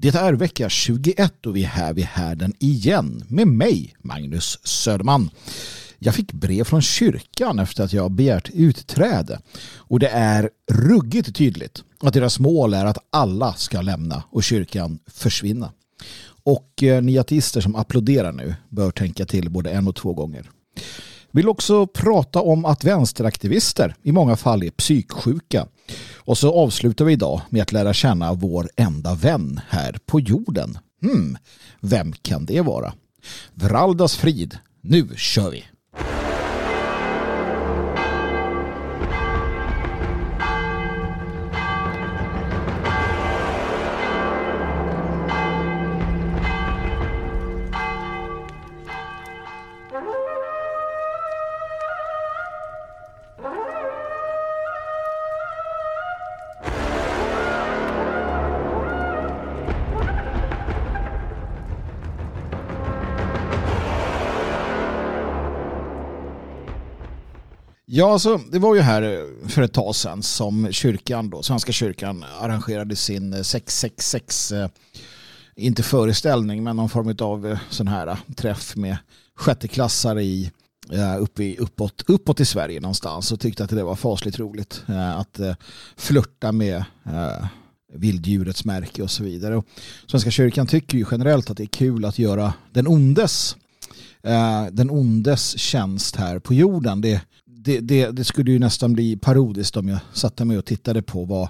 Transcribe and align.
Det 0.00 0.14
är 0.14 0.32
vecka 0.32 0.68
21 0.68 1.46
och 1.46 1.56
vi 1.56 1.64
är 1.64 1.68
här 1.68 1.94
vid 1.94 2.04
härden 2.04 2.54
igen 2.58 3.24
med 3.28 3.46
mig, 3.46 3.94
Magnus 3.98 4.58
Söderman. 4.66 5.30
Jag 5.98 6.14
fick 6.14 6.32
brev 6.32 6.64
från 6.64 6.82
kyrkan 6.82 7.58
efter 7.58 7.84
att 7.84 7.92
jag 7.92 8.10
begärt 8.10 8.50
utträde 8.54 9.40
och 9.76 9.98
det 9.98 10.08
är 10.08 10.50
ruggigt 10.72 11.36
tydligt 11.36 11.84
att 12.00 12.14
deras 12.14 12.38
mål 12.38 12.74
är 12.74 12.84
att 12.84 12.98
alla 13.10 13.52
ska 13.54 13.80
lämna 13.80 14.22
och 14.30 14.44
kyrkan 14.44 14.98
försvinna. 15.06 15.72
Och 16.42 16.82
eh, 16.82 17.02
ni 17.02 17.18
ateister 17.18 17.60
som 17.60 17.76
applåderar 17.76 18.32
nu 18.32 18.54
bör 18.68 18.90
tänka 18.90 19.26
till 19.26 19.50
både 19.50 19.70
en 19.70 19.88
och 19.88 19.96
två 19.96 20.14
gånger. 20.14 20.50
Vill 21.32 21.48
också 21.48 21.86
prata 21.86 22.40
om 22.40 22.64
att 22.64 22.84
vänsteraktivister 22.84 23.94
i 24.02 24.12
många 24.12 24.36
fall 24.36 24.62
är 24.62 24.70
psyksjuka. 24.70 25.66
Och 26.16 26.38
så 26.38 26.54
avslutar 26.54 27.04
vi 27.04 27.12
idag 27.12 27.40
med 27.50 27.62
att 27.62 27.72
lära 27.72 27.92
känna 27.92 28.34
vår 28.34 28.70
enda 28.76 29.14
vän 29.14 29.60
här 29.68 29.98
på 30.06 30.20
jorden. 30.20 30.78
Hmm, 31.02 31.36
vem 31.80 32.12
kan 32.12 32.46
det 32.46 32.60
vara? 32.60 32.92
Vraldas 33.54 34.16
frid, 34.16 34.58
nu 34.80 35.08
kör 35.16 35.50
vi! 35.50 35.64
Ja, 67.98 68.12
alltså, 68.12 68.40
det 68.50 68.58
var 68.58 68.74
ju 68.74 68.80
här 68.80 69.02
eh, 69.02 69.48
för 69.48 69.62
ett 69.62 69.72
tag 69.72 69.96
sedan 69.96 70.22
som 70.22 70.72
kyrkan, 70.72 71.30
då, 71.30 71.42
Svenska 71.42 71.72
kyrkan 71.72 72.24
arrangerade 72.40 72.96
sin 72.96 73.32
eh, 73.32 73.42
666, 73.42 74.52
eh, 74.52 74.68
inte 75.56 75.82
föreställning, 75.82 76.64
men 76.64 76.76
någon 76.76 76.88
form 76.88 77.16
av 77.20 77.58
sån 77.70 77.88
här 77.88 78.16
träff 78.36 78.76
med 78.76 78.96
sjätteklassare 79.34 80.22
i, 80.22 80.50
uppe 81.18 81.44
i, 81.44 81.56
uppåt, 81.56 82.04
uppåt 82.06 82.40
i 82.40 82.44
Sverige 82.44 82.80
någonstans 82.80 83.32
och 83.32 83.40
tyckte 83.40 83.64
att 83.64 83.70
det 83.70 83.84
var 83.84 83.96
fasligt 83.96 84.38
roligt 84.38 84.82
att 85.16 85.40
flörta 85.96 86.52
med 86.52 86.84
vilddjurets 87.92 88.64
märke 88.64 89.02
och 89.02 89.10
så 89.10 89.24
vidare. 89.24 89.56
Och 89.56 89.64
Svenska 90.06 90.30
kyrkan 90.30 90.66
tycker 90.66 90.98
ju 90.98 91.04
generellt 91.10 91.50
att 91.50 91.56
det 91.56 91.62
är 91.62 91.66
kul 91.66 92.04
att 92.04 92.18
göra 92.18 92.52
den 92.72 92.86
ondes 92.86 93.56
den 94.72 94.90
ondes 94.90 95.58
tjänst 95.58 96.16
här 96.16 96.38
på 96.38 96.54
jorden. 96.54 97.00
Det 97.00 97.22
det, 97.68 97.80
det, 97.80 98.10
det, 98.10 98.24
skulle 98.24 98.50
ju 98.50 98.58
nästan 98.58 98.92
bli 98.92 99.16
parodiskt 99.16 99.76
om 99.76 99.88
jag 99.88 99.98
satte 100.12 100.44
mig 100.44 100.58
och 100.58 100.64
tittade 100.64 101.02
på 101.02 101.24
vad 101.24 101.48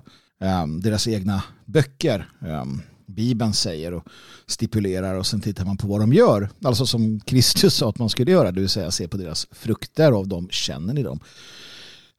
um, 0.62 0.80
deras 0.80 1.08
egna 1.08 1.42
böcker, 1.64 2.28
um, 2.40 2.82
Bibeln 3.06 3.52
säger 3.52 3.94
och 3.94 4.04
stipulerar 4.46 5.14
och 5.14 5.26
sen 5.26 5.40
tittar 5.40 5.64
man 5.64 5.76
på 5.76 5.86
vad 5.86 6.00
de 6.00 6.12
gör. 6.12 6.50
Alltså 6.64 6.86
som 6.86 7.20
Kristus 7.20 7.74
sa 7.74 7.88
att 7.88 7.98
man 7.98 8.08
skulle 8.08 8.30
göra, 8.30 8.52
det 8.52 8.60
vill 8.60 8.68
säga 8.68 8.90
se 8.90 9.08
på 9.08 9.16
deras 9.16 9.46
frukter 9.50 10.12
och 10.12 10.18
av 10.18 10.28
dem 10.28 10.48
känner 10.50 10.94
ni 10.94 11.02
dem. 11.02 11.20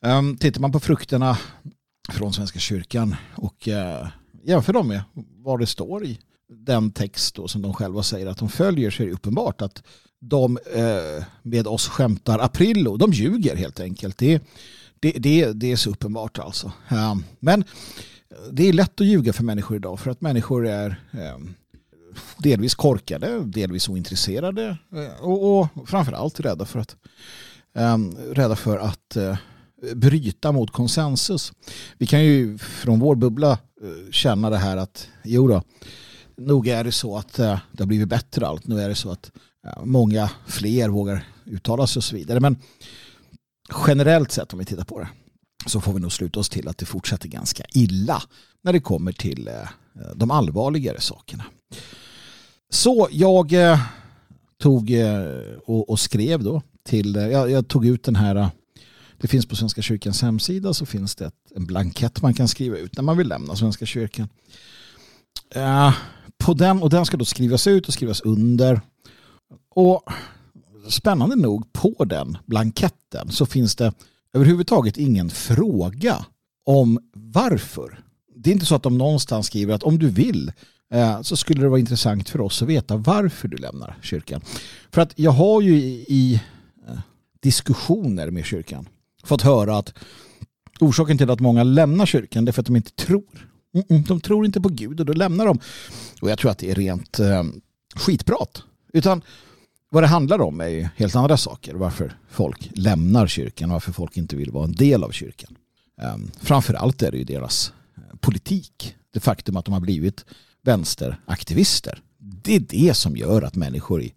Um, 0.06 0.38
tittar 0.38 0.62
man 0.62 0.72
på 0.72 0.80
frukterna 0.80 1.38
från 2.10 2.34
Svenska 2.34 2.60
kyrkan 2.60 3.16
och 3.36 3.68
uh, 3.68 4.08
jämför 4.44 4.74
dem 4.74 4.88
med 4.88 5.02
vad 5.44 5.60
det 5.60 5.68
står 5.68 6.06
i 6.06 6.20
den 6.50 6.92
text 6.92 7.36
då, 7.36 7.48
som 7.48 7.62
de 7.62 7.74
själva 7.74 8.04
säger 8.04 8.28
att 8.28 8.38
de 8.38 8.50
följer 8.50 8.92
så 8.92 9.04
är 9.04 9.08
det 9.08 9.14
uppenbart 9.14 9.62
att 9.62 9.84
de 10.20 10.60
eh, 10.76 11.24
med 11.44 11.68
oss 11.68 11.88
skämtar 11.88 12.40
Aprillo. 12.40 12.98
De 12.98 13.14
ljuger 13.14 13.56
helt 13.56 13.80
enkelt. 13.80 14.18
Det, 14.18 14.42
det, 15.00 15.12
det, 15.12 15.54
det 15.54 15.72
är 15.72 15.76
så 15.76 15.90
uppenbart 15.90 16.40
alltså. 16.40 16.72
Men 17.40 17.64
det 18.52 18.70
är 18.70 18.74
lätt 18.74 19.02
att 19.02 19.08
ljuga 19.08 19.34
för 19.34 19.44
människor 19.44 19.78
idag 19.78 20.00
för 20.00 20.12
att 20.12 20.22
människor 20.22 20.68
är 20.68 21.02
eh, 21.12 21.38
delvis 22.38 22.76
korkade, 22.76 23.40
delvis 23.46 23.90
ointresserade 23.90 24.78
eh, 24.94 25.24
och, 25.24 25.60
och 25.60 25.90
framförallt 25.90 26.40
rädda 26.40 26.66
för 26.66 26.80
att, 26.80 26.96
eh, 27.76 27.98
rädda 28.32 28.56
för 28.56 28.78
att 28.78 29.16
eh, 29.16 29.38
bryta 29.96 30.52
mot 30.52 30.72
konsensus. 30.72 31.54
Vi 31.98 32.08
kan 32.08 32.24
ju 32.24 32.58
från 32.58 33.00
vår 33.00 33.16
bubbla 33.16 33.58
känna 34.12 34.50
det 34.50 34.58
här 34.58 34.78
att 34.78 35.08
jo 35.24 35.48
då, 35.48 35.64
nog 36.40 36.68
är 36.68 36.84
det 36.84 36.92
så 36.92 37.18
att 37.18 37.40
eh, 37.40 37.60
det 37.72 37.84
har 37.84 37.88
blivit 37.88 38.08
bättre 38.08 38.48
allt. 38.48 38.68
Nu 38.68 38.82
är 38.82 38.90
det 38.90 38.96
så 38.96 39.12
att 39.12 39.32
eh, 39.66 39.84
många 39.86 40.30
fler 40.48 40.90
vågar 40.90 41.28
uttala 41.46 41.88
sig 41.88 42.00
och 42.00 42.04
så 42.04 42.16
vidare. 42.16 42.40
Men 42.40 42.58
generellt 43.88 44.32
sett 44.32 44.54
om 44.54 44.60
vi 44.60 44.66
tittar 44.66 44.84
på 44.84 45.00
det 45.00 45.08
så 45.66 45.82
får 45.82 45.94
vi 45.94 46.00
nog 46.00 46.12
sluta 46.12 46.40
oss 46.40 46.50
till 46.50 46.68
att 46.68 46.78
det 46.78 46.86
fortsätter 46.86 47.28
ganska 47.28 47.64
illa 47.74 48.24
när 48.62 48.74
det 48.74 48.80
kommer 48.80 49.12
till 49.12 49.48
eh, 49.48 49.54
de 50.16 50.32
allvarligare 50.32 51.02
sakerna. 51.02 51.46
Så 52.70 53.08
jag 53.12 53.54
tog 54.62 54.92
och 55.66 56.00
skrev 56.00 56.44
då 56.44 56.62
till, 56.84 57.16
jag 57.32 57.68
tog 57.68 57.86
ut 57.86 58.04
den 58.04 58.16
här, 58.16 58.50
det 59.18 59.28
finns 59.28 59.46
på 59.46 59.56
Svenska 59.56 59.82
kyrkans 59.82 60.22
hemsida 60.22 60.74
så 60.74 60.86
finns 60.86 61.16
det 61.16 61.32
en 61.56 61.66
blankett 61.66 62.22
man 62.22 62.34
kan 62.34 62.48
skriva 62.48 62.78
ut 62.78 62.96
när 62.96 63.04
man 63.04 63.18
vill 63.18 63.28
lämna 63.28 63.56
Svenska 63.56 63.86
kyrkan. 63.86 64.30
På 66.44 66.54
den, 66.54 66.82
och 66.82 66.90
den 66.90 67.06
ska 67.06 67.18
då 67.18 67.26
skrivas 67.26 67.68
ut 67.68 67.88
och 67.88 67.94
skrivas 67.94 68.22
under 68.22 68.82
och 69.70 70.04
spännande 70.90 71.36
nog 71.36 71.74
på 71.74 72.06
den 72.06 72.38
blanketten 72.46 73.32
så 73.32 73.46
finns 73.46 73.76
det 73.76 73.94
överhuvudtaget 74.34 74.98
ingen 74.98 75.30
fråga 75.30 76.26
om 76.66 77.00
varför. 77.14 78.00
Det 78.36 78.50
är 78.50 78.54
inte 78.54 78.66
så 78.66 78.76
att 78.76 78.84
de 78.84 78.98
någonstans 78.98 79.48
skriver 79.48 79.74
att 79.74 79.84
om 79.84 80.00
du 80.00 80.10
vill 80.10 80.52
eh, 80.94 81.22
så 81.22 81.38
skulle 81.38 81.62
det 81.62 81.70
vara 81.70 81.80
intressant 81.80 82.30
för 82.30 82.42
oss 82.42 82.62
att 82.62 82.68
veta 82.68 82.98
varför 82.98 83.48
du 83.48 83.58
lämnar 83.58 83.98
kyrkan. 84.02 84.42
För 84.92 85.02
att 85.02 85.14
jag 85.16 85.32
har 85.32 85.62
ju 85.62 85.76
i 85.76 86.42
eh, 86.88 87.00
diskussioner 87.40 88.32
med 88.32 88.46
kyrkan 88.46 88.88
fått 89.24 89.42
höra 89.42 89.78
att 89.78 89.94
orsaken 90.80 91.18
till 91.18 91.30
att 91.30 91.40
många 91.40 91.64
lämnar 91.64 92.06
kyrkan 92.06 92.48
är 92.48 92.52
för 92.52 92.62
att 92.62 92.66
de 92.66 92.76
inte 92.76 92.92
tror. 92.92 93.50
Mm, 93.74 94.04
de 94.04 94.22
tror 94.22 94.46
inte 94.46 94.62
på 94.62 94.70
Gud 94.70 95.00
och 95.00 95.06
då 95.06 95.14
lämnar 95.14 95.46
de. 95.46 95.60
Och 96.22 96.30
jag 96.30 96.40
tror 96.40 96.52
att 96.52 96.58
det 96.58 96.72
är 96.72 96.76
rent 96.76 97.20
eh, 97.20 97.44
skitprat. 97.96 98.64
Utan 98.94 99.22
vad 99.90 100.04
det 100.04 100.08
handlar 100.08 100.42
om 100.42 100.62
är 100.62 100.90
helt 100.96 101.16
andra 101.16 101.38
saker. 101.38 101.74
Varför 101.74 102.18
folk 102.30 102.70
lämnar 102.74 103.28
kyrkan, 103.28 103.70
varför 103.70 103.92
folk 103.92 104.18
inte 104.18 104.36
vill 104.36 104.52
vara 104.52 104.64
en 104.64 104.72
del 104.72 105.04
av 105.04 105.12
kyrkan. 105.12 105.58
Um, 106.02 106.32
framförallt 106.42 107.02
är 107.02 107.12
det 107.12 107.18
ju 107.18 107.24
deras 107.24 107.74
eh, 107.98 108.18
politik. 108.20 108.96
Det 109.12 109.20
faktum 109.20 109.58
att 109.58 109.66
de 109.66 109.74
har 109.74 109.82
blivit 109.82 110.26
vänsteraktivister. 110.62 112.02
Det 112.18 112.56
är 112.56 112.60
det 112.60 112.94
som 112.94 113.18
gör 113.18 113.42
att 113.42 113.56
människor 113.56 114.02
i 114.02 114.14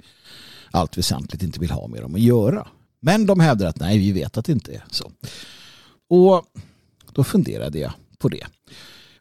allt 0.71 0.99
väsentligt 0.99 1.43
inte 1.43 1.61
vill 1.61 1.71
ha 1.71 1.87
med 1.89 2.03
dem 2.03 2.15
att 2.15 2.21
göra. 2.21 2.69
Men 3.01 3.27
de 3.27 3.41
hävdar 3.41 3.67
att 3.67 3.81
nej, 3.81 3.99
vi 3.99 4.13
vet 4.13 4.37
att 4.37 4.45
det 4.45 4.53
inte 4.53 4.73
är 4.75 4.85
så. 4.91 5.13
Och 6.09 6.45
då 7.13 7.25
funderade 7.25 7.79
jag 7.79 7.93
på 8.19 8.29
det. 8.29 8.47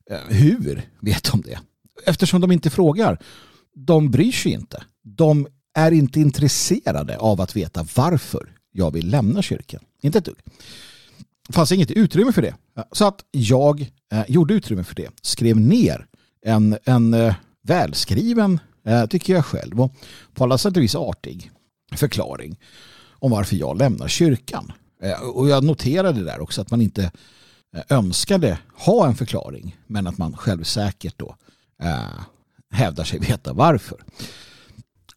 Eh, 0.09 0.17
hur 0.27 0.89
vet 0.99 1.31
de 1.31 1.41
det? 1.41 1.59
Eftersom 2.05 2.41
de 2.41 2.51
inte 2.51 2.69
frågar. 2.69 3.17
De 3.75 4.11
bryr 4.11 4.31
sig 4.31 4.51
inte. 4.51 4.83
De 5.03 5.47
är 5.73 5.91
inte 5.91 6.19
intresserade 6.19 7.17
av 7.17 7.41
att 7.41 7.55
veta 7.55 7.87
varför 7.95 8.55
jag 8.71 8.91
vill 8.91 9.09
lämna 9.09 9.41
kyrkan. 9.41 9.81
Inte 10.01 10.17
ett 10.17 10.25
dugg. 10.25 10.37
Det 11.47 11.53
fanns 11.53 11.71
inget 11.71 11.91
utrymme 11.91 12.31
för 12.31 12.41
det. 12.41 12.55
Så 12.91 13.05
att 13.05 13.25
jag 13.31 13.91
eh, 14.11 14.23
gjorde 14.27 14.53
utrymme 14.53 14.83
för 14.83 14.95
det. 14.95 15.09
Skrev 15.21 15.59
ner 15.59 16.05
en, 16.45 16.77
en 16.83 17.13
eh, 17.13 17.35
välskriven, 17.63 18.59
eh, 18.85 19.05
tycker 19.05 19.33
jag 19.33 19.45
själv, 19.45 19.81
och 19.81 19.95
på 20.33 20.43
alla 20.43 20.57
sätt 20.57 20.77
och 20.77 20.83
vis 20.83 20.95
artig 20.95 21.51
förklaring 21.95 22.59
om 23.09 23.31
varför 23.31 23.55
jag 23.55 23.77
lämnar 23.77 24.07
kyrkan. 24.07 24.71
Eh, 25.03 25.21
och 25.21 25.49
jag 25.49 25.63
noterade 25.63 26.23
där 26.23 26.39
också 26.39 26.61
att 26.61 26.71
man 26.71 26.81
inte 26.81 27.11
Eh, 27.75 27.97
önskade 27.97 28.59
ha 28.73 29.07
en 29.07 29.15
förklaring 29.15 29.77
men 29.87 30.07
att 30.07 30.17
man 30.17 30.37
självsäkert 30.37 31.17
då 31.17 31.35
eh, 31.83 32.21
hävdar 32.71 33.03
sig 33.03 33.19
veta 33.19 33.53
varför. 33.53 34.03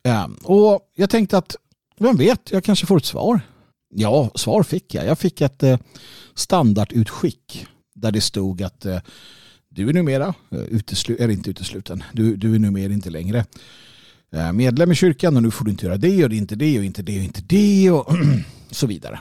Eh, 0.03 0.27
och 0.43 0.91
jag 0.95 1.11
tänkte 1.11 1.39
att, 1.39 1.57
vem 1.99 2.17
vet, 2.17 2.51
jag 2.51 2.65
kanske 2.65 2.87
får 2.87 2.97
ett 2.97 3.05
svar. 3.05 3.41
Ja, 3.95 4.31
svar 4.35 4.63
fick 4.63 4.95
jag. 4.95 5.07
Jag 5.07 5.19
fick 5.19 5.41
ett 5.41 5.63
eh, 5.63 5.79
standardutskick 6.35 7.67
där 7.95 8.13
det 8.13 8.21
stod 8.21 8.63
att 8.63 8.87
eh, 8.87 9.01
du 9.69 9.89
är 9.89 9.93
numera, 9.93 10.35
eh, 10.51 10.59
uteslu 10.59 11.17
är 11.21 11.29
inte 11.29 11.51
utesluten, 11.51 12.03
du, 12.13 12.37
du 12.37 12.55
är 12.55 12.59
numera 12.59 12.93
inte 12.93 13.11
längre 13.11 13.45
eh, 14.33 14.53
medlem 14.53 14.93
i 14.93 14.95
kyrkan 14.95 15.37
och 15.37 15.43
nu 15.43 15.51
får 15.51 15.65
du 15.65 15.71
inte 15.71 15.87
göra 15.87 15.97
det 15.97 16.25
och 16.25 16.33
inte 16.33 16.55
det 16.55 16.79
och 16.79 16.85
inte 16.85 17.03
det 17.03 17.19
och 17.19 17.25
inte 17.25 17.41
det 17.41 17.91
och 17.91 18.13
så 18.71 18.87
vidare. 18.87 19.21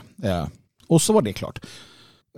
Och 0.86 1.02
så 1.02 1.12
var 1.12 1.22
det 1.22 1.32
klart. 1.32 1.60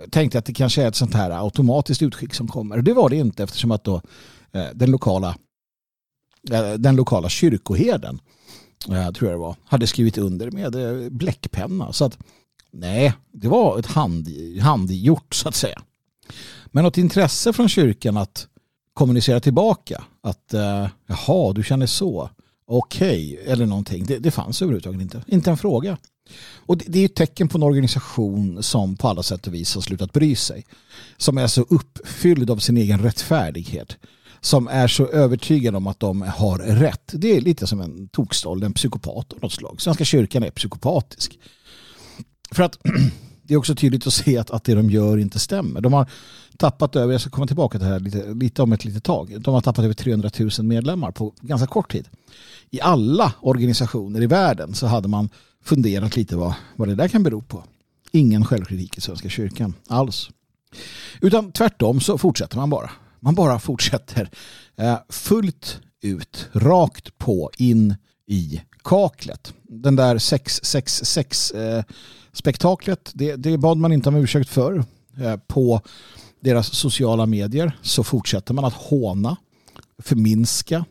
Jag 0.01 0.11
tänkte 0.11 0.39
att 0.39 0.45
det 0.45 0.53
kanske 0.53 0.83
är 0.83 0.87
ett 0.87 0.95
sånt 0.95 1.13
här 1.13 1.43
automatiskt 1.43 2.01
utskick 2.01 2.33
som 2.33 2.47
kommer. 2.47 2.81
Det 2.81 2.93
var 2.93 3.09
det 3.09 3.15
inte 3.15 3.43
eftersom 3.43 3.71
att 3.71 3.83
då 3.83 4.01
eh, 4.51 4.67
den 4.73 4.91
lokala 4.91 5.35
eh, 6.51 6.73
den 6.73 6.95
lokala 6.95 7.29
kyrkoherden, 7.29 8.19
eh, 8.89 9.11
tror 9.11 9.31
jag 9.31 9.39
det 9.39 9.41
var, 9.41 9.55
hade 9.65 9.87
skrivit 9.87 10.17
under 10.17 10.51
med 10.51 11.11
bläckpenna. 11.11 11.93
Så 11.93 12.05
att 12.05 12.17
nej, 12.71 13.13
det 13.31 13.47
var 13.47 13.79
ett 13.79 13.85
hand, 13.85 14.27
handgjort 14.61 15.35
så 15.35 15.49
att 15.49 15.55
säga. 15.55 15.81
Men 16.65 16.83
något 16.83 16.97
intresse 16.97 17.53
från 17.53 17.69
kyrkan 17.69 18.17
att 18.17 18.47
kommunicera 18.93 19.39
tillbaka 19.39 20.03
att 20.21 20.53
jaha, 21.07 21.53
du 21.53 21.63
känner 21.63 21.85
så 21.85 22.29
okej 22.67 23.33
okay, 23.33 23.51
eller 23.51 23.65
någonting. 23.65 24.05
Det, 24.05 24.17
det 24.17 24.31
fanns 24.31 24.61
överhuvudtaget 24.61 25.01
inte. 25.01 25.23
Inte 25.27 25.51
en 25.51 25.57
fråga. 25.57 25.97
Och 26.55 26.77
det, 26.77 26.99
är 26.99 27.05
ett 27.05 27.15
tecken 27.15 27.47
på 27.47 27.57
en 27.57 27.63
organisation 27.63 28.63
som 28.63 28.97
på 28.97 29.07
alla 29.07 29.23
sätt 29.23 29.47
och 29.47 29.53
vis 29.53 29.75
har 29.75 29.81
slutat 29.81 30.13
bry 30.13 30.35
sig. 30.35 30.65
Som 31.17 31.37
är 31.37 31.47
så 31.47 31.61
uppfylld 31.61 32.49
av 32.49 32.57
sin 32.57 32.77
egen 32.77 32.99
rättfärdighet. 32.99 33.97
Som 34.41 34.67
är 34.67 34.87
så 34.87 35.07
övertygad 35.07 35.75
om 35.75 35.87
att 35.87 35.99
de 35.99 36.21
har 36.21 36.57
rätt. 36.57 37.11
Det 37.13 37.37
är 37.37 37.41
lite 37.41 37.67
som 37.67 37.81
en 37.81 38.07
tokstoll, 38.07 38.63
en 38.63 38.73
psykopat 38.73 39.33
av 39.33 39.39
något 39.41 39.53
slag. 39.53 39.81
Svenska 39.81 40.05
kyrkan 40.05 40.43
är 40.43 40.51
psykopatisk. 40.51 41.39
För 42.51 42.63
att 42.63 42.79
det 43.43 43.53
är 43.53 43.57
också 43.57 43.75
tydligt 43.75 44.07
att 44.07 44.13
se 44.13 44.37
att, 44.37 44.51
att 44.51 44.63
det 44.63 44.75
de 44.75 44.89
gör 44.89 45.17
inte 45.17 45.39
stämmer. 45.39 45.81
De 45.81 45.93
har 45.93 46.09
tappat 46.57 46.95
över, 46.95 47.11
jag 47.11 47.21
ska 47.21 47.29
komma 47.29 47.47
tillbaka 47.47 47.77
till 47.77 47.87
det 47.87 47.93
här 47.93 47.99
lite, 47.99 48.33
lite 48.33 48.61
om 48.61 48.73
ett 48.73 48.85
litet 48.85 49.03
tag. 49.03 49.41
De 49.41 49.53
har 49.53 49.61
tappat 49.61 49.85
över 49.85 49.93
300 49.93 50.29
000 50.39 50.49
medlemmar 50.59 51.11
på 51.11 51.33
ganska 51.41 51.67
kort 51.67 51.91
tid. 51.91 52.09
I 52.69 52.81
alla 52.81 53.33
organisationer 53.41 54.21
i 54.21 54.27
världen 54.27 54.73
så 54.73 54.87
hade 54.87 55.07
man 55.07 55.29
funderat 55.67 56.15
lite 56.15 56.35
vad, 56.35 56.53
vad 56.75 56.87
det 56.87 56.95
där 56.95 57.07
kan 57.07 57.23
bero 57.23 57.41
på. 57.41 57.63
Ingen 58.11 58.45
självkritik 58.45 58.97
i 58.97 59.01
Svenska 59.01 59.29
kyrkan 59.29 59.73
alls. 59.87 60.29
Utan 61.21 61.51
tvärtom 61.51 61.99
så 61.99 62.17
fortsätter 62.17 62.57
man 62.57 62.69
bara. 62.69 62.91
Man 63.19 63.35
bara 63.35 63.59
fortsätter 63.59 64.29
eh, 64.77 64.97
fullt 65.09 65.81
ut, 66.01 66.49
rakt 66.53 67.17
på 67.17 67.51
in 67.57 67.95
i 68.27 68.61
kaklet. 68.83 69.53
Den 69.63 69.95
där 69.95 70.17
666-spektaklet, 70.17 73.07
eh, 73.07 73.11
det, 73.13 73.35
det 73.35 73.57
bad 73.57 73.77
man 73.77 73.91
inte 73.91 74.09
om 74.09 74.15
ursäkt 74.15 74.49
för. 74.49 74.85
Eh, 75.17 75.35
på 75.47 75.81
deras 76.39 76.75
sociala 76.75 77.25
medier 77.25 77.79
så 77.81 78.03
fortsätter 78.03 78.53
man 78.53 78.65
att 78.65 78.73
håna, 78.73 79.37
förminska 80.03 80.85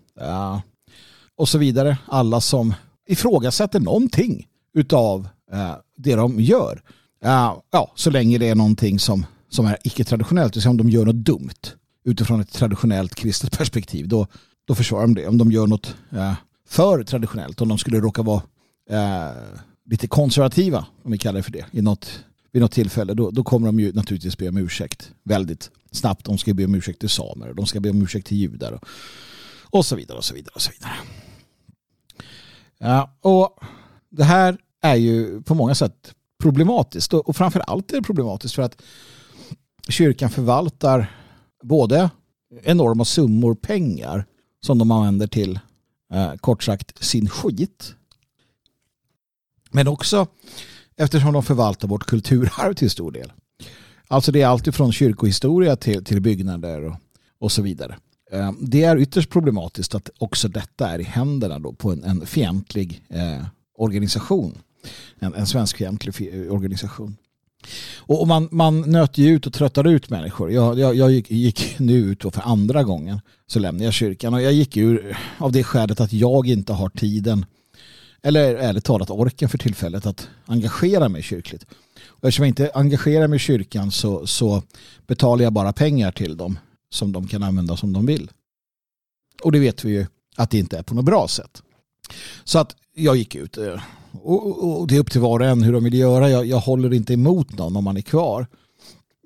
och 1.36 1.48
så 1.48 1.58
vidare. 1.58 1.98
Alla 2.06 2.40
som 2.40 2.74
ifrågasätter 3.06 3.80
någonting 3.80 4.46
utav 4.76 5.28
eh, 5.52 5.74
det 5.96 6.14
de 6.14 6.40
gör. 6.40 6.82
Uh, 7.24 7.54
ja, 7.70 7.92
så 7.94 8.10
länge 8.10 8.38
det 8.38 8.48
är 8.48 8.54
någonting 8.54 8.98
som, 8.98 9.26
som 9.48 9.66
är 9.66 9.78
icke-traditionellt, 9.84 10.52
det 10.52 10.56
vill 10.56 10.62
säga 10.62 10.70
om 10.70 10.76
de 10.76 10.90
gör 10.90 11.04
något 11.04 11.14
dumt 11.14 11.72
utifrån 12.04 12.40
ett 12.40 12.52
traditionellt 12.52 13.14
kristet 13.14 13.58
perspektiv, 13.58 14.08
då, 14.08 14.26
då 14.64 14.74
försvarar 14.74 15.02
de 15.02 15.14
det. 15.14 15.26
Om 15.26 15.38
de 15.38 15.52
gör 15.52 15.66
något 15.66 15.96
eh, 16.12 16.34
för 16.68 17.04
traditionellt, 17.04 17.60
om 17.60 17.68
de 17.68 17.78
skulle 17.78 18.00
råka 18.00 18.22
vara 18.22 18.42
eh, 18.90 19.30
lite 19.84 20.06
konservativa, 20.06 20.86
om 21.02 21.12
vi 21.12 21.18
kallar 21.18 21.36
det 21.36 21.42
för 21.42 21.52
det, 21.52 21.66
i 21.70 21.82
något 21.82 22.24
vid 22.52 22.62
något 22.62 22.72
tillfälle, 22.72 23.14
då, 23.14 23.30
då 23.30 23.44
kommer 23.44 23.66
de 23.66 23.80
ju 23.80 23.92
naturligtvis 23.92 24.38
be 24.38 24.48
om 24.48 24.56
ursäkt 24.56 25.12
väldigt 25.22 25.70
snabbt. 25.90 26.24
De 26.24 26.38
ska 26.38 26.54
be 26.54 26.64
om 26.64 26.74
ursäkt 26.74 27.00
till 27.00 27.08
samer, 27.08 27.52
de 27.52 27.66
ska 27.66 27.80
be 27.80 27.90
om 27.90 28.02
ursäkt 28.02 28.26
till 28.26 28.36
judar 28.36 28.72
och, 28.72 28.84
och 29.62 29.86
så 29.86 29.96
vidare 29.96 30.18
och 30.18 30.24
så 30.24 30.34
vidare 30.34 30.52
och 30.54 30.62
så 30.62 30.70
vidare. 30.72 30.92
Ja, 32.78 33.16
och 33.20 33.58
det 34.10 34.24
här 34.24 34.58
är 34.86 34.94
ju 34.94 35.42
på 35.42 35.54
många 35.54 35.74
sätt 35.74 36.14
problematiskt 36.42 37.14
och, 37.14 37.36
framför 37.36 37.60
allt 37.60 37.92
är 37.92 37.96
det 37.96 38.02
problematiskt 38.02 38.54
för 38.54 38.62
att 38.62 38.82
kyrkan 39.88 40.30
förvaltar 40.30 41.16
både 41.62 42.10
enorma 42.62 43.04
summor 43.04 43.54
pengar 43.54 44.24
som 44.66 44.78
de 44.78 44.90
använder 44.90 45.26
till 45.26 45.60
eh, 46.12 46.34
kort 46.34 46.62
sagt 46.62 47.04
sin 47.04 47.28
skit 47.28 47.94
men 49.70 49.88
också 49.88 50.26
eftersom 50.96 51.32
de 51.32 51.42
förvaltar 51.42 51.88
vårt 51.88 52.06
kulturarv 52.06 52.74
till 52.74 52.90
stor 52.90 53.12
del. 53.12 53.32
Alltså 54.08 54.32
det 54.32 54.42
är 54.42 54.46
allt 54.46 54.74
från 54.74 54.92
kyrkohistoria 54.92 55.76
till, 55.76 56.04
till 56.04 56.20
byggnader 56.20 56.84
och, 56.84 56.96
och 57.38 57.52
så 57.52 57.62
vidare. 57.62 57.96
Eh, 58.32 58.52
det 58.60 58.82
är 58.82 58.96
ytterst 58.96 59.30
problematiskt 59.30 59.94
att 59.94 60.10
också 60.18 60.48
detta 60.48 60.88
är 60.88 60.98
i 60.98 61.02
händerna 61.02 61.58
då 61.58 61.72
på 61.72 61.92
en, 61.92 62.04
en 62.04 62.26
fientlig 62.26 63.02
eh, 63.08 63.46
organisation. 63.78 64.58
En, 65.18 65.34
en 65.34 65.46
svenskfientlig 65.46 66.50
organisation. 66.50 67.16
Och 67.96 68.28
man, 68.28 68.48
man 68.50 68.80
nöter 68.80 69.22
ju 69.22 69.28
ut 69.28 69.46
och 69.46 69.52
tröttar 69.52 69.86
ut 69.86 70.10
människor. 70.10 70.52
Jag, 70.52 70.78
jag, 70.78 70.94
jag 70.94 71.12
gick, 71.12 71.30
gick, 71.30 71.78
nu 71.78 71.94
ut 71.94 72.24
och 72.24 72.34
för 72.34 72.42
andra 72.42 72.82
gången 72.82 73.20
så 73.46 73.58
lämnade 73.58 73.84
jag 73.84 73.94
kyrkan 73.94 74.34
och 74.34 74.42
jag 74.42 74.52
gick 74.52 74.76
ur 74.76 75.18
av 75.38 75.52
det 75.52 75.64
skälet 75.64 76.00
att 76.00 76.12
jag 76.12 76.46
inte 76.46 76.72
har 76.72 76.88
tiden 76.88 77.46
eller 78.22 78.54
ärligt 78.54 78.84
talat 78.84 79.10
orken 79.10 79.48
för 79.48 79.58
tillfället 79.58 80.06
att 80.06 80.28
engagera 80.46 81.08
mig 81.08 81.22
kyrkligt. 81.22 81.66
Och 82.04 82.28
eftersom 82.28 82.42
jag 82.42 82.50
inte 82.50 82.70
engagerar 82.74 83.28
mig 83.28 83.36
i 83.36 83.40
kyrkan 83.40 83.90
så, 83.90 84.26
så 84.26 84.62
betalar 85.06 85.44
jag 85.44 85.52
bara 85.52 85.72
pengar 85.72 86.12
till 86.12 86.36
dem 86.36 86.58
som 86.90 87.12
de 87.12 87.28
kan 87.28 87.42
använda 87.42 87.76
som 87.76 87.92
de 87.92 88.06
vill. 88.06 88.30
Och 89.42 89.52
det 89.52 89.58
vet 89.58 89.84
vi 89.84 89.92
ju 89.92 90.06
att 90.36 90.50
det 90.50 90.58
inte 90.58 90.78
är 90.78 90.82
på 90.82 90.94
något 90.94 91.04
bra 91.04 91.28
sätt. 91.28 91.62
Så 92.44 92.58
att 92.58 92.76
jag 92.94 93.16
gick 93.16 93.34
ut. 93.34 93.58
Eh, 93.58 93.80
och, 94.22 94.80
och 94.80 94.86
det 94.86 94.96
är 94.96 95.00
upp 95.00 95.10
till 95.10 95.20
var 95.20 95.40
och 95.40 95.46
en 95.46 95.62
hur 95.62 95.72
de 95.72 95.84
vill 95.84 95.94
göra. 95.94 96.30
Jag, 96.30 96.46
jag 96.46 96.60
håller 96.60 96.94
inte 96.94 97.12
emot 97.12 97.58
någon 97.58 97.76
om 97.76 97.84
man 97.84 97.96
är 97.96 98.00
kvar. 98.00 98.46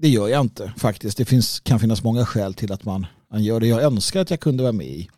Det 0.01 0.09
gör 0.09 0.29
jag 0.29 0.41
inte 0.41 0.73
faktiskt. 0.77 1.19
Det 1.19 1.25
finns, 1.25 1.61
kan 1.61 1.81
finnas 1.81 2.05
många 2.05 2.27
skäl 2.27 2.55
till 2.55 2.73
att 2.73 2.85
man, 2.85 3.07
man 3.31 3.45
gör 3.45 3.61
det. 3.61 3.67
Jag 3.67 3.83
önskar 3.83 4.21
att 4.21 4.31
jag 4.31 4.41
kunde 4.41 4.63
vara 4.63 4.73
med 4.73 4.87
i 4.87 5.11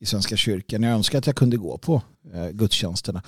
i 0.00 0.06
Svenska 0.06 0.36
kyrkan. 0.36 0.82
Jag 0.82 0.92
önskar 0.92 1.18
att 1.18 1.26
jag 1.26 1.36
kunde 1.36 1.56
gå 1.56 1.78
på 1.78 2.02
eh, 2.34 2.48
gudstjänsterna. 2.48 3.22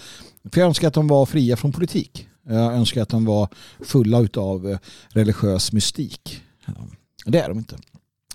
För 0.52 0.60
jag 0.60 0.68
önskar 0.68 0.88
att 0.88 0.94
de 0.94 1.08
var 1.08 1.26
fria 1.26 1.56
från 1.56 1.72
politik. 1.72 2.28
Jag 2.46 2.74
önskar 2.74 3.02
att 3.02 3.08
de 3.08 3.24
var 3.24 3.48
fulla 3.80 4.28
av 4.36 4.70
eh, 4.70 4.78
religiös 5.08 5.72
mystik. 5.72 6.42
Det 7.26 7.40
är 7.40 7.48
de 7.48 7.58
inte. 7.58 7.78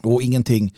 Och 0.01 0.21
ingenting 0.21 0.73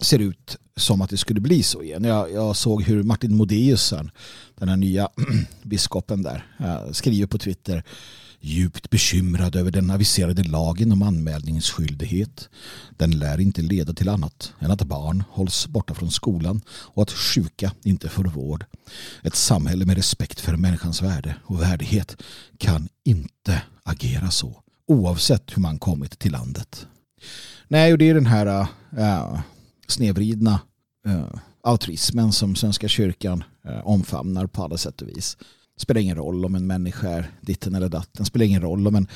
ser 0.00 0.18
ut 0.18 0.56
som 0.76 1.00
att 1.00 1.10
det 1.10 1.16
skulle 1.16 1.40
bli 1.40 1.62
så 1.62 1.82
igen. 1.82 2.04
Jag, 2.04 2.32
jag 2.32 2.56
såg 2.56 2.82
hur 2.82 3.02
Martin 3.02 3.36
Modéus, 3.36 3.94
den 4.58 4.68
här 4.68 4.76
nya 4.76 5.08
biskopen 5.62 6.22
där, 6.22 6.46
eh, 6.58 6.92
skriver 6.92 7.26
på 7.26 7.38
Twitter 7.38 7.84
djupt 8.44 8.90
bekymrad 8.90 9.56
över 9.56 9.70
den 9.70 9.90
aviserade 9.90 10.42
lagen 10.42 10.92
om 10.92 11.02
anmälningsskyldighet. 11.02 12.48
Den 12.96 13.10
lär 13.10 13.40
inte 13.40 13.62
leda 13.62 13.92
till 13.92 14.08
annat 14.08 14.52
än 14.58 14.70
att 14.70 14.82
barn 14.82 15.24
hålls 15.30 15.66
borta 15.66 15.94
från 15.94 16.10
skolan 16.10 16.60
och 16.68 17.02
att 17.02 17.10
sjuka 17.10 17.72
inte 17.82 18.08
får 18.08 18.24
vård. 18.24 18.64
Ett 19.22 19.34
samhälle 19.34 19.84
med 19.84 19.96
respekt 19.96 20.40
för 20.40 20.56
människans 20.56 21.02
värde 21.02 21.36
och 21.44 21.62
värdighet 21.62 22.16
kan 22.58 22.88
inte 23.04 23.62
agera 23.82 24.30
så 24.30 24.62
oavsett 24.86 25.56
hur 25.56 25.62
man 25.62 25.78
kommit 25.78 26.18
till 26.18 26.32
landet. 26.32 26.86
Nej, 27.68 27.92
och 27.92 27.98
det 27.98 28.08
är 28.08 28.14
den 28.14 28.26
här 28.26 28.68
äh, 28.98 29.40
snedvridna 29.86 30.60
Eh, 31.06 31.40
altruismen 31.62 32.32
som 32.32 32.54
Svenska 32.54 32.88
kyrkan 32.88 33.44
eh, 33.64 33.86
omfamnar 33.86 34.46
på 34.46 34.62
alla 34.62 34.76
sätt 34.76 35.02
och 35.02 35.08
vis. 35.08 35.36
Det 35.76 35.80
spelar 35.80 36.00
ingen 36.00 36.16
roll 36.16 36.44
om 36.44 36.54
en 36.54 36.66
människa 36.66 37.08
är 37.08 37.30
ditten 37.40 37.74
eller 37.74 37.88
datten. 37.88 38.10
Det 38.18 38.24
spelar 38.24 38.46
ingen 38.46 38.62
roll 38.62 38.86
om 38.86 38.94
en, 38.94 39.08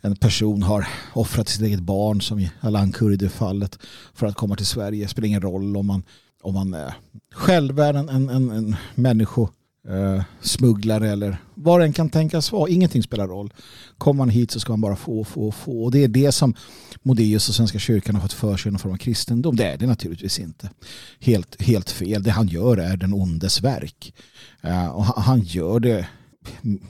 en 0.00 0.16
person 0.16 0.62
har 0.62 0.88
offrat 1.14 1.48
sitt 1.48 1.62
eget 1.62 1.80
barn 1.80 2.20
som 2.20 2.38
i 2.38 2.50
Alan 2.60 2.92
Kurdi-fallet 2.92 3.78
för 4.14 4.26
att 4.26 4.36
komma 4.36 4.56
till 4.56 4.66
Sverige. 4.66 5.04
Det 5.04 5.08
spelar 5.08 5.28
ingen 5.28 5.42
roll 5.42 5.76
om 5.76 5.86
man, 5.86 6.02
om 6.42 6.54
man 6.54 6.74
eh, 6.74 6.92
själv 7.34 7.80
är 7.80 7.94
en, 7.94 8.08
en, 8.08 8.28
en, 8.28 8.50
en 8.50 8.76
människo 8.94 9.48
eh, 9.88 10.22
smugglare 10.40 11.10
eller 11.10 11.36
vad 11.54 11.80
det 11.80 11.84
än 11.84 11.92
kan 11.92 12.10
tänkas 12.10 12.52
vara. 12.52 12.70
Ingenting 12.70 13.02
spelar 13.02 13.28
roll. 13.28 13.52
Kommer 13.98 14.18
man 14.18 14.28
hit 14.28 14.50
så 14.50 14.60
ska 14.60 14.72
man 14.72 14.80
bara 14.80 14.96
få, 14.96 15.24
få, 15.24 15.52
få. 15.52 15.84
Och 15.84 15.90
det 15.90 16.04
är 16.04 16.08
det 16.08 16.32
som 16.32 16.54
Modéus 17.02 17.48
och 17.48 17.54
Svenska 17.54 17.78
kyrkan 17.78 18.14
har 18.14 18.22
fått 18.22 18.32
för 18.32 18.56
sig 18.56 18.68
i 18.68 18.72
någon 18.72 18.78
form 18.78 18.92
av 18.92 18.96
kristendom. 18.96 19.56
Det 19.56 19.64
är 19.64 19.76
det 19.76 19.86
naturligtvis 19.86 20.38
inte. 20.38 20.70
Helt, 21.20 21.62
helt 21.62 21.90
fel. 21.90 22.22
Det 22.22 22.30
han 22.30 22.48
gör 22.48 22.76
är 22.76 22.96
den 22.96 23.14
ondes 23.14 23.62
verk. 23.62 24.14
Eh, 24.60 24.86
och 24.86 25.04
han 25.04 25.40
gör 25.40 25.80
det 25.80 26.06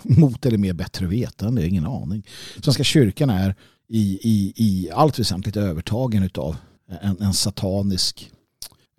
mot 0.02 0.46
eller 0.46 0.58
med 0.58 0.76
bättre 0.76 1.06
vetande, 1.06 1.68
ingen 1.68 1.86
aning. 1.86 2.26
Svenska 2.62 2.84
kyrkan 2.84 3.30
är 3.30 3.54
i, 3.88 4.18
i, 4.22 4.52
i 4.56 4.90
allt 4.90 5.18
väsentligt 5.18 5.56
övertagen 5.56 6.30
av 6.34 6.56
en, 7.00 7.22
en 7.22 7.34
satanisk 7.34 8.30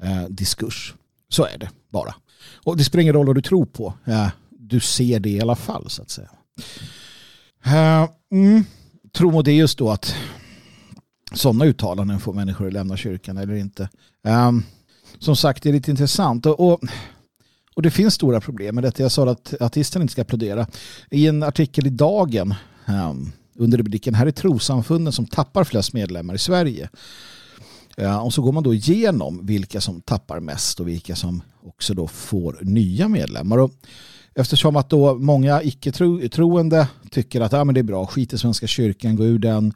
eh, 0.04 0.24
diskurs. 0.30 0.94
Så 1.30 1.46
är 1.46 1.58
det 1.58 1.70
bara. 1.92 2.16
Och 2.56 2.78
det 2.78 2.84
spelar 2.84 3.02
ingen 3.02 3.14
roll 3.14 3.28
vad 3.28 3.36
du 3.36 3.42
tror 3.42 3.66
på. 3.66 3.94
Ja, 4.06 4.32
du 4.50 4.80
ser 4.80 5.20
det 5.20 5.30
i 5.30 5.42
alla 5.42 5.56
fall 5.56 5.90
så 5.90 6.02
att 6.02 6.10
säga. 6.10 6.30
Uh, 7.68 8.10
mm. 8.32 8.66
det 9.44 9.52
just 9.52 9.78
då 9.78 9.92
att 9.92 10.16
sådana 11.34 11.66
uttalanden 11.66 12.20
får 12.20 12.34
människor 12.34 12.68
att 12.68 12.74
lämna 12.74 12.98
kyrkan 12.98 13.38
eller 13.38 13.54
inte? 13.54 13.90
Um, 14.28 14.64
som 15.20 15.36
sagt, 15.36 15.64
det 15.64 15.70
är 15.70 15.74
lite 15.74 15.92
intressant. 15.92 16.46
Och, 16.46 16.60
och, 16.60 16.80
och, 17.76 17.82
det 17.82 17.92
finns 17.92 18.14
stora 18.14 18.42
problem 18.42 18.76
med 18.76 18.84
detta. 18.84 19.04
Jag 19.04 19.12
sa 19.12 19.30
att 19.30 19.54
artisten 19.62 20.02
inte 20.02 20.12
ska 20.12 20.22
applådera. 20.22 20.68
I 21.12 21.28
en 21.28 21.44
artikel 21.44 21.88
i 21.88 21.90
Dagen 21.90 22.54
um, 22.88 23.32
under 23.56 23.78
rubriken 23.78 24.16
Här 24.16 24.26
är 24.26 24.32
trosamfunden 24.32 25.14
som 25.14 25.26
tappar 25.26 25.64
flest 25.64 25.94
medlemmar 25.94 26.34
i 26.34 26.38
Sverige. 26.38 26.90
Och 28.24 28.34
så 28.34 28.42
går 28.42 28.52
man 28.52 28.64
då 28.64 28.74
igenom 28.74 29.46
vilka 29.46 29.82
som 29.82 30.02
tappar 30.02 30.40
mest 30.40 30.80
och 30.80 30.88
vilka 30.88 31.16
som 31.16 31.42
också 31.64 31.94
då 31.94 32.08
får 32.08 32.60
nya 32.62 33.08
medlemmar. 33.08 33.58
Och 33.58 33.72
eftersom 34.36 34.76
att 34.76 34.90
då 34.90 35.16
många 35.16 35.64
icke-troende 35.64 36.88
tycker 37.12 37.42
att 37.42 37.54
ah, 37.54 37.64
men 37.64 37.76
det 37.76 37.82
är 37.82 37.84
bra, 37.84 38.06
skit 38.06 38.34
i 38.34 38.38
Svenska 38.38 38.68
kyrkan, 38.68 39.16
gå 39.16 39.26
ur 39.26 39.40
den. 39.40 39.74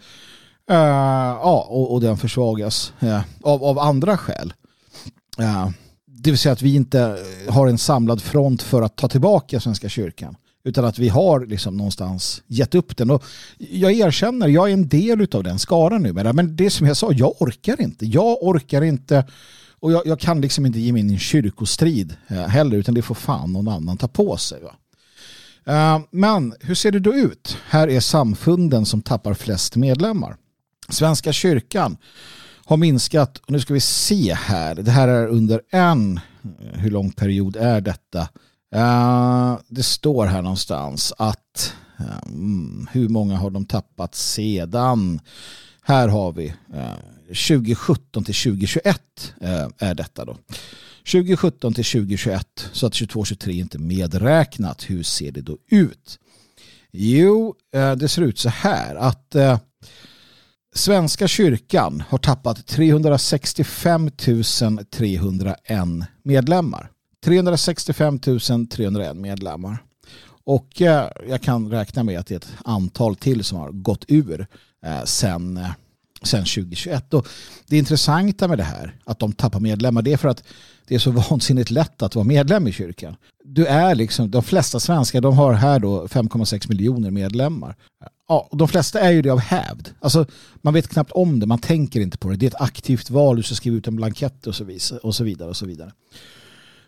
Uh, 0.71 0.77
ja, 0.77 1.67
och, 1.69 1.93
och, 1.93 2.01
den 2.01 2.17
försvagas 2.17 2.93
uh, 3.03 3.21
av, 3.41 3.63
av 3.63 3.79
andra 3.79 4.17
skäl. 4.17 4.53
Uh, 5.39 5.69
det 6.05 6.31
vill 6.31 6.38
säga 6.38 6.53
att 6.53 6.62
vi 6.62 6.75
inte 6.75 7.17
har 7.50 7.67
en 7.67 7.77
samlad 7.77 8.21
front 8.21 8.62
för 8.62 8.81
att 8.81 8.95
ta 8.95 9.07
tillbaka 9.07 9.59
Svenska 9.59 9.89
kyrkan. 9.89 10.36
Utan 10.67 10.86
att 10.86 11.00
vi 11.00 11.09
har 11.09 11.45
liksom 11.45 11.77
någonstans 11.77 12.43
gett 12.47 12.75
upp 12.75 12.97
den. 12.97 13.12
Och 13.12 13.24
jag 13.57 13.91
erkänner, 13.91 14.47
jag 14.47 14.69
är 14.69 14.74
en 14.74 14.88
del 14.88 15.27
av 15.31 15.43
den 15.43 15.59
skaran 15.59 16.03
numera. 16.03 16.33
Men 16.33 16.55
det 16.55 16.69
som 16.69 16.88
jag 16.88 16.97
sa, 16.97 17.12
jag 17.12 17.41
orkar 17.41 17.81
inte. 17.81 18.05
Jag 18.05 18.43
orkar 18.43 18.81
inte 18.81 19.25
och 19.79 19.91
jag, 19.91 20.07
jag 20.07 20.19
kan 20.19 20.41
liksom 20.41 20.65
inte 20.65 20.79
ge 20.79 20.93
mig 20.93 21.00
in 21.00 21.09
i 21.09 21.13
en 21.13 21.19
kyrkostrid 21.19 22.15
eh, 22.27 22.47
heller. 22.47 22.77
Utan 22.77 22.95
det 22.95 23.01
får 23.01 23.15
fan 23.15 23.53
någon 23.53 23.67
annan 23.67 23.97
ta 23.97 24.07
på 24.07 24.38
sig. 24.38 24.62
Va? 24.62 24.75
Eh, 25.74 26.01
men 26.12 26.53
hur 26.59 26.75
ser 26.75 26.91
det 26.91 27.00
då 27.00 27.13
ut? 27.13 27.57
Här 27.69 27.88
är 27.89 28.00
samfunden 28.00 28.86
som 28.86 29.01
tappar 29.01 29.33
flest 29.33 29.75
medlemmar. 29.75 30.36
Svenska 30.89 31.33
kyrkan 31.33 31.97
har 32.65 32.77
minskat, 32.77 33.38
och 33.38 33.51
nu 33.51 33.59
ska 33.59 33.74
vi 33.74 33.79
se 33.79 34.33
här, 34.33 34.75
det 34.75 34.91
här 34.91 35.07
är 35.07 35.27
under 35.27 35.62
en, 35.71 36.17
eh, 36.17 36.79
hur 36.79 36.91
lång 36.91 37.12
period 37.12 37.55
är 37.55 37.81
detta? 37.81 38.27
Uh, 38.75 39.59
det 39.67 39.83
står 39.83 40.25
här 40.25 40.41
någonstans 40.41 41.13
att 41.17 41.74
um, 42.25 42.88
hur 42.91 43.09
många 43.09 43.38
har 43.38 43.50
de 43.50 43.65
tappat 43.65 44.15
sedan? 44.15 45.19
Här 45.81 46.07
har 46.07 46.31
vi 46.31 46.53
eh, 46.74 46.79
uh, 46.79 46.93
2017 47.27 48.24
till 48.24 48.36
2021 48.36 49.01
uh, 49.43 49.67
är 49.77 49.93
detta 49.95 50.25
då. 50.25 50.38
2017 51.12 51.74
till 51.74 51.86
2021 51.86 52.69
så 52.71 52.88
att 52.88 52.93
22-23 52.93 53.50
inte 53.50 53.79
medräknat. 53.79 54.89
Hur 54.89 55.03
ser 55.03 55.31
det 55.31 55.41
då 55.41 55.57
ut? 55.67 56.19
Jo, 56.91 57.55
uh, 57.75 57.91
det 57.91 58.07
ser 58.07 58.21
ut 58.21 58.39
så 58.39 58.50
här 58.50 58.95
att 58.95 59.36
Svenska 60.75 61.27
kyrkan 61.27 62.03
har 62.09 62.17
tappat 62.17 62.67
365 62.67 64.12
301 64.91 65.59
medlemmar. 66.24 66.91
365 67.27 68.19
301 68.69 69.15
medlemmar. 69.15 69.77
Och 70.43 70.81
eh, 70.81 71.10
jag 71.29 71.41
kan 71.41 71.72
räkna 71.72 72.03
med 72.03 72.19
att 72.19 72.27
det 72.27 72.34
är 72.34 72.38
ett 72.38 72.53
antal 72.65 73.15
till 73.15 73.43
som 73.43 73.57
har 73.57 73.72
gått 73.72 74.05
ur 74.07 74.48
eh, 74.86 75.03
sen, 75.03 75.57
eh, 75.57 75.69
sen 76.24 76.39
2021. 76.39 77.13
Och 77.13 77.27
det 77.67 77.77
intressanta 77.77 78.48
med 78.48 78.57
det 78.57 78.63
här, 78.63 78.96
att 79.05 79.19
de 79.19 79.34
tappar 79.34 79.60
medlemmar, 79.60 80.01
det 80.01 80.13
är 80.13 80.17
för 80.17 80.27
att 80.27 80.43
det 80.88 80.96
är 80.96 81.00
så 81.00 81.12
vansinnigt 81.29 81.72
lätt 81.72 82.01
att 82.01 82.15
vara 82.15 82.25
medlem 82.25 82.67
i 82.67 82.72
kyrkan. 82.72 83.15
Du 83.43 83.65
är 83.65 83.96
liksom, 83.96 84.31
de 84.31 84.43
flesta 84.43 84.79
svenskar 84.79 85.22
de 85.22 85.38
har 85.38 85.53
här 85.53 85.79
då 85.79 86.05
5,6 86.05 86.69
miljoner 86.69 87.12
medlemmar. 87.12 87.75
Ja, 88.27 88.50
de 88.51 88.67
flesta 88.67 89.00
är 89.00 89.12
ju 89.12 89.22
det 89.22 89.29
av 89.29 89.39
hävd. 89.39 89.89
Alltså, 90.00 90.25
man 90.62 90.74
vet 90.74 90.88
knappt 90.88 91.12
om 91.12 91.39
det, 91.39 91.46
man 91.46 91.60
tänker 91.60 92.00
inte 92.00 92.17
på 92.17 92.29
det. 92.29 92.36
Det 92.36 92.46
är 92.46 92.50
ett 92.50 92.62
aktivt 92.62 93.10
val, 93.10 93.36
du 93.36 93.43
ska 93.43 93.55
skriva 93.55 93.77
ut 93.77 93.88
en 93.88 93.96
blankett 93.96 94.48
och 94.48 94.55
så 94.55 94.63
vidare. 94.63 95.00
Och 95.00 95.15
så 95.15 95.24
vidare, 95.24 95.50
och 95.50 95.57
så 95.57 95.65
vidare. 95.65 95.91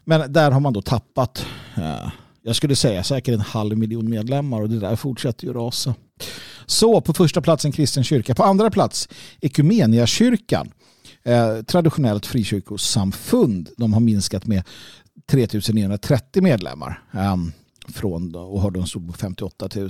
Men 0.06 0.34
där 0.34 0.51
har 0.51 0.60
man 0.60 0.74
då 0.74 0.82
tappat, 0.82 1.46
eh, 1.77 2.12
jag 2.41 2.56
skulle 2.56 2.75
säga 2.75 3.03
säkert 3.03 3.34
en 3.34 3.39
halv 3.39 3.77
miljon 3.77 4.10
medlemmar 4.10 4.62
och 4.62 4.70
det 4.70 4.79
där 4.79 4.96
fortsätter 4.96 5.48
ju 5.48 5.53
rasa. 5.53 5.96
Så 6.65 7.01
på 7.01 7.13
första 7.13 7.41
plats 7.41 7.65
en 7.65 7.72
kristen 7.72 8.03
kyrka. 8.03 8.36
På 8.36 8.44
andra 8.44 8.70
plats 8.70 9.10
Ekumeniakyrkan. 9.41 10.72
Eh, 11.24 11.62
traditionellt 11.62 12.25
frikyrkosamfund. 12.25 13.70
De 13.77 13.94
har 13.94 14.00
minskat 14.00 14.46
med 14.46 14.63
3930 15.32 16.44
medlemmar. 16.44 17.03
Eh, 17.13 17.36
från, 17.94 18.36
och 18.36 18.62
har 18.62 18.72
de 18.72 18.88
stod 18.88 19.08
på 19.08 19.13
58 19.13 19.70
000. 19.75 19.89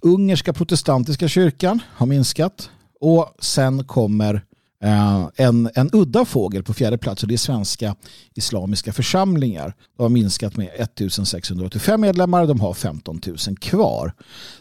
Ungerska 0.00 0.52
protestantiska 0.52 1.28
kyrkan 1.28 1.82
har 1.88 2.06
minskat. 2.06 2.70
Och 3.00 3.34
sen 3.38 3.84
kommer 3.84 4.44
Eh, 4.84 5.28
en, 5.36 5.70
en 5.74 5.90
udda 5.92 6.24
fågel 6.24 6.62
på 6.62 6.74
fjärde 6.74 6.98
plats 6.98 7.22
och 7.22 7.28
det 7.28 7.34
är 7.34 7.38
svenska 7.38 7.94
islamiska 8.34 8.92
församlingar. 8.92 9.74
De 9.96 10.02
har 10.02 10.10
minskat 10.10 10.56
med 10.56 10.68
1685 10.74 12.00
medlemmar, 12.00 12.46
de 12.46 12.60
har 12.60 12.74
15 12.74 13.20
000 13.26 13.56
kvar. 13.60 14.12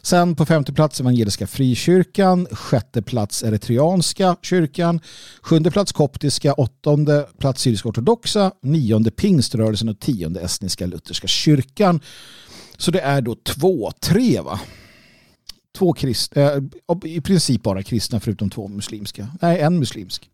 Sen 0.02 0.36
på 0.36 0.46
femte 0.46 0.74
plats 0.74 1.00
evangeliska 1.00 1.48
frikyrkan, 1.48 2.48
sjätte 2.52 3.02
plats 3.02 3.44
eritreanska 3.44 4.36
kyrkan, 4.42 5.00
sjunde 5.42 5.72
plats 5.72 5.92
koptiska, 5.92 6.54
åttonde 6.54 7.28
plats 7.40 7.62
syrisk-ortodoxa, 7.62 8.52
nionde 8.62 9.12
pingströrelsen 9.12 9.90
och 9.90 10.00
tionde 10.00 10.42
estniska 10.42 10.86
lutherska 10.86 11.28
kyrkan. 11.28 12.00
Så 12.78 12.92
det 12.92 13.00
är 13.00 13.22
då 13.22 13.36
två, 13.36 13.92
tre 14.02 14.42
va? 14.42 14.60
Två 15.78 15.94
kristna, 15.94 16.42
eh, 16.42 16.62
i 17.04 17.22
princip 17.22 17.64
bara 17.64 17.84
kristna 17.84 18.20
förutom 18.20 18.50
två 18.50 18.68
muslimska. 18.68 19.28
Nej, 19.42 19.60
en 19.60 19.80
muslimsk. 19.80 20.30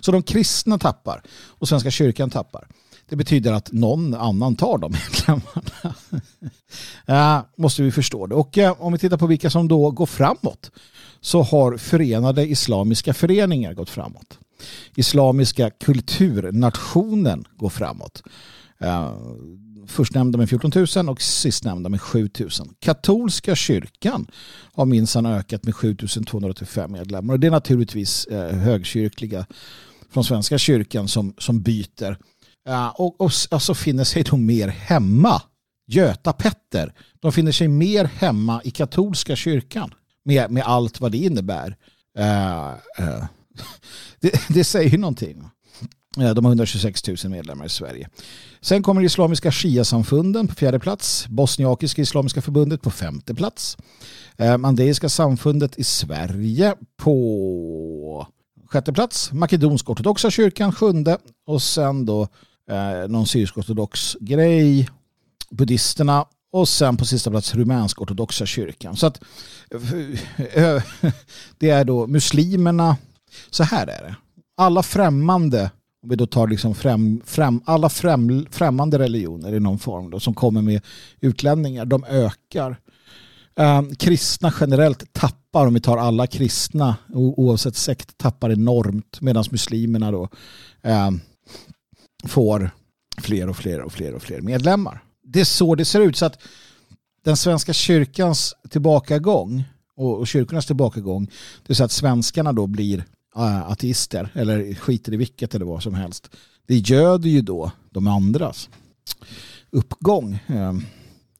Så 0.00 0.12
de 0.12 0.22
kristna 0.22 0.78
tappar 0.78 1.22
och 1.30 1.68
Svenska 1.68 1.90
kyrkan 1.90 2.30
tappar. 2.30 2.68
Det 3.08 3.16
betyder 3.16 3.52
att 3.52 3.72
någon 3.72 4.14
annan 4.14 4.56
tar 4.56 4.78
de 4.78 4.92
medlemmarna. 5.26 5.94
ja, 7.06 7.48
måste 7.56 7.82
vi 7.82 7.90
förstå 7.90 8.26
det. 8.26 8.34
Och 8.34 8.58
eh, 8.58 8.74
om 8.78 8.92
vi 8.92 8.98
tittar 8.98 9.16
på 9.16 9.26
vilka 9.26 9.50
som 9.50 9.68
då 9.68 9.90
går 9.90 10.06
framåt 10.06 10.70
så 11.20 11.42
har 11.42 11.76
Förenade 11.76 12.46
Islamiska 12.46 13.14
Föreningar 13.14 13.74
gått 13.74 13.90
framåt. 13.90 14.38
Islamiska 14.96 15.70
kulturnationen 15.70 17.44
går 17.56 17.68
framåt. 17.68 18.22
Eh, 18.80 19.12
Förstnämnda 19.88 20.38
med 20.38 20.48
14 20.48 20.70
000 20.96 21.08
och 21.08 21.22
sistnämnda 21.22 21.88
med 21.88 22.00
7 22.00 22.30
000. 22.38 22.50
Katolska 22.80 23.54
kyrkan 23.54 24.26
har 24.72 24.86
minsann 24.86 25.26
ökat 25.26 25.64
med 25.64 25.74
7 25.74 25.96
285 26.26 26.92
medlemmar 26.92 27.34
och 27.34 27.40
det 27.40 27.46
är 27.46 27.50
naturligtvis 27.50 28.26
eh, 28.26 28.56
högkyrkliga 28.56 29.46
från 30.10 30.24
Svenska 30.24 30.58
kyrkan 30.58 31.08
som, 31.08 31.34
som 31.38 31.62
byter. 31.62 32.18
Uh, 32.68 32.88
och, 32.88 33.20
och 33.20 33.30
alltså 33.50 33.74
finner 33.74 34.04
sig 34.04 34.22
då 34.22 34.36
mer 34.36 34.68
hemma. 34.68 35.42
Göta 35.86 36.32
Petter, 36.32 36.92
de 37.20 37.32
finner 37.32 37.52
sig 37.52 37.68
mer 37.68 38.04
hemma 38.04 38.60
i 38.64 38.70
katolska 38.70 39.36
kyrkan 39.36 39.94
med, 40.24 40.50
med 40.50 40.62
allt 40.62 41.00
vad 41.00 41.12
det 41.12 41.18
innebär. 41.18 41.76
Uh, 42.18 42.74
uh, 43.00 43.24
det, 44.20 44.48
det 44.48 44.64
säger 44.64 44.98
någonting. 44.98 45.44
Eh, 46.20 46.34
de 46.34 46.44
har 46.44 46.50
126 46.50 47.08
000 47.08 47.16
medlemmar 47.30 47.66
i 47.66 47.68
Sverige. 47.68 48.08
Sen 48.60 48.82
kommer 48.82 49.02
Islamiska 49.02 49.50
Shia-samfunden 49.50 50.48
på 50.48 50.54
fjärde 50.54 50.78
plats. 50.78 51.26
Bosniakiska 51.28 52.02
Islamiska 52.02 52.42
förbundet 52.42 52.82
på 52.82 52.90
femte 52.90 53.34
plats. 53.34 53.76
Eh, 54.36 54.58
Mandeiska 54.58 55.08
samfundet 55.08 55.78
i 55.78 55.84
Sverige 55.84 56.74
på 56.96 58.26
sjätte 58.66 58.92
plats. 58.92 59.32
Makedonsk 59.32 59.90
ortodoxa 59.90 60.30
kyrkan 60.30 60.72
sjunde. 60.72 61.18
Och 61.46 61.62
sen 61.62 62.06
då 62.06 62.22
eh, 62.70 63.08
någon 63.08 63.26
syrisk-ortodox 63.26 64.16
grej. 64.20 64.88
Buddhisterna 65.50 66.24
och 66.52 66.68
sen 66.68 66.96
på 66.96 67.04
sista 67.04 67.30
plats 67.30 67.54
rumänsk 67.54 68.00
ortodoxa 68.00 68.46
kyrkan. 68.46 68.96
Så 68.96 69.06
att 69.06 69.20
eh, 70.54 70.82
det 71.58 71.70
är 71.70 71.84
då 71.84 72.06
muslimerna. 72.06 72.96
Så 73.50 73.62
här 73.62 73.86
är 73.86 74.02
det. 74.02 74.16
Alla 74.56 74.82
främmande 74.82 75.70
om 76.08 76.10
vi 76.10 76.16
då 76.16 76.26
tar 76.26 76.48
liksom 76.48 76.74
främ, 76.74 77.20
främ, 77.24 77.60
alla 77.64 77.88
främ, 77.88 78.46
främmande 78.50 78.98
religioner 78.98 79.54
i 79.54 79.60
någon 79.60 79.78
form 79.78 80.10
då, 80.10 80.20
som 80.20 80.34
kommer 80.34 80.62
med 80.62 80.80
utlänningar, 81.20 81.84
de 81.84 82.04
ökar. 82.04 82.80
Eh, 83.56 83.82
kristna 83.98 84.52
generellt 84.60 85.12
tappar, 85.12 85.66
om 85.66 85.74
vi 85.74 85.80
tar 85.80 85.96
alla 85.96 86.26
kristna 86.26 86.96
oavsett 87.12 87.76
sekt, 87.76 88.18
tappar 88.18 88.50
enormt 88.52 89.20
medan 89.20 89.44
muslimerna 89.50 90.10
då 90.10 90.28
eh, 90.82 91.10
får 92.24 92.70
fler 93.22 93.48
och 93.48 93.56
fler 93.56 93.80
och 93.80 93.92
fler 93.92 94.14
och 94.14 94.22
fler 94.22 94.40
medlemmar. 94.40 95.02
Det 95.22 95.40
är 95.40 95.44
så 95.44 95.74
det 95.74 95.84
ser 95.84 96.00
ut. 96.00 96.16
Så 96.16 96.26
att 96.26 96.38
den 97.24 97.36
svenska 97.36 97.72
kyrkans 97.72 98.54
tillbakagång 98.70 99.64
och, 99.96 100.18
och 100.18 100.26
kyrkornas 100.26 100.66
tillbakagång, 100.66 101.30
det 101.66 101.72
är 101.72 101.74
så 101.74 101.84
att 101.84 101.92
svenskarna 101.92 102.52
då 102.52 102.66
blir 102.66 103.04
Eh, 103.38 103.70
ateister 103.70 104.30
eller 104.34 104.74
skiter 104.74 105.14
i 105.14 105.16
vilket 105.16 105.54
eller 105.54 105.66
vad 105.66 105.82
som 105.82 105.94
helst. 105.94 106.30
Det 106.66 106.76
göder 106.76 107.28
ju 107.28 107.40
då 107.40 107.70
de 107.90 108.06
andras 108.06 108.68
uppgång. 109.70 110.34
Eh, 110.46 110.74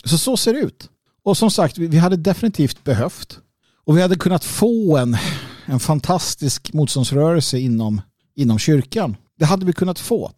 så 0.04 0.18
så 0.18 0.36
ser 0.36 0.54
det 0.54 0.60
ut. 0.60 0.90
Och 1.22 1.36
som 1.36 1.50
sagt, 1.50 1.78
vi 1.78 1.98
hade 1.98 2.16
definitivt 2.16 2.84
behövt 2.84 3.38
och 3.84 3.96
vi 3.96 4.02
hade 4.02 4.16
kunnat 4.16 4.44
få 4.44 4.96
en, 4.96 5.16
en 5.66 5.80
fantastisk 5.80 6.72
motståndsrörelse 6.72 7.58
inom, 7.58 8.00
inom 8.34 8.58
kyrkan. 8.58 9.16
Det 9.38 9.44
hade 9.44 9.66
vi 9.66 9.72
kunnat 9.72 9.98
få. 9.98 10.32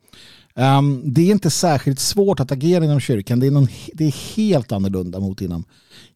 Um, 0.54 1.02
det 1.04 1.22
är 1.22 1.30
inte 1.30 1.50
särskilt 1.50 1.98
svårt 1.98 2.40
att 2.40 2.52
agera 2.52 2.84
inom 2.84 3.00
kyrkan. 3.00 3.40
Det 3.40 3.46
är, 3.46 3.50
någon, 3.50 3.68
det 3.92 4.04
är 4.04 4.36
helt 4.36 4.72
annorlunda 4.72 5.20
mot 5.20 5.40
inom, 5.40 5.64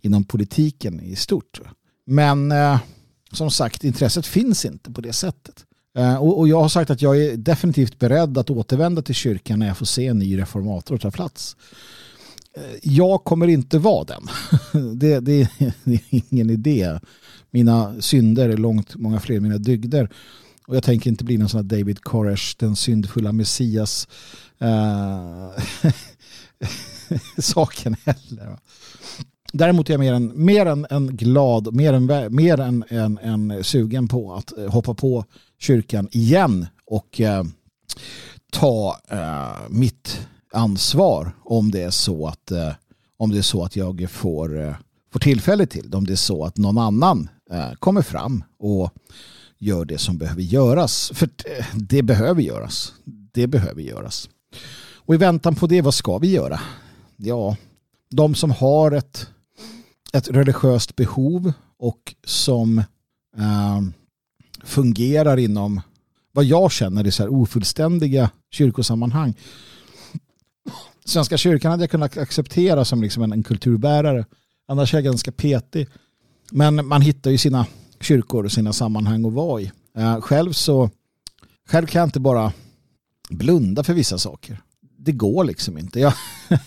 inom 0.00 0.24
politiken 0.24 1.00
i 1.00 1.16
stort. 1.16 1.60
Men 2.06 2.52
uh, 2.52 2.78
som 3.34 3.50
sagt, 3.50 3.84
intresset 3.84 4.26
finns 4.26 4.64
inte 4.64 4.90
på 4.90 5.00
det 5.00 5.12
sättet. 5.12 5.64
Eh, 5.98 6.16
och, 6.16 6.48
jag 6.48 6.60
har 6.60 6.68
sagt 6.68 6.90
att 6.90 7.02
jag 7.02 7.22
är 7.22 7.36
definitivt 7.36 7.98
beredd 7.98 8.38
att 8.38 8.50
återvända 8.50 9.02
till 9.02 9.14
kyrkan 9.14 9.58
när 9.58 9.66
jag 9.66 9.78
får 9.78 9.86
se 9.86 10.06
en 10.06 10.18
ny 10.18 10.38
reformator 10.38 10.98
ta 10.98 11.10
plats. 11.10 11.56
Eh, 12.56 12.62
jag 12.82 13.24
kommer 13.24 13.46
inte 13.46 13.78
vara 13.78 14.04
den. 14.04 14.28
Det, 14.98 15.20
det, 15.20 15.50
det, 15.84 15.94
är 15.94 16.00
ingen 16.30 16.50
idé. 16.50 16.98
Mina 17.50 18.00
synder 18.00 18.48
är 18.48 18.56
långt 18.56 18.96
många 18.96 19.20
fler 19.20 19.36
än 19.36 19.42
mina 19.42 19.58
dygder. 19.58 20.10
Och 20.66 20.76
jag 20.76 20.82
tänker 20.84 21.10
inte 21.10 21.24
bli 21.24 21.38
någon 21.38 21.48
sån 21.48 21.58
här 21.58 21.78
David 21.78 22.00
Koresh, 22.00 22.56
den 22.58 22.76
syndfulla 22.76 23.32
Messias 23.32 24.08
uh, 24.62 25.50
saken 27.38 27.96
heller. 28.04 28.58
Däremot 29.56 29.90
är 29.90 29.94
jag 29.94 30.00
mer 30.00 30.12
än, 30.12 30.44
mer 30.44 30.66
än, 30.66 30.86
än 30.90 31.16
glad, 31.16 31.74
mer 31.74 31.92
än, 31.92 32.34
mer 32.34 32.60
än, 32.60 32.84
än, 32.88 33.18
än 33.18 33.64
sugen 33.64 34.08
på 34.08 34.34
att 34.34 34.58
eh, 34.58 34.70
hoppa 34.70 34.94
på 34.94 35.24
kyrkan 35.58 36.08
igen 36.12 36.66
och 36.86 37.20
eh, 37.20 37.44
ta 38.52 38.96
eh, 39.08 39.68
mitt 39.68 40.26
ansvar 40.52 41.32
om 41.44 41.70
det 41.70 41.82
är 41.82 41.90
så 41.90 42.26
att 42.26 42.50
eh, 42.50 42.72
om 43.16 43.30
det 43.30 43.38
är 43.38 43.42
så 43.42 43.64
att 43.64 43.76
jag 43.76 44.06
får, 44.10 44.60
eh, 44.60 44.74
får 45.12 45.20
tillfälle 45.20 45.66
till 45.66 45.90
det. 45.90 45.96
Om 45.96 46.06
det 46.06 46.12
är 46.12 46.16
så 46.16 46.44
att 46.44 46.56
någon 46.56 46.78
annan 46.78 47.28
eh, 47.50 47.72
kommer 47.72 48.02
fram 48.02 48.44
och 48.58 48.90
gör 49.58 49.84
det 49.84 49.98
som 49.98 50.18
behöver 50.18 50.42
göras. 50.42 51.12
För 51.14 51.26
eh, 51.26 51.64
det 51.74 52.02
behöver 52.02 52.42
göras. 52.42 52.92
Det 53.32 53.46
behöver 53.46 53.82
göras. 53.82 54.28
Och 54.94 55.14
i 55.14 55.18
väntan 55.18 55.54
på 55.54 55.66
det, 55.66 55.82
vad 55.82 55.94
ska 55.94 56.18
vi 56.18 56.30
göra? 56.30 56.60
Ja, 57.16 57.56
de 58.10 58.34
som 58.34 58.50
har 58.50 58.92
ett, 58.92 59.26
ett 60.14 60.28
religiöst 60.28 60.96
behov 60.96 61.52
och 61.78 62.14
som 62.24 62.78
eh, 63.38 63.80
fungerar 64.64 65.36
inom 65.36 65.80
vad 66.32 66.44
jag 66.44 66.72
känner 66.72 67.04
är 67.04 67.10
så 67.10 67.22
här 67.22 67.32
ofullständiga 67.32 68.30
kyrkosammanhang. 68.50 69.34
Svenska 71.04 71.36
kyrkan 71.36 71.70
hade 71.70 71.82
jag 71.82 71.90
kunnat 71.90 72.16
acceptera 72.16 72.84
som 72.84 73.02
liksom 73.02 73.22
en, 73.22 73.32
en 73.32 73.42
kulturbärare. 73.42 74.24
Annars 74.68 74.94
är 74.94 74.98
jag 74.98 75.04
ganska 75.04 75.32
petig. 75.32 75.88
Men 76.50 76.86
man 76.86 77.02
hittar 77.02 77.30
ju 77.30 77.38
sina 77.38 77.66
kyrkor 78.00 78.44
och 78.44 78.52
sina 78.52 78.72
sammanhang 78.72 79.26
att 79.26 79.32
vara 79.32 79.60
i. 79.60 79.72
Eh, 79.96 80.20
själv 80.20 80.52
så 80.52 80.90
själv 81.68 81.86
kan 81.86 81.98
jag 82.00 82.06
inte 82.06 82.20
bara 82.20 82.52
blunda 83.28 83.84
för 83.84 83.94
vissa 83.94 84.18
saker. 84.18 84.62
Det 85.04 85.12
går 85.12 85.44
liksom 85.44 85.78
inte. 85.78 86.00
Jag, 86.00 86.12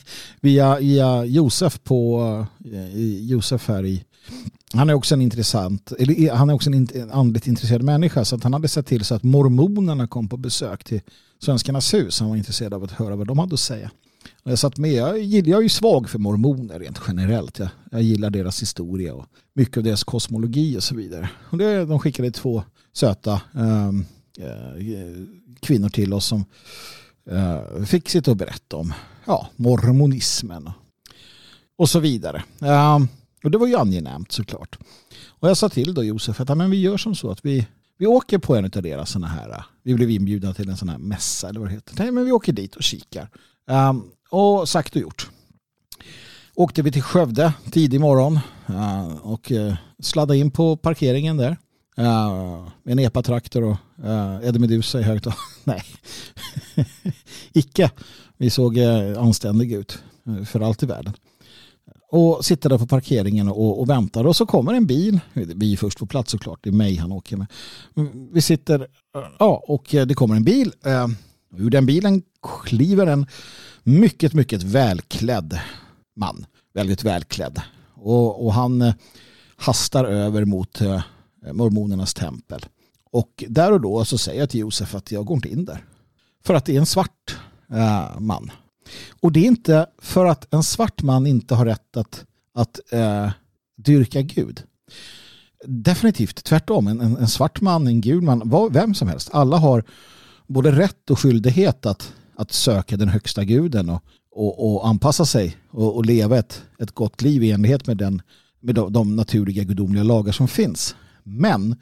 via, 0.41 0.79
via 0.79 1.25
Josef 1.25 1.84
på 1.84 2.46
eh, 2.74 2.98
Josef 3.22 3.67
här 3.67 3.86
i 3.86 4.03
han 4.74 4.89
är 4.89 4.94
också 4.94 5.15
en 5.15 5.22
intressant, 5.22 5.91
eller 6.00 6.25
eh, 6.25 6.36
han 6.36 6.50
är 6.50 6.53
också 6.53 6.70
en 6.70 7.12
andligt 7.12 7.48
intresserad 7.48 7.84
människa 7.84 8.25
så 8.25 8.36
att 8.36 8.44
han 8.44 8.53
hade 8.53 8.67
sett 8.67 8.86
till 8.86 9.06
så 9.06 9.15
att 9.15 9.24
mormonerna 9.24 10.08
kom 10.08 10.27
på 10.27 10.38
besök 10.38 10.84
till 10.84 11.01
Svenskarnas 11.39 11.94
hus. 11.94 12.20
Han 12.20 12.29
var 12.29 12.36
intresserad 12.36 12.74
av 12.74 12.84
att 12.84 12.91
höra 12.91 13.15
vad 13.15 13.27
de 13.27 13.39
hade 13.39 13.53
att 13.53 13.60
säga. 13.60 13.91
Och 14.44 14.51
jag 14.51 14.60
satt 14.60 14.77
med, 14.77 14.91
jag, 14.91 15.20
jag 15.24 15.60
är 15.60 15.63
ju 15.63 15.70
svag 15.70 16.10
för 16.10 16.20
mormoner 16.20 16.79
rent 16.79 17.01
generellt. 17.08 17.60
Jag, 17.60 17.70
jag 17.91 18.01
gillar 18.01 18.29
deras 18.29 18.62
historia 18.62 19.13
och 19.13 19.25
mycket 19.53 19.77
av 19.77 19.84
deras 19.84 20.03
kosmologi 20.03 20.77
och 20.77 20.84
så 20.84 20.96
vidare. 20.96 21.29
Och 21.50 21.58
det, 21.58 21.86
de 21.86 22.00
skickade 22.00 22.32
två 22.32 22.63
söta 22.94 23.41
um, 23.51 24.06
kvinnor 25.60 25.89
till 25.89 26.13
oss 26.13 26.25
som 26.25 26.46
eh, 27.32 27.84
fick 27.86 28.10
sitta 28.10 28.32
och 28.32 28.38
berätta 28.38 28.78
om 28.78 28.94
ja, 29.26 29.50
mormonismen 29.56 30.70
och, 31.78 31.90
så 31.90 32.00
vidare. 32.00 32.44
Eh, 32.62 33.00
och 33.44 33.52
det 33.52 33.58
var 33.58 33.68
ju 33.68 33.76
angenämt 33.76 34.32
såklart. 34.32 34.78
Och 35.28 35.50
jag 35.50 35.58
sa 35.58 35.70
till 35.70 35.94
då 35.94 36.04
Josef 36.04 36.40
att 36.40 36.58
men 36.58 36.70
vi 36.70 36.82
gör 36.82 36.98
som 36.98 37.16
så 37.16 37.32
att 37.32 37.46
vi, 37.46 37.68
vi 37.98 38.06
åker 38.06 38.38
på 38.38 38.56
en 38.56 38.66
av 38.66 38.82
deras 38.82 39.12
sådana 39.12 39.28
här, 39.28 39.50
eh, 39.50 39.64
vi 39.84 39.96
blev 39.96 40.10
inbjudna 40.10 40.54
till 40.54 40.70
en 40.70 40.78
sån 40.78 40.90
här 40.90 40.98
mässa 40.98 41.50
eller 41.50 41.60
vad 41.60 41.70
det 41.70 41.74
heter. 41.74 41.96
Nej, 42.00 42.12
men 42.12 42.26
vi 42.26 42.32
åker 42.32 42.54
dit 42.54 42.76
och 42.76 42.84
kikar. 42.84 43.30
Um, 43.66 44.12
och 44.30 44.70
sagt 44.70 44.96
och 44.96 45.02
gjort. 45.02 45.30
Åkte 46.56 46.82
vi 46.82 46.92
till 46.92 47.02
Skövde 47.02 47.54
tidig 47.72 48.02
morgon 48.02 48.40
uh, 48.70 49.18
och 49.18 49.52
uh, 49.52 49.76
sladdade 50.00 50.40
in 50.40 50.52
på 50.52 50.78
parkeringen 50.78 51.38
där. 51.38 51.58
Uh, 52.00 52.68
en 52.84 53.00
epatraktor 53.00 53.64
och 53.64 53.78
uh, 54.04 54.40
Eddie 54.44 54.60
Medusa 54.60 55.00
i 55.00 55.04
högtalare. 55.04 55.40
Nej, 55.64 55.84
icke. 57.54 57.92
Vi 58.38 58.50
såg 58.50 58.78
eh, 58.78 59.12
uh, 59.12 59.20
anständiga 59.20 59.78
ut 59.78 60.00
eh, 60.28 60.44
för 60.44 60.60
allt 60.60 60.84
i 60.84 60.86
världen 60.86 61.14
och 62.12 62.46
sitter 62.46 62.70
där 62.70 62.78
på 62.78 62.88
parkeringen 62.88 63.48
och, 63.48 63.80
och, 63.80 63.90
väntar 63.90 64.28
och 64.28 64.36
så 64.36 64.46
kommer 64.46 64.74
en 64.74 64.86
bil. 64.86 65.20
Vi 65.34 65.74
är 65.74 65.78
först 65.78 66.00
på 66.00 66.06
plats 66.06 66.32
såklart, 66.32 66.60
det 66.64 66.70
är 66.70 66.74
mig 66.74 66.96
han 66.96 67.12
åker 67.12 67.38
med. 67.38 67.48
Mm, 67.98 68.30
vi 68.34 68.42
sitter, 68.42 68.88
ja 69.40 69.64
och 69.68 69.86
det 69.90 70.14
kommer 70.14 70.36
en 70.36 70.44
bil. 70.44 70.74
Ur 71.58 71.70
den 71.70 71.86
bilen 71.86 72.22
kliver 72.66 73.08
en 73.08 73.26
mycket, 73.84 74.34
mycket 74.34 74.64
välklädd 74.64 75.60
man. 76.16 76.46
Väldigt 76.74 77.04
välklädd. 77.04 77.62
Och, 77.94 78.46
och 78.46 78.54
han 78.54 78.94
hastar 79.56 80.06
över 80.06 80.46
mot 80.46 80.82
Eh, 81.48 81.54
mormonernas 81.54 82.14
tempel. 82.14 82.66
Och 83.12 83.44
där 83.48 83.72
och 83.72 83.82
då 83.82 84.06
så 84.06 84.18
säger 84.18 84.40
jag 84.40 84.50
till 84.50 84.60
Josef 84.60 84.96
att 84.96 85.12
jag 85.12 85.26
går 85.26 85.36
inte 85.36 85.50
in 85.50 85.66
där. 85.66 85.86
För 86.46 86.54
att 86.54 86.66
det 86.66 86.76
är 86.76 86.80
en 86.80 86.86
svart 86.86 87.38
eh, 87.72 88.20
man. 88.20 88.52
Och 89.20 89.32
det 89.32 89.40
är 89.40 89.46
inte 89.46 89.88
för 90.02 90.26
att 90.26 90.54
en 90.54 90.64
svart 90.64 91.02
man 91.02 91.28
inte 91.28 91.56
har 91.56 91.66
rätt 91.66 91.98
att, 91.98 92.26
att 92.54 92.80
eh, 92.92 93.32
dyrka 93.76 94.22
Gud. 94.22 94.64
Definitivt 95.66 96.44
tvärtom. 96.44 96.88
En, 96.88 97.02
en, 97.02 97.18
en 97.18 97.28
svart 97.28 97.62
man, 97.62 97.88
en 97.88 98.02
gul 98.02 98.22
man, 98.22 98.42
vad, 98.46 98.74
vem 98.74 98.94
som 98.94 99.08
helst. 99.08 99.30
Alla 99.32 99.58
har 99.58 99.84
både 100.48 100.72
rätt 100.72 101.10
och 101.10 101.20
skyldighet 101.20 101.86
att, 101.86 102.14
att 102.36 102.52
söka 102.52 102.98
den 102.98 103.10
högsta 103.10 103.44
guden 103.44 103.90
och, 103.90 104.04
och, 104.32 104.76
och 104.76 104.88
anpassa 104.88 105.26
sig 105.26 105.58
och, 105.70 105.96
och, 105.96 106.06
leva 106.06 106.38
ett, 106.38 106.64
ett 106.80 106.92
gott 106.92 107.22
liv 107.22 107.44
i 107.44 107.52
enlighet 107.52 107.88
med, 107.88 107.98
den, 107.98 108.22
med 108.60 108.76
de, 108.76 108.94
de 108.94 109.16
naturliga 109.16 109.64
gudomliga 109.64 110.04
lagar 110.04 110.32
som 110.32 110.48
finns. 110.48 110.96
Men 111.28 111.76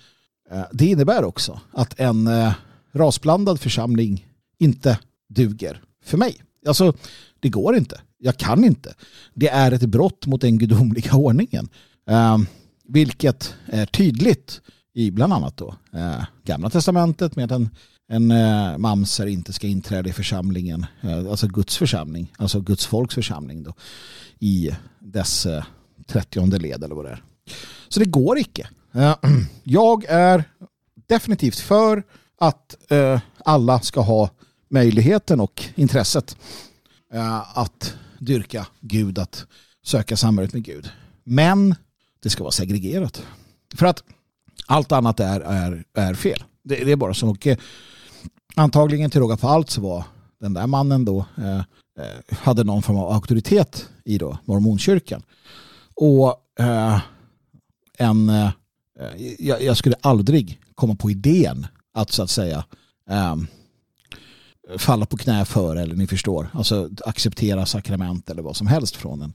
eh, 0.52 0.66
det 0.72 0.86
innebär 0.86 1.24
också 1.24 1.60
att 1.72 2.00
en 2.00 2.28
eh, 2.28 2.54
rasblandad 2.92 3.60
församling 3.60 4.28
inte 4.60 5.00
duger 5.30 5.82
för 6.04 6.18
mig. 6.18 6.42
Alltså, 6.68 6.94
det 7.40 7.50
går 7.50 7.76
inte. 7.76 8.02
Jag 8.18 8.38
kan 8.38 8.64
inte. 8.64 8.94
Det 9.34 9.48
är 9.50 9.72
ett 9.72 9.82
brott 9.82 10.26
mot 10.26 10.42
den 10.42 10.58
gudomliga 10.58 11.14
ordningen. 11.16 11.70
Eh, 12.10 12.38
vilket 12.88 13.56
är 13.66 13.86
tydligt 13.86 14.62
i 14.94 15.12
bland 15.12 15.34
annat 15.34 15.58
då, 15.58 15.76
eh, 15.94 16.24
Gamla 16.44 16.70
Testamentet 16.70 17.36
med 17.36 17.46
att 17.46 17.52
en, 17.52 17.70
en 18.08 18.32
eh, 18.32 18.78
mamser 18.78 19.26
inte 19.26 19.54
ska 19.54 19.68
inträda 19.68 20.10
i 20.10 20.14
församlingen, 20.14 20.86
eh, 21.02 21.18
alltså 21.18 21.48
Guds 21.48 21.78
församling, 21.78 22.34
alltså 22.38 22.62
Guds 22.62 22.86
folks 22.86 23.16
församling 23.16 23.64
då, 23.64 23.74
i 24.40 24.72
dess 25.00 25.46
eh, 25.46 25.64
trettionde 26.08 26.60
led 26.60 26.84
eller 26.84 26.96
vad 26.96 27.06
det 27.06 27.12
är. 27.12 27.24
Så 27.90 28.00
det 28.00 28.06
går 28.06 28.40
icke. 28.40 28.70
Eh, 28.96 29.16
jag 29.64 30.06
är 30.08 30.44
definitivt 31.08 31.60
för 31.60 32.04
att 32.38 32.92
eh, 32.92 33.20
alla 33.46 33.80
ska 33.80 34.02
ha 34.02 34.30
möjligheten 34.70 35.40
och 35.40 35.64
intresset 35.76 36.38
eh, 37.14 37.58
att 37.58 37.96
dyrka 38.20 38.68
Gud, 38.80 39.20
att 39.20 39.46
söka 39.86 40.18
samhället 40.18 40.54
med 40.54 40.64
Gud. 40.64 40.90
Men 41.24 41.76
det 42.24 42.30
ska 42.30 42.44
vara 42.44 42.52
segregerat. 42.52 43.24
För 43.76 43.86
att 43.86 44.04
allt 44.68 44.92
annat 44.92 45.20
är, 45.20 45.40
är, 45.40 45.84
är 45.94 46.14
fel. 46.14 46.44
Det, 46.64 46.76
det 46.76 46.92
är 46.92 46.96
bara 46.96 47.14
så. 47.14 47.30
Och, 47.30 47.48
antagligen 48.56 49.10
till 49.10 49.22
råga 49.22 49.38
på 49.38 49.48
allt 49.48 49.70
så 49.70 49.82
var 49.82 50.04
den 50.40 50.54
där 50.54 50.68
mannen 50.68 51.06
då 51.06 51.26
eh, 51.38 51.58
eh, 52.00 52.38
hade 52.38 52.64
någon 52.64 52.82
form 52.82 52.98
av 52.98 53.12
auktoritet 53.12 53.90
i 54.06 54.18
då 54.18 54.38
mormonkyrkan. 54.46 55.24
Och 55.96 56.60
eh, 56.60 57.00
en, 57.98 58.30
eh, 58.30 58.52
Eh, 59.00 59.34
jag, 59.40 59.64
jag, 59.64 59.78
skulle 59.78 59.96
aldrig 60.02 60.60
komma 60.76 60.96
på 60.96 61.12
idén 61.12 61.68
att 61.94 62.12
så 62.12 62.24
att 62.24 62.30
säga 62.30 62.66
um, 63.10 63.48
falla 64.78 65.06
på 65.06 65.18
knä 65.18 65.46
för 65.46 65.76
eller 65.76 65.96
ni 65.96 66.08
förstår, 66.08 66.50
alltså 66.54 66.90
acceptera 67.06 67.66
sakrament 67.66 68.30
eller 68.30 68.42
vad 68.42 68.56
som 68.56 68.68
helst 68.68 68.96
från 68.96 69.22
en, 69.22 69.34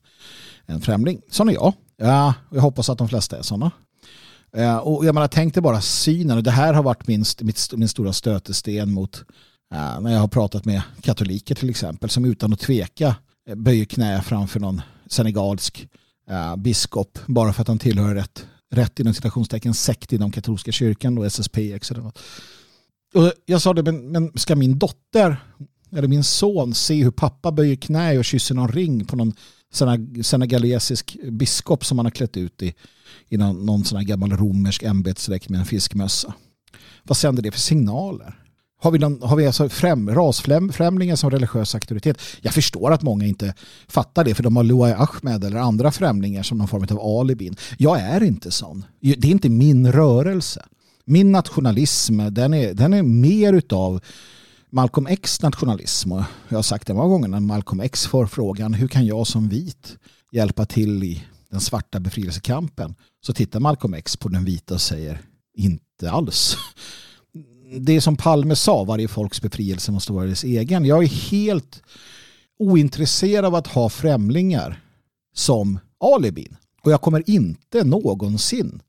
en 0.67 0.81
främling. 0.81 1.21
Sån 1.31 1.49
är 1.49 1.53
jag. 1.53 1.73
Ja, 1.97 2.35
jag 2.51 2.61
hoppas 2.61 2.91
att 2.91 2.99
de 2.99 3.09
flesta 3.09 3.39
är 3.39 3.43
sådana. 3.43 3.71
Uh, 4.57 4.63
eh, 4.63 4.77
och 4.77 5.05
jag 5.05 5.15
menar, 5.15 5.29
tänk 5.29 5.55
dig 5.55 5.63
bara 5.63 5.81
synen, 5.81 6.37
och 6.37 6.43
det 6.43 6.51
här 6.51 6.75
har 6.75 6.83
varit 6.83 7.07
min, 7.07 7.25
mitt, 7.41 7.73
min 7.73 7.89
stora 7.89 8.13
stötesten 8.13 8.93
mot 8.93 9.25
uh, 9.75 10.01
när 10.01 10.13
jag 10.13 10.21
har 10.21 10.29
pratat 10.29 10.65
med 10.65 10.83
katoliker 11.01 11.55
till 11.55 11.71
exempel, 11.71 12.11
som 12.11 12.25
utan 12.25 12.53
att 12.53 12.61
tveka 12.61 13.17
böjer 13.57 13.85
knä 13.85 14.23
framför 14.23 14.61
någon 14.61 14.83
senegalsk 15.07 15.89
uh, 16.31 16.57
biskop 16.57 17.19
bara 17.27 17.53
för 17.53 17.63
att 17.63 17.69
han 17.69 17.79
tillhör 17.79 18.15
rätt, 18.15 18.47
rätt 18.71 19.01
inom 19.01 19.15
citationstecken 19.15 19.75
sekt 19.75 20.13
inom 20.13 20.31
katolska 20.31 20.73
kyrkan, 20.73 21.19
och 21.19 21.27
SSPX 21.27 21.91
eller 21.91 22.03
något. 22.03 22.19
Och 23.15 23.33
jag 23.47 23.63
sa 23.63 23.75
det, 23.75 23.83
men, 23.83 24.13
men 24.13 24.33
ska 24.35 24.57
min 24.57 24.79
dotter 24.79 25.37
eller 25.93 26.09
min 26.09 26.25
son 26.25 26.75
se 26.75 27.05
hur 27.05 27.11
pappa 27.11 27.53
böjer 27.53 27.77
knä 27.77 28.19
och 28.19 28.25
kysser 28.25 28.55
någon 28.55 28.73
ring 28.73 29.05
på 29.05 29.17
någon 29.17 29.33
senegalesisk 30.23 31.17
biskop 31.31 31.85
som 31.85 31.97
man 31.97 32.07
har 32.07 32.11
klätt 32.11 32.37
ut 32.37 32.63
i, 32.63 32.75
i 33.29 33.37
någon, 33.37 33.67
någon 33.67 33.85
sån 33.85 33.99
här 33.99 34.05
gammal 34.05 34.33
romersk 34.33 34.83
ämbetsdräkt 34.83 35.49
med 35.49 35.61
en 35.61 35.67
fiskmössa. 35.67 36.35
Vad 37.03 37.17
sänder 37.17 37.43
det 37.43 37.51
för 37.51 37.59
signaler? 37.59 38.40
Har 38.83 38.91
vi, 38.91 38.99
någon, 38.99 39.23
har 39.23 39.37
vi 39.37 39.47
alltså 39.47 39.69
främ, 39.69 40.11
rasfrämlingar 40.11 41.17
som 41.17 41.31
religiös 41.31 41.75
auktoritet? 41.75 42.21
Jag 42.41 42.55
förstår 42.55 42.93
att 42.93 43.03
många 43.03 43.27
inte 43.27 43.55
fattar 43.89 44.25
det 44.25 44.35
för 44.35 44.43
de 44.43 44.57
har 44.57 44.65
Luai 44.65 44.93
Ahmed 44.93 45.45
eller 45.45 45.59
andra 45.59 45.91
främlingar 45.91 46.43
som 46.43 46.59
någon 46.59 46.69
form 46.69 46.87
av 46.91 47.21
alibin. 47.21 47.57
Jag 47.79 48.01
är 48.01 48.23
inte 48.23 48.51
sån. 48.51 48.85
Det 49.01 49.25
är 49.25 49.31
inte 49.31 49.49
min 49.49 49.93
rörelse. 49.93 50.65
Min 51.05 51.33
nationalism 51.33 52.21
den 52.31 52.55
är, 52.55 52.75
den 52.75 52.93
är 52.93 53.03
mer 53.03 53.53
utav 53.53 54.01
Malcolm 54.71 55.07
X 55.07 55.43
nationalism. 55.43 56.13
Och 56.13 56.23
jag 56.49 56.59
har 56.59 56.63
sagt 56.63 56.87
det 56.87 56.95
många 56.95 57.09
gånger 57.09 57.29
när 57.29 57.41
Malcolm 57.41 57.81
X 57.81 58.07
får 58.07 58.27
frågan 58.27 58.75
hur 58.75 58.89
kan 58.89 59.07
jag 59.07 59.27
som 59.27 59.49
vit 59.49 59.97
hjälpa 60.33 60.67
till 60.67 61.05
i 61.05 61.25
den 61.51 61.61
svarta 61.61 62.01
befrielsekampen? 62.01 62.95
Så 63.27 63.33
tittar 63.33 63.61
Malcolm 63.61 63.95
X 63.95 64.17
på 64.17 64.29
den 64.29 64.45
vita 64.45 64.75
och 64.75 64.81
säger 64.81 65.21
inte 65.55 66.11
alls 66.11 66.57
det 67.79 68.01
som 68.01 68.17
Palme 68.17 68.57
sa, 68.57 68.85
varje 68.85 69.09
folks 69.09 69.43
befrielse 69.43 69.93
måste 69.93 70.13
vara 70.13 70.27
dess 70.27 70.45
egen. 70.45 70.85
Jag 70.85 71.03
är 71.03 71.09
helt 71.09 71.83
ointresserad 72.59 73.45
av 73.45 73.55
att 73.55 73.67
ha 73.67 73.89
främlingar 73.89 74.83
som 75.35 75.79
alibin. 76.01 76.57
Och 76.83 76.93
jag 76.93 77.01
kommer 77.01 77.31
inte 77.31 77.85
någonsin 77.85 78.83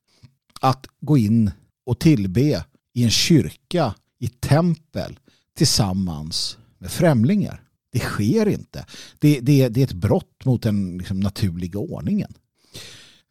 att 0.62 0.88
gå 1.02 1.17
in 1.17 1.52
och 1.86 2.00
tillbe 2.00 2.65
i 2.94 3.04
en 3.04 3.10
kyrka, 3.10 3.96
i 4.20 4.28
tempel 4.28 5.20
tillsammans 5.58 6.58
med 6.78 6.91
främlingar. 6.91 7.63
Det 7.91 8.00
sker 8.00 8.48
inte. 8.48 8.86
Det, 9.20 9.39
det, 9.39 9.70
det 9.70 9.82
är 9.82 9.84
ett 9.84 9.94
brott 9.94 10.46
mot 10.46 10.62
den 10.62 10.98
liksom, 10.98 11.20
naturliga 11.20 11.80
ordningen. 11.80 12.34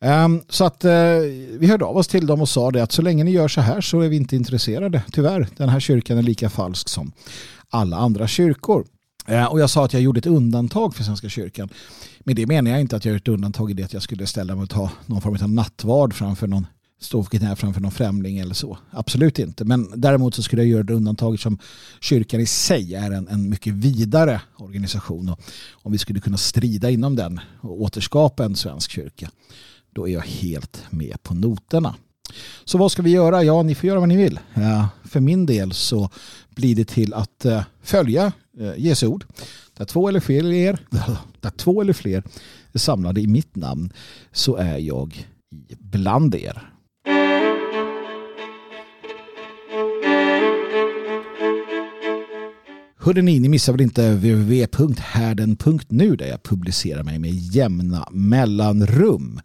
Um, 0.04 0.42
så 0.48 0.64
att 0.64 0.84
uh, 0.84 0.90
vi 1.58 1.66
hörde 1.66 1.84
av 1.84 1.96
oss 1.96 2.08
till 2.08 2.26
dem 2.26 2.40
och 2.40 2.48
sa 2.48 2.70
det 2.70 2.82
att 2.82 2.92
så 2.92 3.02
länge 3.02 3.24
ni 3.24 3.30
gör 3.30 3.48
så 3.48 3.60
här 3.60 3.80
så 3.80 4.00
är 4.00 4.08
vi 4.08 4.16
inte 4.16 4.36
intresserade. 4.36 5.02
Tyvärr, 5.12 5.48
den 5.56 5.68
här 5.68 5.80
kyrkan 5.80 6.18
är 6.18 6.22
lika 6.22 6.50
falsk 6.50 6.88
som 6.88 7.12
alla 7.68 7.96
andra 7.96 8.26
kyrkor. 8.26 8.86
Uh, 9.30 9.44
och 9.44 9.60
jag 9.60 9.70
sa 9.70 9.84
att 9.84 9.92
jag 9.92 10.02
gjorde 10.02 10.18
ett 10.18 10.26
undantag 10.26 10.94
för 10.94 11.04
Svenska 11.04 11.28
kyrkan. 11.28 11.68
Men 12.20 12.34
det 12.34 12.46
menar 12.46 12.70
jag 12.70 12.80
inte 12.80 12.96
att 12.96 13.04
jag 13.04 13.12
gjort 13.12 13.28
ett 13.28 13.34
undantag 13.34 13.70
i 13.70 13.74
det 13.74 13.82
att 13.82 13.92
jag 13.92 14.02
skulle 14.02 14.26
ställa 14.26 14.54
mig 14.54 14.62
och 14.62 14.70
ta 14.70 14.90
någon 15.06 15.20
form 15.20 15.38
av 15.42 15.50
nattvard 15.50 16.14
framför 16.14 16.46
någon 16.46 16.66
stå 17.00 17.24
knä 17.24 17.56
framför 17.56 17.80
någon 17.80 17.90
främling 17.90 18.38
eller 18.38 18.54
så. 18.54 18.78
Absolut 18.90 19.38
inte. 19.38 19.64
Men 19.64 20.00
däremot 20.00 20.34
så 20.34 20.42
skulle 20.42 20.62
jag 20.62 20.68
göra 20.68 20.82
det 20.82 20.94
undantaget 20.94 21.40
som 21.40 21.58
kyrkan 22.00 22.40
i 22.40 22.46
sig 22.46 22.94
är 22.94 23.10
en, 23.10 23.28
en 23.28 23.50
mycket 23.50 23.74
vidare 23.74 24.40
organisation. 24.56 25.28
Och 25.28 25.40
om 25.72 25.92
vi 25.92 25.98
skulle 25.98 26.20
kunna 26.20 26.36
strida 26.36 26.90
inom 26.90 27.16
den 27.16 27.40
och 27.60 27.82
återskapa 27.82 28.44
en 28.44 28.56
svensk 28.56 28.90
kyrka 28.90 29.30
då 29.92 30.08
är 30.08 30.12
jag 30.12 30.20
helt 30.20 30.82
med 30.90 31.22
på 31.22 31.34
noterna. 31.34 31.94
Så 32.64 32.78
vad 32.78 32.92
ska 32.92 33.02
vi 33.02 33.10
göra? 33.10 33.44
Ja, 33.44 33.62
ni 33.62 33.74
får 33.74 33.88
göra 33.88 34.00
vad 34.00 34.08
ni 34.08 34.16
vill. 34.16 34.38
För 35.04 35.20
min 35.20 35.46
del 35.46 35.72
så 35.72 36.10
blir 36.50 36.74
det 36.74 36.88
till 36.88 37.14
att 37.14 37.44
eh, 37.44 37.62
följa 37.82 38.32
eh, 38.60 38.72
Jesu 38.76 39.06
ord. 39.06 39.24
Där 39.76 39.84
två 39.84 40.08
eller 40.08 40.20
fler 40.20 40.78
där 41.40 41.50
två 41.50 41.80
eller 41.80 41.92
fler 41.92 42.22
är 42.72 42.78
samlade 42.78 43.20
i 43.20 43.26
mitt 43.26 43.56
namn 43.56 43.92
så 44.32 44.56
är 44.56 44.78
jag 44.78 45.28
bland 45.78 46.34
er. 46.34 46.69
Hörde 53.02 53.22
ni, 53.22 53.40
ni 53.40 53.48
missar 53.48 53.72
väl 53.72 53.80
inte 53.80 54.14
www.härden.nu 54.14 56.16
där 56.16 56.26
jag 56.26 56.42
publicerar 56.42 57.02
mig 57.02 57.18
med 57.18 57.34
jämna 57.34 58.08
mellanrum. 58.10 59.40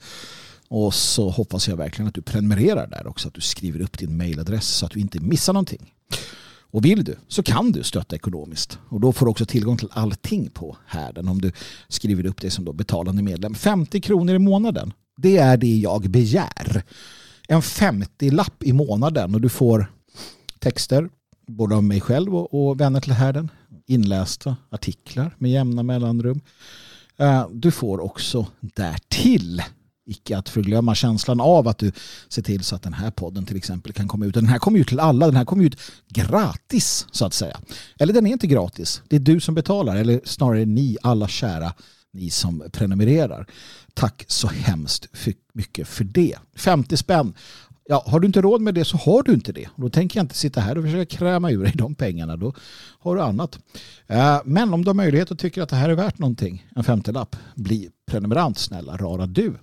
Och 0.67 0.93
så 0.93 1.29
hoppas 1.29 1.67
jag 1.67 1.77
verkligen 1.77 2.07
att 2.07 2.13
du 2.13 2.21
prenumererar 2.21 2.87
där 2.87 3.07
också, 3.07 3.27
att 3.27 3.33
du 3.33 3.41
skriver 3.41 3.81
upp 3.81 3.97
din 3.97 4.17
mailadress 4.17 4.67
så 4.67 4.85
att 4.85 4.91
du 4.91 4.99
inte 4.99 5.19
missar 5.19 5.53
någonting. 5.53 5.93
Och 6.71 6.85
vill 6.85 7.03
du 7.03 7.15
så 7.27 7.43
kan 7.43 7.71
du 7.71 7.83
stötta 7.83 8.15
ekonomiskt. 8.15 8.79
Och 8.89 8.99
då 8.99 9.13
får 9.13 9.25
du 9.25 9.29
också 9.29 9.45
tillgång 9.45 9.77
till 9.77 9.89
allting 9.91 10.49
på 10.49 10.77
härden 10.85 11.27
om 11.27 11.41
du 11.41 11.51
skriver 11.87 12.25
upp 12.25 12.41
dig 12.41 12.49
som 12.49 12.65
då 12.65 12.73
betalande 12.73 13.23
medlem. 13.23 13.55
50 13.55 14.01
kronor 14.01 14.35
i 14.35 14.39
månaden, 14.39 14.93
det 15.17 15.37
är 15.37 15.57
det 15.57 15.77
jag 15.77 16.09
begär. 16.09 16.83
En 17.47 17.61
50-lapp 17.61 18.63
i 18.63 18.73
månaden 18.73 19.35
och 19.35 19.41
du 19.41 19.49
får 19.49 19.91
texter, 20.59 21.09
både 21.47 21.75
av 21.75 21.83
mig 21.83 22.01
själv 22.01 22.35
och, 22.35 22.67
och 22.67 22.81
vänner 22.81 23.01
till 23.01 23.13
härden. 23.13 23.51
Inlästa 23.87 24.55
artiklar 24.69 25.35
med 25.37 25.51
jämna 25.51 25.83
mellanrum. 25.83 26.41
Eh, 27.17 27.47
du 27.51 27.71
får 27.71 27.99
också 27.99 28.47
därtill 28.59 29.61
icke 30.05 30.37
att 30.37 30.49
förglömma 30.49 30.95
känslan 30.95 31.41
av 31.41 31.67
att 31.67 31.77
du 31.77 31.91
ser 32.29 32.41
till 32.41 32.63
så 32.63 32.75
att 32.75 32.83
den 32.83 32.93
här 32.93 33.11
podden 33.11 33.45
till 33.45 33.57
exempel 33.57 33.93
kan 33.93 34.07
komma 34.07 34.25
ut. 34.25 34.33
Den 34.33 34.47
här 34.47 34.59
kommer 34.59 34.79
ut 34.79 34.87
till 34.87 34.99
alla, 34.99 35.25
den 35.25 35.35
här 35.35 35.45
kommer 35.45 35.63
ut 35.63 35.81
gratis 36.07 37.07
så 37.11 37.25
att 37.25 37.33
säga. 37.33 37.59
Eller 37.99 38.13
den 38.13 38.27
är 38.27 38.31
inte 38.31 38.47
gratis, 38.47 39.01
det 39.07 39.15
är 39.15 39.19
du 39.19 39.39
som 39.39 39.55
betalar 39.55 39.95
eller 39.95 40.21
snarare 40.23 40.65
ni 40.65 40.97
alla 41.01 41.27
kära 41.27 41.73
ni 42.13 42.29
som 42.29 42.63
prenumererar. 42.71 43.47
Tack 43.93 44.25
så 44.27 44.47
hemskt 44.47 45.07
mycket 45.53 45.87
för 45.87 46.03
det. 46.03 46.35
50 46.55 46.97
spänn 46.97 47.33
ja, 47.87 48.03
har 48.07 48.19
du 48.19 48.27
inte 48.27 48.41
råd 48.41 48.61
med 48.61 48.75
det 48.75 48.85
så 48.85 48.97
har 48.97 49.23
du 49.23 49.33
inte 49.33 49.51
det. 49.51 49.69
Då 49.75 49.89
tänker 49.89 50.19
jag 50.19 50.23
inte 50.23 50.35
sitta 50.35 50.61
här 50.61 50.77
och 50.77 50.83
försöka 50.83 51.17
kräma 51.17 51.51
ur 51.51 51.63
dig 51.63 51.73
de 51.75 51.95
pengarna. 51.95 52.37
Då 52.37 52.53
har 52.99 53.15
du 53.15 53.21
annat. 53.21 53.59
Eh, 54.07 54.37
men 54.45 54.73
om 54.73 54.83
du 54.83 54.89
har 54.89 54.95
möjlighet 54.95 55.31
och 55.31 55.39
tycker 55.39 55.61
att 55.61 55.69
det 55.69 55.75
här 55.75 55.89
är 55.89 55.95
värt 55.95 56.19
någonting, 56.19 56.67
en 56.75 56.83
femtelapp, 56.83 57.35
bli 57.55 57.89
prenumerant 58.05 58.59
snälla, 58.59 58.97
rara 58.97 59.25
du. 59.25 59.53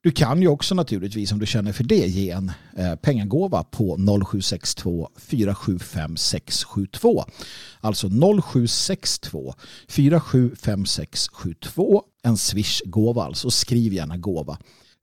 Du 0.00 0.10
kan 0.10 0.42
ju 0.42 0.48
också 0.48 0.74
naturligtvis 0.74 1.32
om 1.32 1.38
du 1.38 1.46
känner 1.46 1.72
för 1.72 1.84
det 1.84 2.06
ge 2.06 2.30
en 2.30 2.52
eh, 2.76 2.94
pengagåva 2.94 3.64
på 3.64 3.96
0762 3.96 5.10
475 5.16 6.16
672. 6.16 7.24
Alltså 7.80 8.08
0762 8.08 9.54
475 9.88 10.86
672. 10.86 12.02
En 12.22 12.36
swishgåva 12.36 13.22
alltså. 13.22 13.50
Skriv 13.50 13.92
gärna 13.92 14.16
gåva 14.16 14.58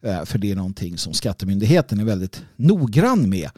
Eh, 0.06 0.26
för 0.26 0.38
det 0.38 0.52
är 0.52 0.56
någonting 0.56 0.98
som 0.98 1.14
Skattemyndigheten 1.14 2.00
är 2.00 2.04
väldigt 2.04 2.42
noggrann 2.56 3.30
med 3.30 3.50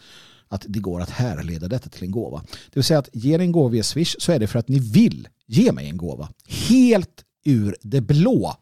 att 0.47 0.65
det 0.67 0.79
går 0.79 1.01
att 1.01 1.09
härleda 1.09 1.67
detta 1.67 1.89
till 1.89 2.03
en 2.03 2.11
gåva. 2.11 2.39
Det 2.39 2.75
vill 2.75 2.83
säga 2.83 2.99
att 2.99 3.09
ger 3.13 3.39
en 3.39 3.51
gåva 3.51 3.69
via 3.69 3.83
Swish 3.83 4.15
så 4.19 4.31
är 4.31 4.39
det 4.39 4.47
för 4.47 4.59
att 4.59 4.67
ni 4.67 4.79
vill 4.79 5.27
ge 5.47 5.71
mig 5.71 5.89
en 5.89 5.97
gåva. 5.97 6.29
Helt 6.47 7.23
ur 7.45 7.75
det 7.81 8.01
blå. 8.01 8.55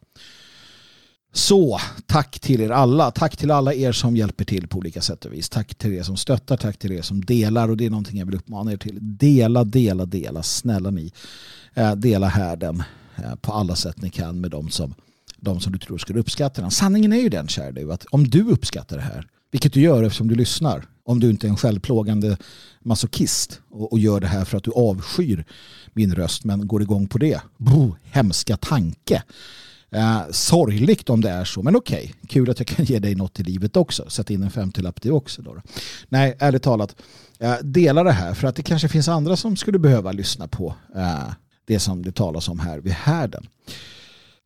Så 1.33 1.79
tack 2.05 2.39
till 2.39 2.61
er 2.61 2.69
alla. 2.69 3.11
Tack 3.11 3.37
till 3.37 3.51
alla 3.51 3.73
er 3.73 3.91
som 3.91 4.17
hjälper 4.17 4.45
till 4.45 4.67
på 4.67 4.77
olika 4.77 5.01
sätt 5.01 5.25
och 5.25 5.33
vis. 5.33 5.49
Tack 5.49 5.75
till 5.75 5.93
er 5.93 6.03
som 6.03 6.17
stöttar. 6.17 6.57
Tack 6.57 6.77
till 6.77 6.91
er 6.91 7.01
som 7.01 7.25
delar. 7.25 7.69
Och 7.69 7.77
det 7.77 7.85
är 7.85 7.89
någonting 7.89 8.17
jag 8.17 8.25
vill 8.25 8.35
uppmana 8.35 8.71
er 8.71 8.77
till. 8.77 8.97
Dela, 9.01 9.63
dela, 9.63 10.05
dela. 10.05 10.43
Snälla 10.43 10.91
ni. 10.91 11.11
Eh, 11.73 11.95
dela 11.95 12.27
härden 12.27 12.83
eh, 13.15 13.35
på 13.35 13.53
alla 13.53 13.75
sätt 13.75 14.01
ni 14.01 14.09
kan 14.09 14.41
med 14.41 14.51
dem 14.51 14.69
som 14.69 14.95
de 15.45 15.59
som 15.59 15.71
du 15.71 15.79
tror 15.79 15.97
skulle 15.97 16.19
uppskatta 16.19 16.61
den. 16.61 16.71
Sanningen 16.71 17.13
är 17.13 17.21
ju 17.21 17.29
den, 17.29 17.47
kära 17.47 17.71
du, 17.71 17.93
att 17.93 18.05
om 18.05 18.29
du 18.29 18.43
uppskattar 18.43 18.97
det 18.97 19.03
här, 19.03 19.27
vilket 19.51 19.73
du 19.73 19.81
gör 19.81 20.03
eftersom 20.03 20.27
du 20.27 20.35
lyssnar, 20.35 20.85
om 21.03 21.19
du 21.19 21.29
inte 21.29 21.47
är 21.47 21.49
en 21.49 21.57
självplågande 21.57 22.37
masochist 22.79 23.61
och, 23.69 23.91
och 23.91 23.99
gör 23.99 24.19
det 24.19 24.27
här 24.27 24.45
för 24.45 24.57
att 24.57 24.63
du 24.63 24.71
avskyr 24.71 25.45
min 25.93 26.15
röst 26.15 26.43
men 26.43 26.67
går 26.67 26.81
igång 26.81 27.07
på 27.07 27.17
det. 27.17 27.41
Bo, 27.57 27.95
hemska 28.03 28.57
tanke. 28.57 29.23
Eh, 29.91 30.21
sorgligt 30.31 31.09
om 31.09 31.21
det 31.21 31.29
är 31.29 31.43
så, 31.43 31.61
men 31.61 31.75
okej. 31.75 32.03
Okay. 32.03 32.27
Kul 32.27 32.49
att 32.49 32.59
jag 32.59 32.67
kan 32.67 32.85
ge 32.85 32.99
dig 32.99 33.15
något 33.15 33.39
i 33.39 33.43
livet 33.43 33.77
också. 33.77 34.09
Sätt 34.09 34.29
in 34.29 34.43
en 34.43 34.51
femtiolapp 34.51 35.01
det 35.01 35.11
också. 35.11 35.41
Då, 35.41 35.53
då. 35.53 35.61
Nej, 36.09 36.35
ärligt 36.39 36.63
talat. 36.63 36.95
Eh, 37.39 37.55
dela 37.61 38.03
det 38.03 38.11
här 38.11 38.33
för 38.33 38.47
att 38.47 38.55
det 38.55 38.63
kanske 38.63 38.87
finns 38.87 39.07
andra 39.07 39.35
som 39.35 39.55
skulle 39.55 39.79
behöva 39.79 40.11
lyssna 40.11 40.47
på 40.47 40.75
eh, 40.95 41.29
det 41.65 41.79
som 41.79 42.03
det 42.03 42.11
talas 42.11 42.49
om 42.49 42.59
här 42.59 42.79
vid 42.79 42.93
härden. 42.93 43.47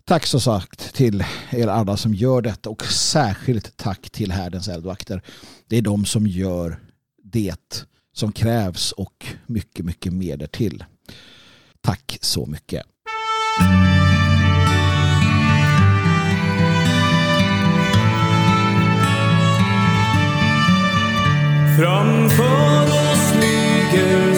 Tack 0.10 0.26
så 0.26 0.40
sagt 0.40 0.96
till 0.96 1.24
er 1.52 1.68
alla 1.68 1.98
som 1.98 2.14
gör 2.14 2.42
detta 2.42 2.70
och 2.70 2.86
särskilt 2.86 3.78
tack 3.78 4.10
till 4.10 4.32
härdens 4.32 4.68
eldvakter. 4.68 5.22
Det 5.68 5.78
är 5.78 5.82
de 5.82 6.06
som 6.06 6.28
gör 6.28 6.80
det 7.24 7.86
som 8.14 8.32
krävs 8.32 8.92
och 8.92 9.26
mycket, 9.46 9.86
mycket 9.86 10.14
mer 10.14 10.38
därtill. 10.38 10.84
Tack 11.82 12.18
så 12.22 12.46
mycket. 12.46 12.84
Framför 21.78 22.84
oss 22.84 23.34
ligger 23.36 24.29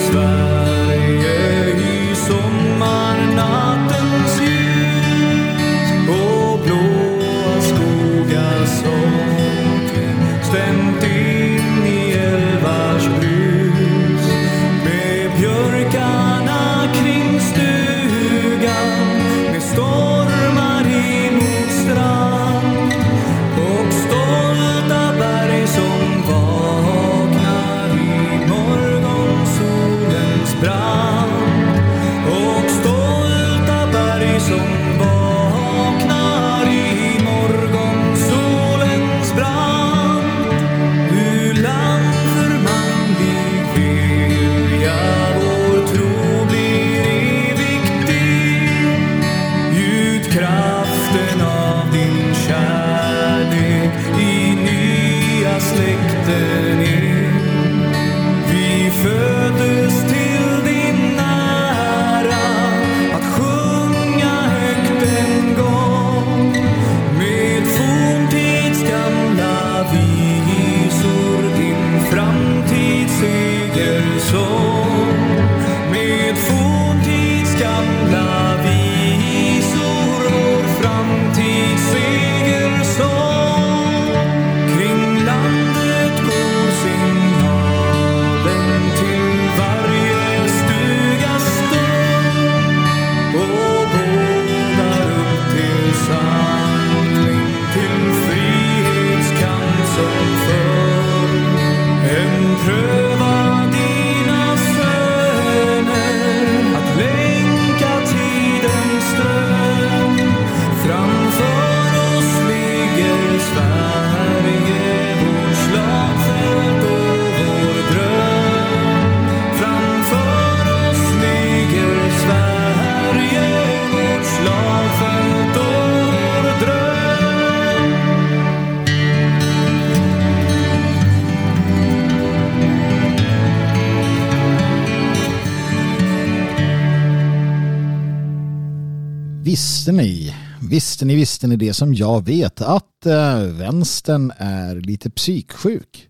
visste 141.02 141.06
ni, 141.06 141.16
visste 141.16 141.48
ni 141.48 141.56
det 141.56 141.74
som 141.74 141.94
jag 141.94 142.26
vet 142.26 142.62
att 142.62 143.06
eh, 143.06 143.40
vänstern 143.40 144.32
är 144.38 144.76
lite 144.76 145.10
psyksjuk? 145.10 146.08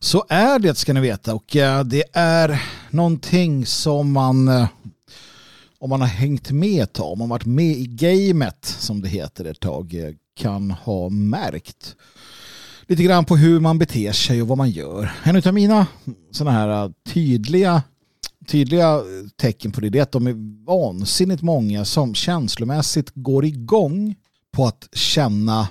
Så 0.00 0.24
är 0.28 0.58
det 0.58 0.74
ska 0.74 0.92
ni 0.92 1.00
veta 1.00 1.34
och 1.34 1.56
eh, 1.56 1.84
det 1.84 2.04
är 2.12 2.62
någonting 2.90 3.66
som 3.66 4.12
man 4.12 4.48
eh, 4.48 4.68
om 5.78 5.90
man 5.90 6.00
har 6.00 6.08
hängt 6.08 6.50
med 6.50 6.82
ett 6.82 6.92
tag, 6.92 7.12
om 7.12 7.18
man 7.18 7.28
varit 7.28 7.46
med 7.46 7.76
i 7.76 7.86
gamet 7.86 8.64
som 8.64 9.02
det 9.02 9.08
heter 9.08 9.44
ett 9.44 9.60
tag 9.60 9.94
eh, 9.94 10.14
kan 10.36 10.70
ha 10.70 11.08
märkt 11.08 11.96
lite 12.86 13.02
grann 13.02 13.24
på 13.24 13.36
hur 13.36 13.60
man 13.60 13.78
beter 13.78 14.12
sig 14.12 14.42
och 14.42 14.48
vad 14.48 14.58
man 14.58 14.70
gör. 14.70 15.12
En 15.22 15.36
av 15.36 15.54
mina 15.54 15.86
sådana 16.30 16.58
här 16.58 16.84
eh, 16.84 16.90
tydliga 17.08 17.82
tydliga 18.46 19.02
tecken 19.36 19.72
på 19.72 19.80
det 19.80 19.98
är 19.98 20.02
att 20.02 20.12
de 20.12 20.26
är 20.26 20.64
vansinnigt 20.66 21.42
många 21.42 21.84
som 21.84 22.14
känslomässigt 22.14 23.10
går 23.14 23.44
igång 23.44 24.14
på 24.52 24.66
att 24.66 24.88
känna 24.92 25.68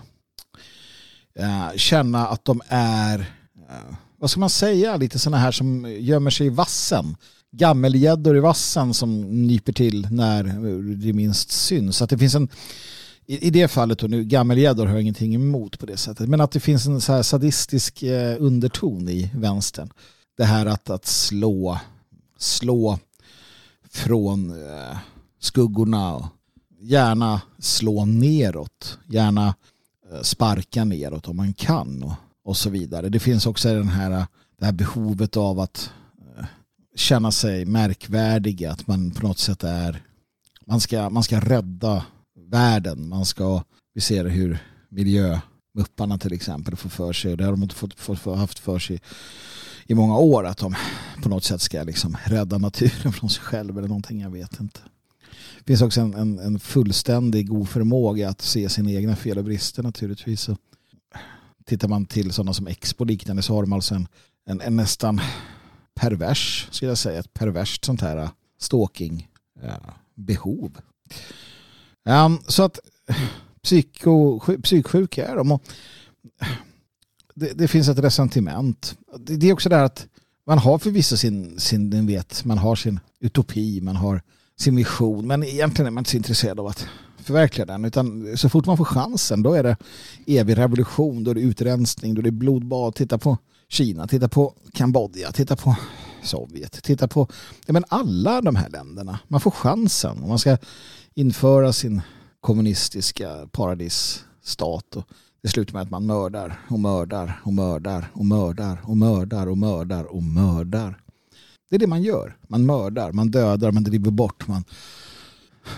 uh, 1.40 1.76
känna 1.76 2.28
att 2.28 2.46
de 2.46 2.62
är 2.68 3.20
uh, 3.20 3.96
vad 4.18 4.30
ska 4.30 4.40
man 4.40 4.50
säga, 4.50 4.98
lite 4.98 5.20
sådana 5.20 5.38
här 5.38 5.52
som 5.52 5.96
gömmer 6.00 6.30
sig 6.30 6.48
i 6.48 6.50
vassen. 6.50 7.16
Gammelgäddor 7.52 8.38
i 8.38 8.40
vassen 8.40 8.94
som 8.94 9.22
nyper 9.48 9.74
till 9.74 10.08
när 10.12 10.44
det 10.96 11.14
minst 11.14 11.52
syns. 11.52 12.02
Att 12.02 12.10
det 12.10 12.18
finns 12.18 12.36
en, 12.36 12.50
i, 13.26 13.50
det 13.50 13.68
fallet, 13.68 14.04
och 14.04 14.10
nu 14.10 14.24
gammelgäddor 14.24 14.86
har 14.86 14.94
jag 14.94 15.02
ingenting 15.02 15.36
emot 15.36 15.80
på 15.80 15.86
det 15.86 15.98
sättet, 15.98 16.30
men 16.30 16.42
att 16.42 16.52
det 16.52 16.60
finns 16.60 16.86
en 16.86 17.02
så 17.02 17.14
här 17.14 17.24
sadistisk 17.24 18.04
eh, 18.04 18.36
underton 18.40 19.10
i 19.10 19.32
vänstern. 19.36 19.90
Det 20.38 20.46
här 20.46 20.66
att, 20.66 20.90
att 20.90 21.06
slå 21.06 21.80
slå 22.38 23.00
från 23.90 24.50
eh, 24.50 24.98
skuggorna 25.40 26.16
och 26.16 26.26
gärna 26.80 27.42
slå 27.60 28.06
neråt, 28.06 29.00
gärna 29.08 29.56
eh, 30.12 30.22
sparka 30.22 30.84
neråt 30.84 31.28
om 31.28 31.38
man 31.38 31.54
kan 31.54 32.04
och, 32.04 32.14
och 32.44 32.58
så 32.58 32.70
vidare. 32.70 33.10
Det 33.10 33.20
finns 33.20 33.46
också 33.46 33.74
den 33.74 33.88
här, 33.88 34.12
eh, 34.12 34.26
det 34.60 34.66
här 34.66 34.74
behovet 34.74 35.38
av 35.38 35.60
att 35.60 35.92
känna 36.96 37.32
sig 37.32 37.66
märkvärdig, 37.66 38.66
att 38.66 38.88
man 38.88 39.12
på 39.12 39.28
något 39.28 39.40
sätt 39.40 39.64
är 39.64 40.04
man 40.66 40.80
ska, 40.80 41.10
man 41.10 41.24
ska 41.24 41.40
rädda 41.40 42.06
världen, 42.50 43.10
man 43.10 43.26
ska, 43.26 43.64
vi 43.94 44.02
ser 44.02 44.26
hur 44.26 44.58
miljömupparna 44.90 46.18
till 46.18 46.34
exempel 46.34 46.76
får 46.76 46.90
för 46.90 47.14
sig, 47.14 47.32
och 47.32 47.38
det 47.38 47.44
har 47.44 47.52
de 47.52 47.64
inte 47.64 47.76
fått, 47.76 48.00
fått, 48.00 48.38
haft 48.38 48.60
för 48.60 48.80
sig 48.80 49.02
i 49.88 49.96
många 49.96 50.18
år 50.18 50.46
att 50.46 50.58
de 50.58 50.76
på 51.24 51.30
något 51.30 51.44
sätt 51.44 51.62
ska 51.62 51.84
liksom 51.84 52.18
rädda 52.26 52.58
naturen 52.58 53.14
från 53.14 53.30
sig 53.30 53.44
själv 53.44 53.78
eller 53.78 53.88
någonting, 53.88 54.22
jag 54.22 54.30
vet 54.30 54.60
inte. 54.60 54.80
Det 55.58 55.64
finns 55.68 55.82
också 55.82 56.02
en, 56.02 56.14
en, 56.14 56.40
en 56.40 56.60
fullständig 56.60 57.54
oförmåga 57.54 58.30
att 58.30 58.42
se 58.42 58.70
sina 58.70 58.92
egna 58.92 59.16
fel 59.16 59.38
och 59.38 59.44
brister 59.44 59.84
naturligtvis. 59.84 60.42
Så 60.42 60.58
tittar 61.66 61.88
man 61.88 62.06
till 62.06 62.34
sådana 62.34 62.54
som 62.54 62.68
Expo 62.68 63.04
liknande 63.04 63.42
så 63.42 63.56
har 63.56 63.62
de 63.62 63.74
alltså 63.74 63.96
en, 63.96 64.08
en, 64.46 64.62
en 64.62 64.76
nästan 64.76 65.22
pervers, 65.96 66.68
skulle 66.72 66.92
jag 66.92 66.98
säga, 66.98 67.20
ett 67.20 67.34
perverst 67.34 67.86
sånt 67.86 68.02
här 68.02 68.18
äh, 68.18 68.30
stalking-behov. 68.60 70.72
Äh, 72.06 72.26
um, 72.26 72.34
ehm, 72.34 72.40
så 72.48 72.64
att 72.64 72.80
psyko, 73.64 74.40
psyksjuka 74.64 75.28
är 75.28 75.36
de. 75.36 75.52
Och 75.52 75.64
det, 77.36 77.54
det, 77.54 77.68
finns 77.68 77.90
ett 77.90 78.00
resentiment. 78.00 78.98
Det, 79.20 79.36
det, 79.36 79.50
är 79.50 79.54
också 79.54 79.70
det 79.70 79.76
här 79.76 79.84
att 79.84 80.08
man 80.48 80.58
har 80.58 80.78
förvisso 80.78 81.18
sin, 81.18 81.60
sin 81.60 82.08
vet, 82.08 82.46
man 82.46 82.58
har 82.58 82.76
sin 82.76 83.00
utopi, 83.20 83.82
man 83.82 83.96
har 83.96 84.22
sin 84.58 84.76
vision, 84.76 85.28
men 85.28 85.44
egentligen 85.44 85.88
är 85.88 85.92
man 85.92 86.02
inte 86.02 86.12
så 86.12 86.18
intresserad 86.18 86.60
av 86.60 86.68
att 86.68 86.88
förverkliga 87.18 87.66
den. 87.66 87.86
Utan 87.86 88.38
så 88.38 88.50
fort 88.50 88.66
man 88.66 88.78
får 88.78 88.86
chansen, 88.86 89.44
då 89.44 89.54
är 89.54 89.64
det 89.64 89.78
evig 90.28 90.58
revolution, 90.58 91.24
då 91.24 91.32
är 91.32 91.36
det 91.36 91.42
utrensning, 91.42 92.14
då 92.14 92.20
är 92.22 92.24
det 92.24 92.32
blodbad. 92.32 92.96
Titta 92.96 93.18
på 93.18 93.38
Kina, 93.68 94.08
titta 94.08 94.28
på 94.28 94.54
Kambodja, 94.74 95.32
titta 95.32 95.56
på 95.56 95.76
Sovjet, 96.24 96.84
titta 96.84 97.08
på 97.08 97.28
ja, 97.66 97.74
men 97.74 97.86
alla 97.88 98.42
de 98.42 98.56
här 98.56 98.70
länderna. 98.70 99.20
Man 99.28 99.40
får 99.40 99.52
chansen 99.52 100.24
om 100.24 100.30
man 100.30 100.40
ska 100.40 100.58
införa 101.14 101.74
sin 101.74 102.02
kommunistiska 102.40 103.48
paradisstat. 103.52 104.96
Och 104.96 105.08
det 105.46 105.50
slutar 105.50 105.74
med 105.74 105.82
att 105.82 105.90
man 105.90 106.06
mördar 106.06 106.60
och 106.70 106.80
mördar 106.80 107.42
och 107.44 107.54
mördar 107.54 108.12
och 108.14 108.26
mördar 108.26 108.80
och 108.84 108.98
mördar 108.98 109.48
och 109.48 109.58
mördar 109.58 110.04
och 110.04 110.24
mördar. 110.24 111.02
Det 111.70 111.76
är 111.76 111.80
det 111.80 111.88
man 111.88 112.04
gör. 112.04 112.38
Man 112.48 112.66
mördar, 112.66 113.12
man 113.12 113.32
dödar, 113.32 113.72
man 113.72 113.84
driver 113.84 114.12
bort, 114.12 114.48
man 114.48 114.64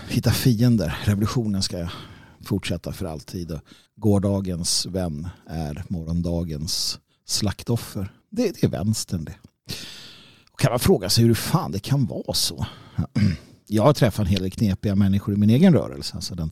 hittar 0.08 0.30
fiender. 0.30 0.98
Revolutionen 1.04 1.62
ska 1.62 1.88
fortsätta 2.44 2.92
för 2.92 3.06
alltid. 3.06 3.60
Gårdagens 3.96 4.86
vän 4.86 5.28
är 5.46 5.84
morgondagens 5.88 6.98
slaktoffer. 7.26 8.12
Det, 8.30 8.60
det 8.60 8.66
är 8.66 8.70
vänstern 8.70 9.24
det. 9.24 9.34
Och 10.52 10.58
kan 10.58 10.70
man 10.70 10.80
fråga 10.80 11.10
sig 11.10 11.24
hur 11.24 11.34
fan 11.34 11.72
det 11.72 11.80
kan 11.80 12.06
vara 12.06 12.34
så. 12.34 12.66
Jag 13.66 13.82
har 13.82 13.92
träffat 13.92 14.26
en 14.26 14.32
hel 14.32 14.42
del 14.42 14.50
knepiga 14.50 14.94
människor 14.94 15.34
i 15.34 15.36
min 15.36 15.50
egen 15.50 15.72
rörelse. 15.72 16.14
Alltså 16.14 16.34
den 16.34 16.50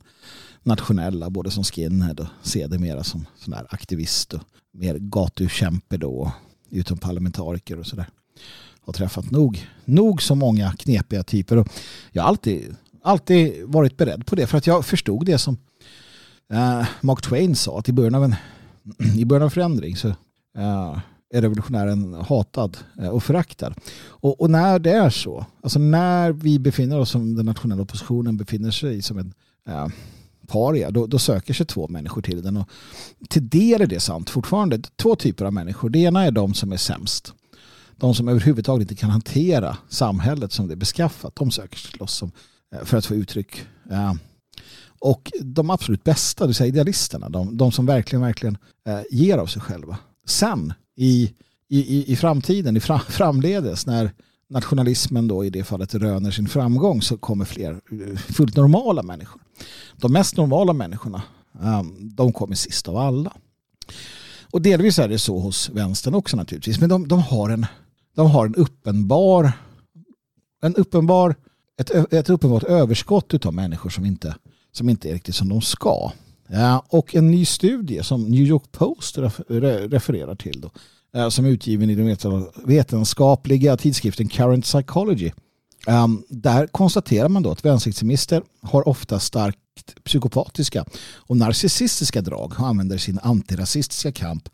nationella, 0.67 1.29
både 1.29 1.51
som 1.51 1.63
skinhead 1.63 2.15
och 2.19 2.27
sedermera 2.41 3.03
som 3.03 3.25
sån 3.35 3.51
där 3.51 3.67
aktivist 3.69 4.33
och 4.33 4.41
mer 4.71 4.97
gatukämpe 4.99 5.97
då, 5.97 6.31
utom 6.69 6.97
parlamentariker 6.97 7.79
och 7.79 7.87
sådär. 7.87 8.07
Har 8.81 8.93
träffat 8.93 9.31
nog, 9.31 9.67
nog 9.85 10.21
så 10.21 10.35
många 10.35 10.71
knepiga 10.71 11.23
typer 11.23 11.57
och 11.57 11.67
jag 12.11 12.23
har 12.23 12.29
alltid, 12.29 12.75
alltid 13.03 13.63
varit 13.65 13.97
beredd 13.97 14.25
på 14.25 14.35
det 14.35 14.47
för 14.47 14.57
att 14.57 14.67
jag 14.67 14.85
förstod 14.85 15.25
det 15.25 15.37
som 15.37 15.57
eh, 16.53 16.87
Mark 17.01 17.21
Twain 17.21 17.55
sa 17.55 17.79
att 17.79 17.89
i 17.89 17.93
början 17.93 18.15
av 18.15 18.23
en 18.23 18.35
i 19.17 19.25
början 19.25 19.45
av 19.45 19.49
förändring 19.49 19.95
så 19.95 20.07
eh, 20.57 20.99
är 21.33 21.41
revolutionären 21.41 22.13
hatad 22.13 22.77
eh, 22.99 23.09
och 23.09 23.23
föraktad. 23.23 23.73
Och, 23.99 24.41
och, 24.41 24.49
när 24.49 24.79
det 24.79 24.91
är 24.91 25.09
så, 25.09 25.45
alltså 25.61 25.79
när 25.79 26.31
vi 26.31 26.59
befinner 26.59 26.99
oss 26.99 27.09
som 27.09 27.35
den 27.35 27.45
nationella 27.45 27.81
oppositionen 27.81 28.37
befinner 28.37 28.71
sig 28.71 29.01
som 29.01 29.17
en 29.17 29.33
eh, 29.67 29.87
paria, 30.47 30.91
då, 30.91 31.07
då, 31.07 31.19
söker 31.19 31.53
sig 31.53 31.65
två 31.65 31.87
människor 31.87 32.21
till 32.21 32.41
den. 32.41 32.57
Och 32.57 32.69
till 33.29 33.49
del 33.49 33.81
är 33.81 33.87
det 33.87 33.99
sant 33.99 34.29
fortfarande. 34.29 34.81
Två 34.95 35.15
typer 35.15 35.45
av 35.45 35.53
människor. 35.53 35.89
Det 35.89 35.99
ena 35.99 36.25
är 36.25 36.31
de 36.31 36.53
som 36.53 36.71
är 36.71 36.77
sämst. 36.77 37.33
De 37.95 38.15
som 38.15 38.27
överhuvudtaget 38.27 38.91
inte 38.91 39.01
kan 39.01 39.09
hantera 39.09 39.77
samhället 39.89 40.51
som 40.51 40.67
det 40.67 40.73
är 40.73 40.75
beskaffat. 40.75 41.35
De 41.35 41.51
söker 41.51 41.77
sig 41.77 41.91
till 41.91 42.01
oss 42.01 42.13
som, 42.13 42.31
eh, 42.75 42.83
för 42.83 42.97
att 42.97 43.05
få 43.05 43.15
uttryck. 43.15 43.65
Eh, 43.91 44.13
och 44.99 45.31
de 45.41 45.69
absolut 45.69 46.03
bästa, 46.03 46.43
det 46.43 46.47
vill 46.47 46.55
säga 46.55 46.67
idealisterna, 46.67 47.29
de, 47.29 47.57
de 47.57 47.71
som 47.71 47.85
verkligen, 47.85 48.21
verkligen 48.21 48.57
eh, 48.87 49.01
ger 49.11 49.37
av 49.37 49.45
sig 49.45 49.61
själva. 49.61 49.97
Sen 50.27 50.73
i, 50.95 51.33
i, 51.69 52.11
i 52.13 52.15
framtiden, 52.15 52.77
i 52.77 52.79
framledes, 53.09 53.85
när 53.85 54.11
nationalismen 54.49 55.27
då 55.27 55.45
i 55.45 55.49
det 55.49 55.63
fallet 55.63 55.95
röner 55.95 56.31
sin 56.31 56.47
framgång 56.47 57.01
så 57.01 57.17
kommer 57.17 57.45
fler 57.45 57.81
fullt 58.33 58.55
normala 58.55 59.03
människor. 59.03 59.41
De 59.95 60.13
mest 60.13 60.37
normala 60.37 60.73
människorna 60.73 61.21
ehm, 61.63 62.15
de 62.15 62.33
kommer 62.33 62.55
sist 62.55 62.87
av 62.87 62.97
alla. 62.97 63.33
Och 64.51 64.61
delvis 64.61 64.99
är 64.99 65.07
det 65.07 65.19
så 65.19 65.39
hos 65.39 65.69
vänstern 65.69 66.15
också 66.15 66.37
naturligtvis. 66.37 66.79
Men 66.79 66.89
de, 66.89 67.07
de 67.07 67.19
har 67.19 67.49
en 67.49 67.65
de 68.15 68.31
har 68.31 68.45
en 68.45 68.55
uppenbar 68.55 69.51
en 70.61 70.75
uppenbar 70.75 71.35
ett, 71.81 72.13
ett 72.13 72.29
uppenbart 72.29 72.63
överskott 72.63 73.45
av 73.45 73.53
människor 73.53 73.89
som 73.89 74.05
inte, 74.05 74.35
som 74.71 74.89
inte 74.89 75.09
är 75.09 75.13
riktigt 75.13 75.35
som 75.35 75.49
de 75.49 75.61
ska. 75.61 76.11
Ja, 76.47 76.83
och 76.89 77.15
en 77.15 77.31
ny 77.31 77.45
studie 77.45 78.03
som 78.03 78.23
New 78.23 78.41
York 78.41 78.71
Post 78.71 79.17
refererar 79.17 80.35
till 80.35 80.61
då, 80.61 80.71
ehm, 81.19 81.31
som 81.31 81.45
är 81.45 81.49
utgiven 81.49 81.89
i 81.89 81.95
den 81.95 82.17
vetenskapliga 82.65 83.77
tidskriften 83.77 84.27
Current 84.27 84.65
Psychology. 84.65 85.31
Um, 85.89 86.23
där 86.29 86.67
konstaterar 86.67 87.29
man 87.29 87.43
då 87.43 87.51
att 87.51 87.65
vänsterextremister 87.65 88.43
har 88.61 88.87
ofta 88.87 89.19
starkt 89.19 89.59
psykopatiska 90.03 90.85
och 91.15 91.37
narcissistiska 91.37 92.21
drag 92.21 92.53
och 92.59 92.67
använder 92.67 92.97
sin 92.97 93.19
antirasistiska 93.23 94.11
kamp 94.11 94.49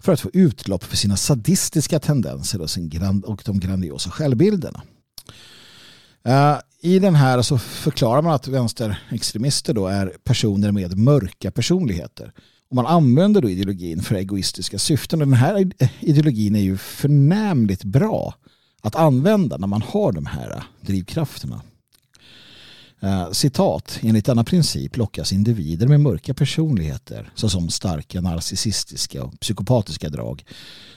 för 0.00 0.12
att 0.12 0.20
få 0.20 0.30
utlopp 0.32 0.84
för 0.84 0.96
sina 0.96 1.16
sadistiska 1.16 1.98
tendenser 1.98 2.60
och, 2.60 2.70
sin 2.70 2.88
grand 2.88 3.24
och 3.24 3.42
de 3.44 3.60
grandiosa 3.60 4.10
självbilderna. 4.10 4.82
Uh, 6.28 6.58
I 6.80 6.98
den 6.98 7.14
här 7.14 7.42
så 7.42 7.58
förklarar 7.58 8.22
man 8.22 8.34
att 8.34 8.48
vänsterextremister 8.48 9.74
då 9.74 9.86
är 9.86 10.06
personer 10.24 10.72
med 10.72 10.98
mörka 10.98 11.50
personligheter 11.50 12.32
och 12.70 12.76
man 12.76 12.86
använder 12.86 13.40
då 13.40 13.50
ideologin 13.50 14.02
för 14.02 14.14
egoistiska 14.14 14.78
syften. 14.78 15.20
Och 15.20 15.26
den 15.26 15.36
här 15.36 15.70
ideologin 16.00 16.56
är 16.56 16.60
ju 16.60 16.76
förnämligt 16.76 17.84
bra 17.84 18.34
att 18.86 18.96
använda 18.96 19.56
när 19.56 19.66
man 19.66 19.82
har 19.82 20.12
de 20.12 20.26
här 20.26 20.62
drivkrafterna. 20.80 21.60
Eh, 23.00 23.30
citat, 23.30 23.98
enligt 24.02 24.26
denna 24.26 24.44
princip 24.44 24.96
lockas 24.96 25.32
individer 25.32 25.86
med 25.86 26.00
mörka 26.00 26.34
personligheter 26.34 27.30
såsom 27.34 27.70
starka 27.70 28.20
narcissistiska 28.20 29.24
och 29.24 29.40
psykopatiska 29.40 30.08
drag 30.08 30.44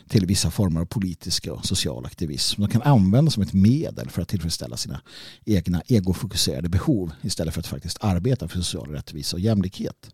till 0.08 0.26
vissa 0.26 0.52
former 0.52 0.82
av 0.82 0.86
politiska 0.86 1.54
och 1.54 1.66
social 1.66 2.06
aktivism. 2.06 2.62
De 2.62 2.70
kan 2.70 2.82
användas 2.82 3.34
som 3.34 3.44
ett 3.44 3.54
medel 3.54 4.10
för 4.10 4.22
att 4.22 4.28
tillfredsställa 4.28 4.78
sina 4.78 5.02
egna 5.46 5.82
egofokuserade 5.88 6.70
behov 6.70 7.12
istället 7.22 7.54
för 7.54 7.60
att 7.60 7.68
faktiskt 7.68 7.98
arbeta 8.02 8.48
för 8.48 8.58
social 8.58 8.92
rättvisa 8.92 9.36
och 9.36 9.40
jämlikhet. 9.40 10.10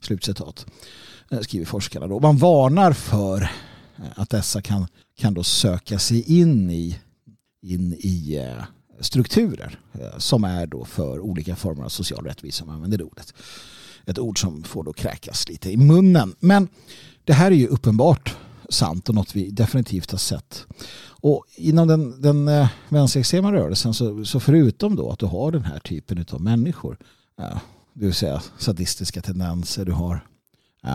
Slutcitat. 0.00 0.66
Eh, 1.30 1.40
skriver 1.40 1.66
forskarna 1.66 2.06
då. 2.06 2.20
Man 2.20 2.36
varnar 2.36 2.92
för 2.92 3.42
eh, 3.42 4.04
att 4.14 4.30
dessa 4.30 4.62
kan, 4.62 4.86
kan 5.18 5.34
då 5.34 5.44
söka 5.44 5.98
sig 5.98 6.40
in 6.40 6.70
i, 6.70 6.98
in 7.66 7.92
i 7.98 8.36
eh, 8.36 8.64
strukturer 9.00 9.78
eh, 9.92 10.18
som 10.18 10.44
är 10.44 10.66
då 10.66 10.84
för 10.84 11.20
olika 11.20 11.56
former 11.56 11.84
av 11.84 11.88
social 11.88 12.24
rättvisa 12.24 12.64
om 12.64 12.66
man 12.66 12.76
använder 12.76 12.98
det 12.98 13.04
ordet. 13.04 13.34
Ett 14.06 14.18
ord 14.18 14.40
som 14.40 14.62
får 14.62 14.84
då 14.84 14.92
kräkas 14.92 15.48
lite 15.48 15.70
i 15.70 15.76
munnen. 15.76 16.34
Men 16.40 16.68
det 17.24 17.32
här 17.32 17.50
är 17.50 17.54
ju 17.54 17.66
uppenbart 17.66 18.36
sant 18.68 19.08
och 19.08 19.14
något 19.14 19.36
vi 19.36 19.50
definitivt 19.50 20.10
har 20.10 20.18
sett. 20.18 20.66
Och 21.08 21.44
inom 21.56 21.88
den, 21.88 22.22
den 22.22 22.48
eh, 22.48 22.68
vänsterextrema 22.88 23.52
rörelsen 23.52 23.94
så, 23.94 24.24
så 24.24 24.40
förutom 24.40 24.96
då 24.96 25.10
att 25.10 25.18
du 25.18 25.26
har 25.26 25.50
den 25.52 25.64
här 25.64 25.78
typen 25.78 26.26
av 26.30 26.40
människor, 26.40 26.98
det 27.94 28.04
vill 28.04 28.14
säga 28.14 28.42
sadistiska 28.58 29.22
tendenser, 29.22 29.84
du 29.84 29.92
har 29.92 30.20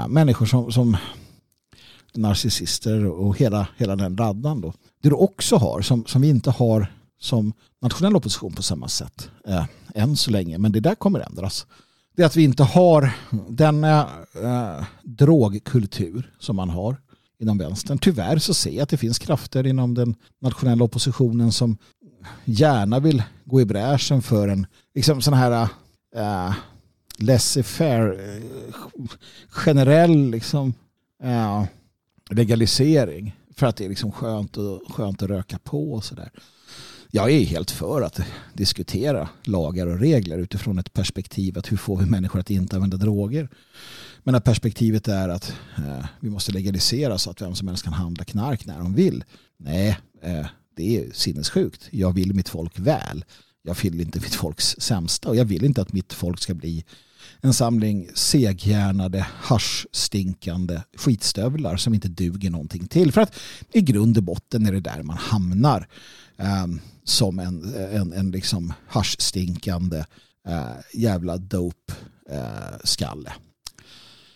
människor 0.08 0.46
som, 0.46 0.72
som 0.72 0.98
narcissister 2.13 3.06
och 3.06 3.38
hela, 3.38 3.67
hela 3.78 3.95
den 3.95 4.17
raddan 4.17 4.62
då. 4.62 4.74
Det 5.02 5.10
du 5.10 5.15
också 5.15 5.56
har 5.56 5.82
som, 5.82 6.06
som 6.06 6.21
vi 6.21 6.30
inte 6.30 6.52
har 6.52 6.93
som 7.19 7.54
nationell 7.82 8.15
opposition 8.15 8.54
på 8.54 8.63
samma 8.63 8.88
sätt 8.88 9.30
eh, 9.47 9.65
än 9.95 10.17
så 10.17 10.32
länge, 10.32 10.58
men 10.58 10.71
det 10.71 10.80
där 10.80 10.95
kommer 10.95 11.19
ändras. 11.19 11.65
Det 12.15 12.21
är 12.21 12.26
att 12.26 12.36
vi 12.36 12.43
inte 12.43 12.63
har 12.63 13.13
den 13.50 13.84
eh, 13.84 14.00
eh 14.43 14.84
drogkultur 15.04 16.32
som 16.39 16.56
man 16.56 16.69
har 16.69 16.97
inom 17.39 17.58
vänstern. 17.58 17.97
Tyvärr 17.97 18.38
så 18.38 18.54
ser 18.54 18.71
jag 18.71 18.84
att 18.84 18.89
det 18.89 18.97
finns 18.97 19.19
krafter 19.19 19.67
inom 19.67 19.93
den 19.93 20.15
nationella 20.41 20.84
oppositionen 20.84 21.52
som 21.52 21.78
gärna 22.45 23.00
vill 23.00 23.24
gå 23.45 23.62
i 23.62 23.65
bräschen 23.65 24.21
för 24.21 24.47
en 24.47 24.67
liksom 24.95 25.21
sån 25.21 25.34
här 25.34 25.52
eh, 26.15 26.47
eh 26.47 26.54
laissez-faire 27.17 28.36
eh, 28.36 28.43
generell 29.50 30.32
liksom, 30.32 30.74
eh, 31.24 31.63
legalisering 32.32 33.36
för 33.56 33.67
att 33.67 33.76
det 33.76 33.86
är 33.86 33.89
liksom 33.89 34.12
skönt, 34.12 34.58
och, 34.58 34.82
skönt 34.89 35.24
att 35.24 35.30
röka 35.30 35.60
på 35.60 35.94
och 35.94 36.04
sådär. 36.04 36.32
Jag 37.13 37.32
är 37.32 37.46
helt 37.46 37.72
för 37.72 38.02
att 38.02 38.22
diskutera 38.54 39.30
lagar 39.44 39.88
och 39.88 40.00
regler 40.00 40.38
utifrån 40.38 40.80
ett 40.80 40.94
perspektiv 40.94 41.58
att 41.58 41.72
hur 41.72 41.78
får 41.78 41.98
vi 41.98 42.06
människor 42.06 42.39
att 42.39 42.50
inte 42.50 42.76
använda 42.76 42.98
droger. 42.98 43.50
Men 44.24 44.36
att 44.36 44.44
perspektivet 44.44 45.08
är 45.08 45.30
att 45.30 45.54
eh, 45.78 46.06
vi 46.20 46.30
måste 46.30 46.52
legalisera 46.52 47.17
så 47.17 47.30
att 47.30 47.41
vem 47.41 47.56
som 47.56 47.67
helst 47.67 47.84
kan 47.84 47.94
handla 47.94 48.24
knark 48.24 48.65
när 48.65 48.80
de 48.80 48.94
vill. 48.94 49.24
Nej, 49.58 49.98
eh, 50.22 50.46
det 50.76 50.98
är 50.98 51.12
sinnessjukt. 51.13 51.88
Jag 51.91 52.13
vill 52.13 52.36
mitt 52.36 52.50
folk 52.50 52.80
väl. 52.80 53.26
Jag 53.63 53.78
vill 53.82 54.02
inte 54.02 54.20
mitt 54.20 54.36
folks 54.36 54.76
sämsta 54.80 55.30
och 55.30 55.36
jag 55.36 55.46
vill 55.46 55.63
inte 55.63 55.82
att 55.82 55.94
mitt 55.94 56.13
folk 56.13 56.39
ska 56.39 56.54
bli 56.54 56.86
en 57.42 57.54
samling 57.54 58.10
seghjärnade, 58.14 59.28
haschstinkande 59.32 60.82
skitstövlar 60.98 61.78
som 61.78 61.94
inte 61.94 62.08
duger 62.08 62.50
någonting 62.50 62.88
till. 62.88 63.12
För 63.12 63.22
att 63.22 63.36
i 63.72 63.82
grund 63.82 64.18
och 64.18 64.24
botten 64.24 64.66
är 64.66 64.72
det 64.72 64.80
där 64.80 65.04
man 65.04 65.18
hamnar 65.18 65.88
eh, 66.38 66.68
som 67.04 67.40
en, 67.40 67.76
en, 67.76 68.14
en 68.14 68.32
liksom 68.32 68.74
haschstinkande 68.88 70.06
eh, 70.48 70.72
jävla 70.94 71.38
dope 71.38 71.94
eh, 72.30 72.78
skalle. 72.84 73.34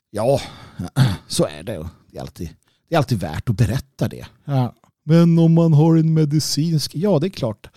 Ja, 0.09 0.41
så 1.27 1.45
är 1.45 1.63
det. 1.63 1.89
Det 2.11 2.17
är 2.17 2.21
alltid, 2.21 2.49
det 2.89 2.95
är 2.95 2.99
alltid 2.99 3.19
värt 3.19 3.49
att 3.49 3.57
berätta 3.57 4.07
det. 4.07 4.25
Ja. 4.45 4.75
Men 5.03 5.39
om 5.39 5.53
man 5.53 5.73
har 5.73 5.95
en 5.95 6.13
medicinsk... 6.13 6.95
Ja, 6.95 7.19
det 7.19 7.27
är 7.27 7.29
klart 7.29 7.69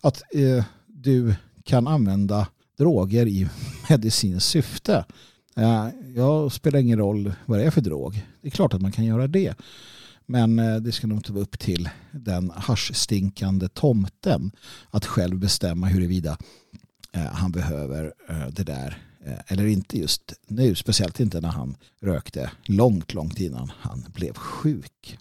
att 0.00 0.22
eh, 0.34 0.64
du 0.86 1.34
kan 1.64 1.86
använda 1.86 2.46
droger 2.78 3.26
i 3.26 3.48
medicinskt 3.92 4.48
syfte. 4.48 5.04
Jag 6.14 6.52
spelar 6.52 6.78
ingen 6.78 6.98
roll 6.98 7.32
vad 7.46 7.58
det 7.58 7.64
är 7.64 7.70
för 7.70 7.80
drog. 7.80 8.26
Det 8.40 8.48
är 8.48 8.50
klart 8.50 8.74
att 8.74 8.82
man 8.82 8.92
kan 8.92 9.04
göra 9.04 9.26
det. 9.26 9.54
Men 10.26 10.58
eh, 10.58 10.76
det 10.76 10.92
ska 10.92 11.06
nog 11.06 11.18
inte 11.18 11.32
vara 11.32 11.42
upp 11.42 11.58
till 11.58 11.88
den 12.10 12.50
haschstinkande 12.50 13.68
tomten 13.68 14.50
att 14.90 15.06
själv 15.06 15.38
bestämma 15.38 15.86
huruvida 15.86 16.36
eh, 17.12 17.22
han 17.22 17.52
behöver 17.52 18.12
eh, 18.28 18.46
det 18.48 18.64
där 18.64 18.98
eller 19.46 19.66
inte 19.66 19.98
just 19.98 20.32
nu, 20.46 20.74
speciellt 20.74 21.20
inte 21.20 21.40
när 21.40 21.48
han 21.48 21.76
rökte 22.00 22.50
långt, 22.64 23.14
långt 23.14 23.40
innan 23.40 23.72
han 23.78 24.04
blev 24.14 24.34
sjuk. 24.34 25.18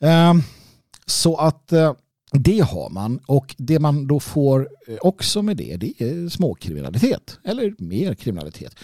Ehm, 0.00 0.42
så 1.06 1.36
att 1.36 1.72
det 2.40 2.60
har 2.60 2.90
man 2.90 3.20
och 3.26 3.54
det 3.58 3.78
man 3.78 4.06
då 4.06 4.20
får 4.20 4.68
eh, 4.88 4.96
också 5.00 5.42
med 5.42 5.56
det, 5.56 5.76
det 5.76 6.02
är 6.02 6.28
småkriminalitet 6.28 7.38
eller 7.44 7.74
mer 7.78 8.14
kriminalitet. 8.14 8.74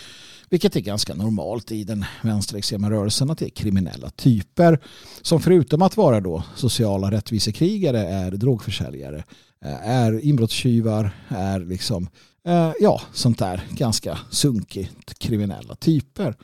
Vilket 0.50 0.76
är 0.76 0.80
ganska 0.80 1.14
normalt 1.14 1.72
i 1.72 1.84
den 1.84 2.04
vänsterextrema 2.22 2.90
rörelsen 2.90 3.30
att 3.30 3.38
det 3.38 3.46
är 3.46 3.50
kriminella 3.50 4.10
typer 4.10 4.80
som 5.22 5.40
förutom 5.40 5.82
att 5.82 5.96
vara 5.96 6.20
då 6.20 6.44
sociala 6.56 7.10
rättvisekrigare 7.10 8.06
är 8.06 8.30
drogförsäljare, 8.30 9.24
eh, 9.64 9.88
är 9.88 10.24
inbrottstjuvar, 10.24 11.10
är 11.28 11.60
liksom 11.60 12.08
eh, 12.46 12.72
ja, 12.80 13.00
sånt 13.12 13.38
där 13.38 13.64
ganska 13.70 14.18
sunkigt 14.30 15.18
kriminella 15.18 15.74
typer. 15.74 16.36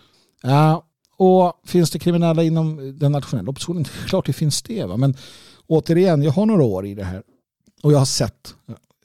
Och 1.18 1.60
finns 1.64 1.90
det 1.90 1.98
kriminella 1.98 2.42
inom 2.42 2.98
den 2.98 3.12
nationella 3.12 3.50
oppositionen? 3.50 3.84
Klart 3.84 4.26
det 4.26 4.32
finns 4.32 4.62
det. 4.62 4.84
Va? 4.84 4.96
Men 4.96 5.16
återigen, 5.68 6.22
jag 6.22 6.32
har 6.32 6.46
några 6.46 6.64
år 6.64 6.86
i 6.86 6.94
det 6.94 7.04
här 7.04 7.22
och 7.82 7.92
jag 7.92 7.98
har 7.98 8.06
sett, 8.06 8.54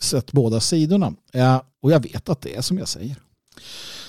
sett 0.01 0.31
båda 0.31 0.59
sidorna. 0.59 1.13
Och 1.81 1.91
jag 1.91 2.03
vet 2.03 2.29
att 2.29 2.41
det 2.41 2.55
är 2.55 2.61
som 2.61 2.77
jag 2.77 2.87
säger. 2.87 3.17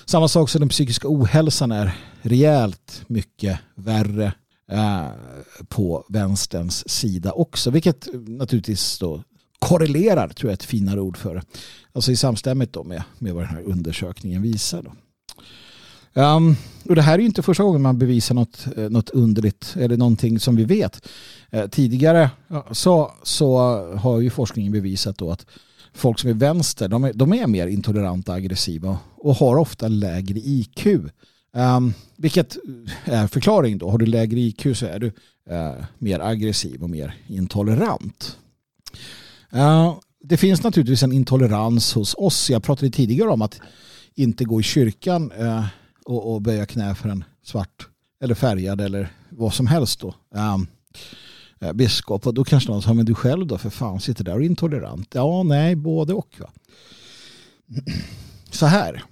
Samma 0.05 0.27
sak 0.27 0.49
som 0.49 0.59
den 0.59 0.69
psykiska 0.69 1.07
ohälsan 1.09 1.71
är 1.71 1.97
rejält 2.21 3.03
mycket 3.07 3.59
värre 3.75 4.33
eh, 4.71 5.07
på 5.67 6.05
vänsterns 6.09 6.89
sida 6.89 7.31
också. 7.31 7.71
Vilket 7.71 8.07
naturligtvis 8.27 8.99
då 8.99 9.23
korrelerar, 9.59 10.27
tror 10.27 10.49
jag 10.49 10.51
är 10.51 10.57
ett 10.57 10.63
finare 10.63 11.01
ord 11.01 11.17
för 11.17 11.35
det. 11.35 11.43
Alltså 11.93 12.11
i 12.11 12.15
samstämmigt 12.15 12.73
då 12.73 12.83
med, 12.83 13.03
med 13.19 13.33
vad 13.33 13.43
den 13.43 13.49
här 13.49 13.61
undersökningen 13.61 14.41
visar. 14.41 14.81
Då. 14.81 14.91
Um, 16.17 16.55
och 16.89 16.95
det 16.95 17.01
här 17.01 17.13
är 17.13 17.19
ju 17.19 17.25
inte 17.25 17.43
första 17.43 17.63
gången 17.63 17.81
man 17.81 17.97
bevisar 17.97 18.35
något, 18.35 18.67
eh, 18.77 18.89
något 18.89 19.09
underligt 19.09 19.75
eller 19.79 19.97
någonting 19.97 20.39
som 20.39 20.55
vi 20.55 20.63
vet. 20.63 21.07
Uh, 21.53 21.67
tidigare 21.67 22.29
så, 22.71 23.11
så 23.23 23.57
har 23.97 24.19
ju 24.19 24.29
forskningen 24.29 24.71
bevisat 24.71 25.17
då 25.17 25.31
att 25.31 25.45
folk 25.93 26.19
som 26.19 26.29
är 26.29 26.33
vänster 26.33 26.87
de 26.87 27.03
är, 27.03 27.13
de 27.13 27.33
är 27.33 27.47
mer 27.47 27.67
intoleranta 27.67 28.31
och 28.31 28.37
aggressiva 28.37 28.97
och 29.15 29.35
har 29.35 29.57
ofta 29.57 29.87
lägre 29.87 30.39
IQ. 30.39 30.85
Um, 30.85 31.09
ehm, 31.53 31.93
vilket 32.17 32.57
är 33.05 33.27
förklaring 33.27 33.77
då. 33.77 33.89
Har 33.89 33.97
du 33.97 34.05
lägre 34.05 34.39
IQ 34.39 34.77
så 34.77 34.85
är 34.85 34.99
du 34.99 35.07
uh, 35.51 35.83
mer 35.97 36.19
aggressiv 36.19 36.83
och 36.83 36.89
mer 36.89 37.15
intolerant. 37.27 38.37
Uh, 39.53 39.97
det 40.23 40.37
finns 40.37 40.63
naturligtvis 40.63 41.03
en 41.03 41.11
intolerans 41.11 41.93
hos 41.93 42.15
oss. 42.17 42.49
Jag 42.49 42.63
pratade 42.63 42.91
tidigare 42.91 43.29
om 43.29 43.41
att 43.41 43.61
inte 44.15 44.45
gå 44.45 44.59
i 44.59 44.63
kyrkan 44.63 45.31
uh, 45.31 45.65
och, 46.05 46.33
och 46.33 46.41
böja 46.41 46.65
knä 46.65 46.95
för 46.95 47.09
en 47.09 47.23
svart 47.43 47.87
eller 48.21 48.35
färgad 48.35 48.81
eller 48.81 49.11
vad 49.29 49.53
som 49.53 49.67
helst 49.67 49.99
då. 49.99 50.15
Um, 50.29 50.67
biskop 51.73 52.27
och 52.27 52.33
då 52.33 52.43
kanske 52.43 52.71
någon 52.71 52.81
sa 52.81 52.93
men 52.93 53.05
du 53.05 53.15
själv 53.15 53.47
då 53.47 53.57
för 53.57 53.69
fan 53.69 53.99
sitter 53.99 54.23
där 54.23 54.33
och 54.33 54.41
är 54.41 54.45
intolerant. 54.45 55.07
Ja, 55.15 55.43
nej, 55.43 55.75
både 55.75 56.13
och. 56.13 56.35
Va? 56.39 56.49
Så 58.51 58.65
här, 58.65 59.03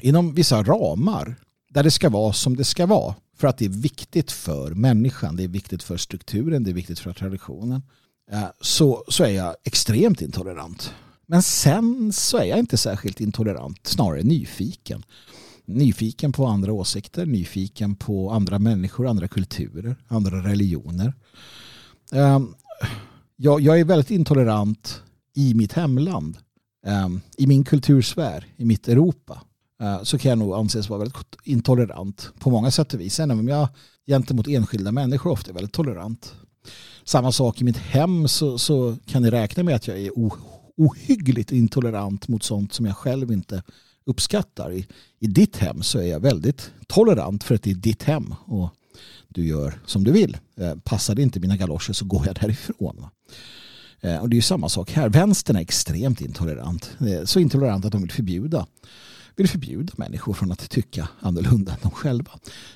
inom 0.00 0.34
vissa 0.34 0.62
ramar 0.62 1.36
där 1.70 1.82
det 1.82 1.90
ska 1.90 2.08
vara 2.08 2.32
som 2.32 2.56
det 2.56 2.64
ska 2.64 2.86
vara 2.86 3.14
för 3.36 3.48
att 3.48 3.58
det 3.58 3.64
är 3.64 3.68
viktigt 3.68 4.32
för 4.32 4.70
människan, 4.70 5.36
det 5.36 5.44
är 5.44 5.48
viktigt 5.48 5.82
för 5.82 5.96
strukturen, 5.96 6.64
det 6.64 6.70
är 6.70 6.74
viktigt 6.74 6.98
för 6.98 7.12
traditionen 7.12 7.82
eh, 8.30 8.44
så, 8.60 9.04
så 9.08 9.24
är 9.24 9.30
jag 9.30 9.56
extremt 9.64 10.22
intolerant. 10.22 10.94
Men 11.26 11.42
sen 11.42 12.12
så 12.12 12.38
är 12.38 12.44
jag 12.44 12.58
inte 12.58 12.76
särskilt 12.76 13.20
intolerant, 13.20 13.86
snarare 13.86 14.22
nyfiken. 14.22 15.04
Nyfiken 15.66 16.32
på 16.32 16.46
andra 16.46 16.72
åsikter, 16.72 17.26
nyfiken 17.26 17.96
på 17.96 18.30
andra 18.30 18.58
människor, 18.58 19.06
andra 19.06 19.28
kulturer, 19.28 19.96
andra 20.08 20.48
religioner. 20.48 21.14
Ehm, 22.12 22.54
jag, 23.36 23.60
jag 23.60 23.80
är 23.80 23.84
väldigt 23.84 24.10
intolerant 24.10 25.02
i 25.34 25.54
mitt 25.54 25.72
hemland, 25.72 26.36
ehm, 26.86 27.20
i 27.36 27.46
min 27.46 27.64
kultursfär, 27.64 28.46
i 28.56 28.64
mitt 28.64 28.88
Europa. 28.88 29.42
Eh, 29.80 30.02
så 30.02 30.18
kan 30.18 30.28
jag 30.28 30.38
nog 30.38 30.54
anses 30.54 30.88
vara 30.88 30.98
väldigt 30.98 31.36
intolerant 31.44 32.30
på 32.38 32.50
många 32.50 32.70
sätt 32.70 32.94
och 32.94 33.00
vis. 33.00 33.20
Även 33.20 33.38
om 33.38 33.48
jag 33.48 33.68
gentemot 34.06 34.48
enskilda 34.48 34.92
människor 34.92 35.30
ofta 35.30 35.50
är 35.50 35.54
väldigt 35.54 35.72
tolerant 35.72 36.34
samma 37.04 37.32
sak 37.32 37.60
i 37.60 37.64
mitt 37.64 37.76
hem 37.76 38.28
så, 38.28 38.58
så 38.58 38.96
kan 39.06 39.22
ni 39.22 39.30
räkna 39.30 39.62
med 39.62 39.76
att 39.76 39.88
jag 39.88 39.98
är 39.98 40.10
ohyggligt 40.76 41.52
intolerant 41.52 42.28
mot 42.28 42.42
sånt 42.42 42.72
som 42.72 42.86
jag 42.86 42.96
själv 42.96 43.32
inte 43.32 43.62
uppskattar. 44.06 44.72
I, 44.72 44.86
I 45.18 45.26
ditt 45.26 45.56
hem 45.56 45.82
så 45.82 45.98
är 45.98 46.06
jag 46.06 46.20
väldigt 46.20 46.70
tolerant 46.86 47.44
för 47.44 47.54
att 47.54 47.62
det 47.62 47.70
är 47.70 47.74
ditt 47.74 48.02
hem 48.02 48.34
och 48.46 48.70
du 49.28 49.46
gör 49.46 49.80
som 49.86 50.04
du 50.04 50.12
vill. 50.12 50.36
Eh, 50.56 50.74
passar 50.74 51.14
det 51.14 51.22
inte 51.22 51.40
mina 51.40 51.56
galoscher 51.56 51.92
så 51.92 52.04
går 52.04 52.26
jag 52.26 52.34
därifrån. 52.34 53.06
Eh, 54.00 54.16
och 54.16 54.28
det 54.28 54.34
är 54.34 54.38
ju 54.38 54.42
samma 54.42 54.68
sak 54.68 54.90
här. 54.90 55.08
Vänstern 55.08 55.56
är 55.56 55.60
extremt 55.60 56.20
intolerant. 56.20 56.96
Eh, 57.00 57.24
så 57.24 57.40
intolerant 57.40 57.84
att 57.84 57.92
de 57.92 58.02
vill 58.02 58.12
förbjuda 58.12 58.66
vill 59.36 59.48
förbjuda 59.48 59.92
människor 59.96 60.32
från 60.32 60.52
att 60.52 60.70
tycka 60.70 61.08
annorlunda 61.20 61.72
än 61.72 61.78
de 61.82 61.90
själva. 61.90 62.30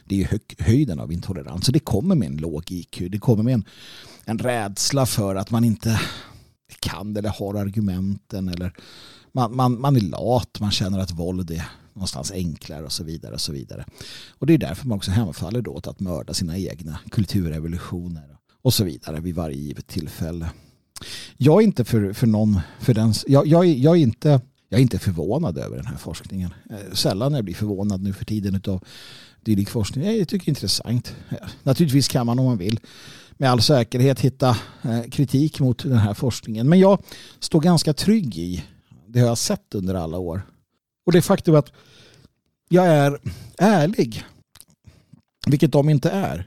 Det 0.04 0.14
är 0.14 0.18
ju 0.18 0.38
höjden 0.58 1.00
av 1.00 1.12
intolerans. 1.12 1.66
Så 1.66 1.72
det 1.72 1.78
kommer 1.78 2.14
med 2.14 2.28
en 2.28 2.36
låg 2.36 2.70
IQ. 2.70 3.02
Det 3.10 3.18
kommer 3.18 3.42
med 3.42 3.54
en, 3.54 3.64
en 4.24 4.38
rädsla 4.38 5.06
för 5.06 5.34
att 5.36 5.50
man 5.50 5.64
inte 5.64 6.00
kan 6.80 7.16
eller 7.16 7.28
har 7.28 7.54
argumenten 7.54 8.48
eller 8.48 8.72
man, 9.38 9.56
man, 9.56 9.80
man 9.80 9.96
är 9.96 10.00
lat, 10.00 10.60
man 10.60 10.70
känner 10.70 10.98
att 10.98 11.10
våld 11.10 11.50
är 11.50 11.64
någonstans 11.92 12.32
enklare 12.32 12.84
och 12.84 12.92
så 12.92 13.04
vidare. 13.04 13.34
Och 13.34 13.40
så 13.40 13.52
vidare. 13.52 13.84
Och 14.30 14.46
det 14.46 14.54
är 14.54 14.58
därför 14.58 14.86
man 14.88 14.96
också 14.96 15.10
hemfaller 15.10 15.62
då 15.62 15.70
åt 15.70 15.86
att 15.86 16.00
mörda 16.00 16.34
sina 16.34 16.58
egna 16.58 16.98
kulturrevolutioner 17.10 18.36
och 18.62 18.74
så 18.74 18.84
vidare 18.84 19.20
vid 19.20 19.34
varje 19.34 19.56
givet 19.56 19.86
tillfälle. 19.86 20.50
Jag 21.36 21.60
är 21.62 21.64
inte 21.64 21.84
för, 21.84 22.12
för 22.12 22.26
någon, 22.26 22.60
för 22.80 22.94
den, 22.94 23.14
jag, 23.26 23.46
jag, 23.46 23.66
jag 23.66 23.96
är 23.96 24.00
inte 24.00 24.40
jag 24.68 24.78
är 24.78 24.82
inte 24.82 24.98
förvånad 24.98 25.58
över 25.58 25.76
den 25.76 25.86
här 25.86 25.96
forskningen. 25.96 26.54
Eh, 26.70 26.92
sällan 26.92 27.34
jag 27.34 27.44
blir 27.44 27.54
förvånad 27.54 28.02
nu 28.02 28.12
för 28.12 28.24
tiden 28.24 28.62
av 28.66 28.84
dylik 29.44 29.68
forskning. 29.68 30.04
Jag 30.18 30.28
tycker 30.28 30.44
det 30.44 30.48
är 30.48 30.50
intressant. 30.50 31.16
Naturligtvis 31.62 32.08
kan 32.08 32.26
man 32.26 32.38
om 32.38 32.44
man 32.44 32.58
vill 32.58 32.80
med 33.30 33.50
all 33.50 33.62
säkerhet 33.62 34.20
hitta 34.20 34.56
eh, 34.82 35.02
kritik 35.10 35.60
mot 35.60 35.82
den 35.82 35.98
här 35.98 36.14
forskningen. 36.14 36.68
Men 36.68 36.78
jag 36.78 37.02
står 37.40 37.60
ganska 37.60 37.92
trygg 37.92 38.38
i 38.38 38.64
det 39.08 39.20
har 39.20 39.26
jag 39.26 39.38
sett 39.38 39.74
under 39.74 39.94
alla 39.94 40.18
år. 40.18 40.42
Och 41.06 41.12
det 41.12 41.22
faktum 41.22 41.54
att 41.54 41.72
jag 42.68 42.86
är 42.86 43.18
ärlig. 43.58 44.24
Vilket 45.46 45.72
de 45.72 45.88
inte 45.88 46.10
är. 46.10 46.46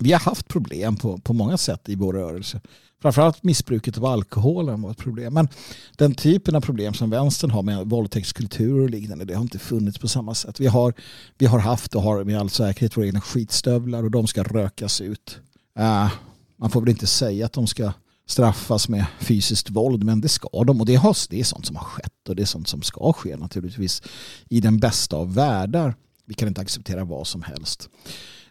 Vi 0.00 0.12
har 0.12 0.20
haft 0.20 0.48
problem 0.48 0.96
på, 0.96 1.18
på 1.18 1.32
många 1.32 1.58
sätt 1.58 1.88
i 1.88 1.94
vår 1.94 2.12
rörelse. 2.12 2.60
Framförallt 3.02 3.42
missbruket 3.42 3.98
av 3.98 4.04
alkoholen 4.04 4.82
var 4.82 4.90
ett 4.90 4.98
problem. 4.98 5.34
Men 5.34 5.48
den 5.96 6.14
typen 6.14 6.56
av 6.56 6.60
problem 6.60 6.94
som 6.94 7.10
vänstern 7.10 7.50
har 7.50 7.62
med 7.62 7.86
våldtäktskultur 7.86 8.80
och 8.80 8.90
liknande 8.90 9.24
det 9.24 9.34
har 9.34 9.42
inte 9.42 9.58
funnits 9.58 9.98
på 9.98 10.08
samma 10.08 10.34
sätt. 10.34 10.60
Vi 10.60 10.66
har, 10.66 10.94
vi 11.38 11.46
har 11.46 11.58
haft 11.58 11.94
och 11.94 12.02
har 12.02 12.24
med 12.24 12.38
all 12.38 12.50
säkerhet 12.50 12.96
våra 12.96 13.06
egna 13.06 13.20
skitstövlar 13.20 14.02
och 14.04 14.10
de 14.10 14.26
ska 14.26 14.42
rökas 14.42 15.00
ut. 15.00 15.38
Uh, 15.78 16.12
man 16.56 16.70
får 16.70 16.80
väl 16.80 16.90
inte 16.90 17.06
säga 17.06 17.46
att 17.46 17.52
de 17.52 17.66
ska 17.66 17.92
straffas 18.26 18.88
med 18.88 19.06
fysiskt 19.20 19.70
våld 19.70 20.04
men 20.04 20.20
det 20.20 20.28
ska 20.28 20.64
de 20.64 20.80
och 20.80 20.86
det, 20.86 20.94
har, 20.94 21.16
det 21.30 21.40
är 21.40 21.44
sånt 21.44 21.66
som 21.66 21.76
har 21.76 21.84
skett 21.84 22.28
och 22.28 22.36
det 22.36 22.42
är 22.42 22.46
sånt 22.46 22.68
som 22.68 22.82
ska 22.82 23.12
ske 23.12 23.36
naturligtvis 23.36 24.02
i 24.48 24.60
den 24.60 24.78
bästa 24.78 25.16
av 25.16 25.34
världar. 25.34 25.94
Vi 26.24 26.34
kan 26.34 26.48
inte 26.48 26.60
acceptera 26.60 27.04
vad 27.04 27.26
som 27.26 27.42
helst. 27.42 27.88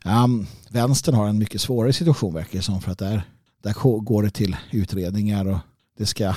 Um, 0.05 0.47
vänstern 0.69 1.15
har 1.15 1.27
en 1.27 1.39
mycket 1.39 1.61
svårare 1.61 1.93
situation 1.93 2.33
verkar 2.33 2.57
det 2.57 2.63
som 2.63 2.81
för 2.81 2.91
att 2.91 2.99
där, 2.99 3.23
där 3.63 3.99
går 3.99 4.23
det 4.23 4.29
till 4.29 4.55
utredningar 4.71 5.47
och 5.47 5.57
det 5.97 6.05
ska 6.05 6.33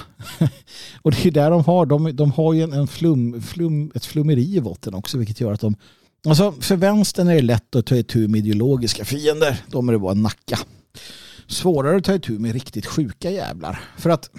och 1.03 1.11
det 1.11 1.25
är 1.27 1.31
där 1.31 1.51
de 1.51 1.65
har 1.65 1.87
de, 1.87 2.17
de 2.17 2.33
har 2.33 2.53
ju 2.53 2.63
en 2.63 2.89
flum, 2.89 3.43
flum, 3.43 3.93
ett 3.95 4.05
flummeri 4.05 4.57
i 4.57 4.61
botten 4.61 4.95
också 4.95 5.19
vilket 5.19 5.41
gör 5.41 5.53
att 5.53 5.61
de 5.61 5.77
alltså 6.27 6.53
för 6.53 6.77
vänstern 6.77 7.29
är 7.29 7.35
det 7.35 7.43
lätt 7.43 7.77
att 7.77 7.87
ta 7.87 7.97
itu 7.97 8.29
med 8.29 8.39
ideologiska 8.39 9.05
fiender 9.05 9.63
de 9.67 9.89
är 9.89 9.93
det 9.93 9.99
bara 9.99 10.13
en 10.13 10.23
nacka 10.23 10.59
svårare 11.49 11.97
att 11.97 12.05
ta 12.05 12.15
itu 12.15 12.39
med 12.39 12.53
riktigt 12.53 12.87
sjuka 12.87 13.31
jävlar 13.31 13.81
för 13.97 14.11
att 14.11 14.31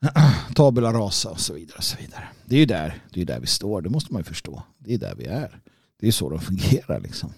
tabula 0.54 0.92
rasa 0.92 1.30
och 1.30 1.40
så 1.40 1.54
vidare 1.54 1.76
och 1.78 1.84
så 1.84 1.96
vidare 1.96 2.28
det 2.44 2.54
är 2.54 2.60
ju 2.60 2.66
där, 2.66 3.02
det 3.12 3.20
är 3.20 3.24
där 3.24 3.40
vi 3.40 3.46
står 3.46 3.82
det 3.82 3.88
måste 3.88 4.12
man 4.12 4.20
ju 4.20 4.24
förstå 4.24 4.62
det 4.78 4.94
är 4.94 4.98
där 4.98 5.14
vi 5.14 5.24
är 5.24 5.60
det 6.00 6.08
är 6.08 6.12
så 6.12 6.30
de 6.30 6.40
fungerar 6.40 7.00
liksom 7.00 7.32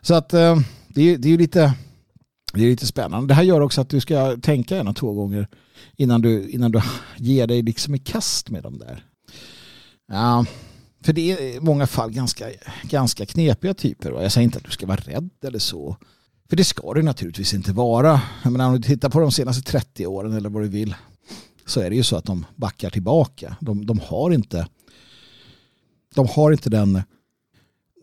så 0.00 0.14
att 0.14 0.34
eh, 0.34 0.58
det 0.88 1.02
är, 1.02 1.18
det 1.18 1.28
är 1.28 1.38
lite 1.38 1.74
det 2.52 2.60
är 2.60 2.66
lite 2.66 2.86
spännande. 2.86 3.28
Det 3.28 3.34
här 3.34 3.42
gör 3.42 3.60
också 3.60 3.80
att 3.80 3.88
du 3.88 4.00
ska 4.00 4.36
tänka 4.36 4.76
en 4.76 4.88
och 4.88 4.96
två 4.96 5.12
gånger 5.12 5.48
innan 5.96 6.20
du, 6.20 6.50
innan 6.50 6.72
du 6.72 6.82
ger 7.16 7.46
dig 7.46 7.62
liksom 7.62 7.94
i 7.94 7.98
kast 7.98 8.50
med 8.50 8.62
dem 8.62 8.78
där. 8.78 9.04
Ja, 10.08 10.44
för 11.04 11.12
det 11.12 11.32
är 11.32 11.56
i 11.56 11.60
många 11.60 11.86
fall 11.86 12.10
ganska, 12.10 12.46
ganska 12.82 13.26
knepiga 13.26 13.74
typer. 13.74 14.22
Jag 14.22 14.32
säger 14.32 14.44
inte 14.44 14.58
att 14.58 14.64
du 14.64 14.70
ska 14.70 14.86
vara 14.86 14.96
rädd 14.96 15.30
eller 15.44 15.58
så. 15.58 15.96
För 16.50 16.56
det 16.56 16.64
ska 16.64 16.94
det 16.94 17.02
naturligtvis 17.02 17.54
inte 17.54 17.72
vara. 17.72 18.20
Jag 18.42 18.52
menar, 18.52 18.66
om 18.66 18.80
du 18.80 18.82
tittar 18.82 19.08
på 19.08 19.20
de 19.20 19.32
senaste 19.32 19.62
30 19.62 20.06
åren 20.06 20.32
eller 20.32 20.50
vad 20.50 20.62
du 20.62 20.68
vill 20.68 20.94
så 21.66 21.80
är 21.80 21.90
det 21.90 21.96
ju 21.96 22.02
så 22.02 22.16
att 22.16 22.24
de 22.24 22.46
backar 22.56 22.90
tillbaka. 22.90 23.56
De, 23.60 23.86
de 23.86 24.00
har 24.00 24.30
inte 24.30 24.68
de 26.14 26.26
har 26.26 26.52
inte 26.52 26.70
den 26.70 27.02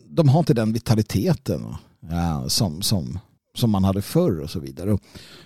de 0.05 0.29
har 0.29 0.39
inte 0.39 0.53
den 0.53 0.73
vitaliteten 0.73 1.75
ja, 2.09 2.49
som, 2.49 2.81
som, 2.81 3.19
som 3.55 3.69
man 3.69 3.83
hade 3.83 4.01
förr 4.01 4.39
och 4.39 4.49
så 4.49 4.59
vidare. 4.59 4.93
Och 4.93 5.01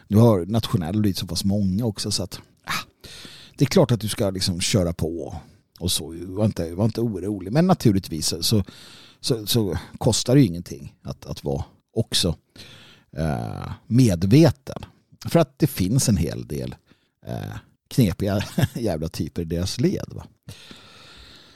nu 0.07 0.17
har 0.17 0.45
nationella 0.45 0.99
blivit 0.99 1.17
så 1.17 1.27
pass 1.27 1.43
många 1.43 1.85
också 1.85 2.11
så 2.11 2.23
att 2.23 2.41
ja, 2.65 2.73
det 3.57 3.63
är 3.63 3.69
klart 3.69 3.91
att 3.91 4.01
du 4.01 4.07
ska 4.07 4.29
liksom 4.29 4.61
köra 4.61 4.93
på 4.93 5.35
och 5.79 5.91
så. 5.91 6.15
Var 6.27 6.45
inte, 6.45 6.75
var 6.75 6.85
inte 6.85 7.01
orolig. 7.01 7.53
Men 7.53 7.67
naturligtvis 7.67 8.33
så, 8.41 8.63
så, 9.19 9.47
så 9.47 9.77
kostar 9.97 10.35
det 10.35 10.41
ju 10.41 10.47
ingenting 10.47 10.95
att, 11.03 11.25
att 11.25 11.43
vara 11.43 11.63
också 11.93 12.35
Eh, 13.17 13.71
medveten. 13.87 14.85
För 15.25 15.39
att 15.39 15.59
det 15.59 15.67
finns 15.67 16.09
en 16.09 16.17
hel 16.17 16.47
del 16.47 16.75
eh, 17.27 17.55
knepiga 17.89 18.43
jävla 18.73 19.07
typer 19.07 19.41
i 19.41 19.45
deras 19.45 19.79
led. 19.79 20.05
Va? 20.07 20.25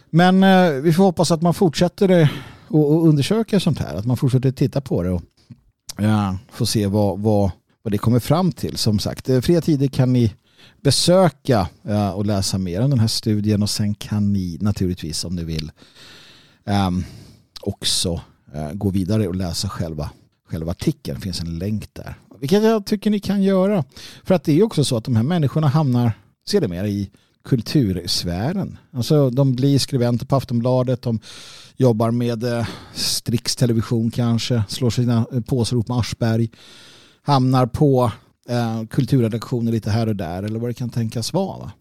Men 0.10 0.44
eh, 0.44 0.70
vi 0.72 0.94
får 0.94 1.04
hoppas 1.04 1.32
att 1.32 1.42
man 1.42 1.54
fortsätter 1.54 2.30
och, 2.68 3.08
undersöka 3.08 3.60
sånt 3.60 3.80
här. 3.80 3.96
Att 3.96 4.06
man 4.06 4.18
fortsätter 4.18 4.52
titta 4.52 4.82
på 4.82 5.04
det 5.04 5.10
och 5.10 5.22
får 5.96 6.38
få 6.52 6.66
se 6.66 6.88
vad, 6.88 7.20
vad, 7.20 7.52
vad 7.82 7.92
det 7.92 7.98
kommer 7.98 8.20
fram 8.20 8.52
till. 8.52 8.78
Som 8.78 9.00
sagt, 9.00 9.26
fria 9.42 9.62
tider 9.62 9.88
kan 9.88 10.14
ni 10.14 10.34
besöka 10.82 11.68
och 12.16 12.26
läsa 12.26 12.58
mer 12.58 12.82
om 12.82 12.90
den 12.90 13.00
här 13.00 13.08
studien 13.08 13.64
och 13.64 13.70
sen 13.70 13.96
kan 13.96 14.34
ni 14.34 14.58
naturligtvis 14.62 15.26
om 15.26 15.36
ni 15.36 15.44
vill 15.44 15.72
också 17.62 18.22
gå 18.74 18.90
vidare 18.90 19.28
och 19.28 19.36
läsa 19.36 19.70
själva, 19.70 20.10
själva 20.46 20.72
artikeln. 20.72 21.16
Det 21.16 21.22
finns 21.22 21.42
en 21.42 21.60
länk 21.60 21.94
där. 21.94 22.16
Vilket 22.40 22.64
jag 22.64 22.86
tycker 22.86 23.10
ni 23.10 23.20
kan 23.20 23.44
göra. 23.44 23.84
För 24.24 24.36
att 24.36 24.44
det 24.44 24.60
är 24.60 24.64
också 24.64 24.84
så 24.84 24.98
att 24.98 25.04
de 25.04 25.16
här 25.16 25.24
människorna 25.24 25.68
hamnar 25.68 26.12
sedermera 26.48 26.88
i 26.88 27.10
kultursfären. 27.46 28.78
Alltså 28.92 29.30
de 29.30 29.56
blir 29.56 29.80
skribenter 29.80 30.26
på 30.26 30.36
Aftonbladet, 30.36 31.02
de 31.02 31.20
jobbar 31.76 32.12
med 32.12 32.44
eh, 32.44 32.68
Strix 32.94 33.56
television 33.56 34.12
kanske, 34.12 34.64
slår 34.68 34.90
sina 34.90 35.26
eh, 35.34 35.42
påsar 35.42 35.76
ihop 35.76 35.88
med 35.88 35.98
Aschberg, 35.98 36.50
hamnar 37.22 37.66
på 37.66 38.12
eh, 38.50 38.86
kulturredaktioner 38.86 39.72
lite 39.72 39.92
här 39.92 40.08
och 40.08 40.16
där 40.16 40.44
eller 40.44 40.60
vad 40.60 40.70
det 40.70 40.74
kan 40.74 40.90
tänkas 40.90 41.34
vara. 41.34 41.58
Va? 41.58 41.72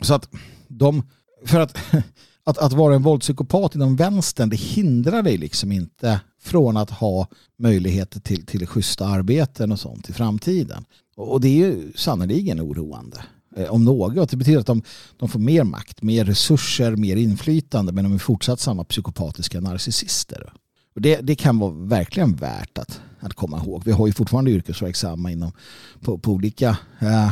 Så 0.00 0.14
att 0.14 0.28
de, 0.68 1.02
för 1.46 1.60
att, 1.60 1.78
att, 2.44 2.58
att 2.58 2.72
vara 2.72 2.94
en 2.94 3.02
våldspsykopat 3.02 3.74
inom 3.74 3.96
vänstern 3.96 4.48
det 4.48 4.56
hindrar 4.56 5.22
dig 5.22 5.36
liksom 5.36 5.72
inte 5.72 6.20
från 6.42 6.76
att 6.76 6.90
ha 6.90 7.26
möjligheter 7.58 8.20
till, 8.20 8.46
till 8.46 8.66
schyssta 8.66 9.06
arbeten 9.06 9.72
och 9.72 9.80
sånt 9.80 10.10
i 10.10 10.12
framtiden. 10.12 10.84
Och 11.16 11.40
det 11.40 11.48
är 11.48 11.66
ju 11.66 11.92
sannerligen 11.94 12.60
oroande. 12.60 13.22
Eh, 13.56 13.70
om 13.70 13.84
något. 13.84 14.30
Det 14.30 14.36
betyder 14.36 14.60
att 14.60 14.66
de, 14.66 14.82
de 15.16 15.28
får 15.28 15.40
mer 15.40 15.64
makt, 15.64 16.02
mer 16.02 16.24
resurser, 16.24 16.96
mer 16.96 17.16
inflytande 17.16 17.92
men 17.92 18.04
de 18.04 18.14
är 18.14 18.18
fortsatt 18.18 18.60
samma 18.60 18.84
psykopatiska 18.84 19.60
narcissister. 19.60 20.52
Och 20.94 21.00
det, 21.00 21.20
det 21.20 21.34
kan 21.34 21.58
vara 21.58 21.70
verkligen 21.70 22.34
värt 22.34 22.78
att, 22.78 23.00
att 23.20 23.34
komma 23.34 23.58
ihåg. 23.58 23.82
Vi 23.84 23.92
har 23.92 24.06
ju 24.06 24.12
fortfarande 24.12 24.50
yrkesverksamma 24.50 25.30
inom, 25.30 25.52
på, 26.00 26.18
på 26.18 26.32
olika 26.32 26.78
eh, 26.98 27.30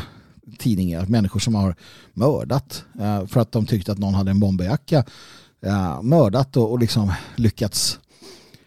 tidningar. 0.59 1.07
Människor 1.07 1.41
som 1.41 1.55
har 1.55 1.75
mördat 2.15 2.85
eh, 3.01 3.27
för 3.27 3.41
att 3.41 3.53
de 3.53 3.67
tyckte 3.67 3.93
att 3.93 3.99
någon 3.99 4.15
hade 4.15 4.31
en 4.31 4.41
bomberjacka. 4.41 5.05
Eh, 5.63 6.03
mördat 6.03 6.57
och, 6.57 6.71
och 6.71 6.79
liksom 6.79 7.13
lyckats 7.37 7.99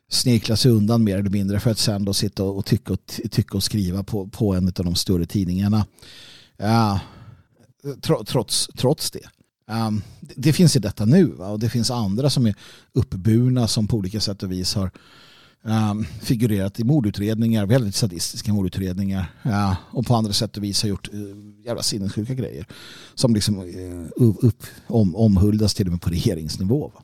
snirkla 0.09 0.55
sig 0.55 0.71
undan 0.71 1.03
mer 1.03 1.17
eller 1.17 1.29
mindre 1.29 1.59
för 1.59 1.71
att 1.71 1.77
sen 1.77 2.05
då 2.05 2.13
sitta 2.13 2.43
och 2.43 2.65
tycka 2.65 2.93
och, 2.93 2.99
tycka 3.31 3.57
och 3.57 3.63
skriva 3.63 4.03
på, 4.03 4.27
på 4.27 4.53
en 4.53 4.67
av 4.67 4.73
de 4.73 4.95
större 4.95 5.25
tidningarna. 5.25 5.85
Eh, 6.57 6.67
ja, 6.67 6.99
trots, 8.27 8.69
trots 8.77 9.11
det. 9.11 9.29
Um, 9.67 10.01
det 10.19 10.53
finns 10.53 10.75
i 10.75 10.79
detta 10.79 11.05
nu 11.05 11.25
va? 11.25 11.47
och 11.47 11.59
det 11.59 11.69
finns 11.69 11.91
andra 11.91 12.29
som 12.29 12.45
är 12.45 12.55
uppburna 12.93 13.67
som 13.67 13.87
på 13.87 13.97
olika 13.97 14.19
sätt 14.19 14.43
och 14.43 14.51
vis 14.51 14.75
har 14.75 14.91
um, 15.63 16.05
figurerat 16.21 16.79
i 16.79 16.83
mordutredningar, 16.83 17.65
väldigt 17.65 17.95
sadistiska 17.95 18.53
mordutredningar 18.53 19.31
uh, 19.45 19.75
och 19.91 20.05
på 20.05 20.15
andra 20.15 20.33
sätt 20.33 20.57
och 20.57 20.63
vis 20.63 20.81
har 20.81 20.89
gjort 20.89 21.13
uh, 21.13 21.65
jävla 21.65 21.83
sinnessjuka 21.83 22.33
grejer 22.33 22.65
som 23.15 23.33
liksom 23.33 23.59
uh, 23.59 24.07
upp, 24.15 24.63
om, 24.87 25.15
omhuldas 25.15 25.73
till 25.73 25.85
och 25.85 25.91
med 25.91 26.01
på 26.01 26.09
regeringsnivå. 26.09 26.91
Va? 26.95 27.03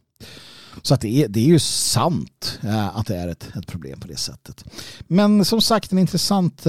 Så 0.82 0.94
att 0.94 1.02
det, 1.02 1.24
är, 1.24 1.28
det 1.28 1.40
är 1.40 1.46
ju 1.46 1.60
sant 1.60 2.60
eh, 2.64 2.98
att 2.98 3.08
det 3.08 3.16
är 3.16 3.28
ett, 3.28 3.52
ett 3.56 3.68
problem 3.68 4.00
på 4.00 4.08
det 4.08 4.18
sättet. 4.18 4.64
Men 5.08 5.46
som 5.46 5.62
sagt 5.62 5.92
en 5.92 5.98
intressant 5.98 6.68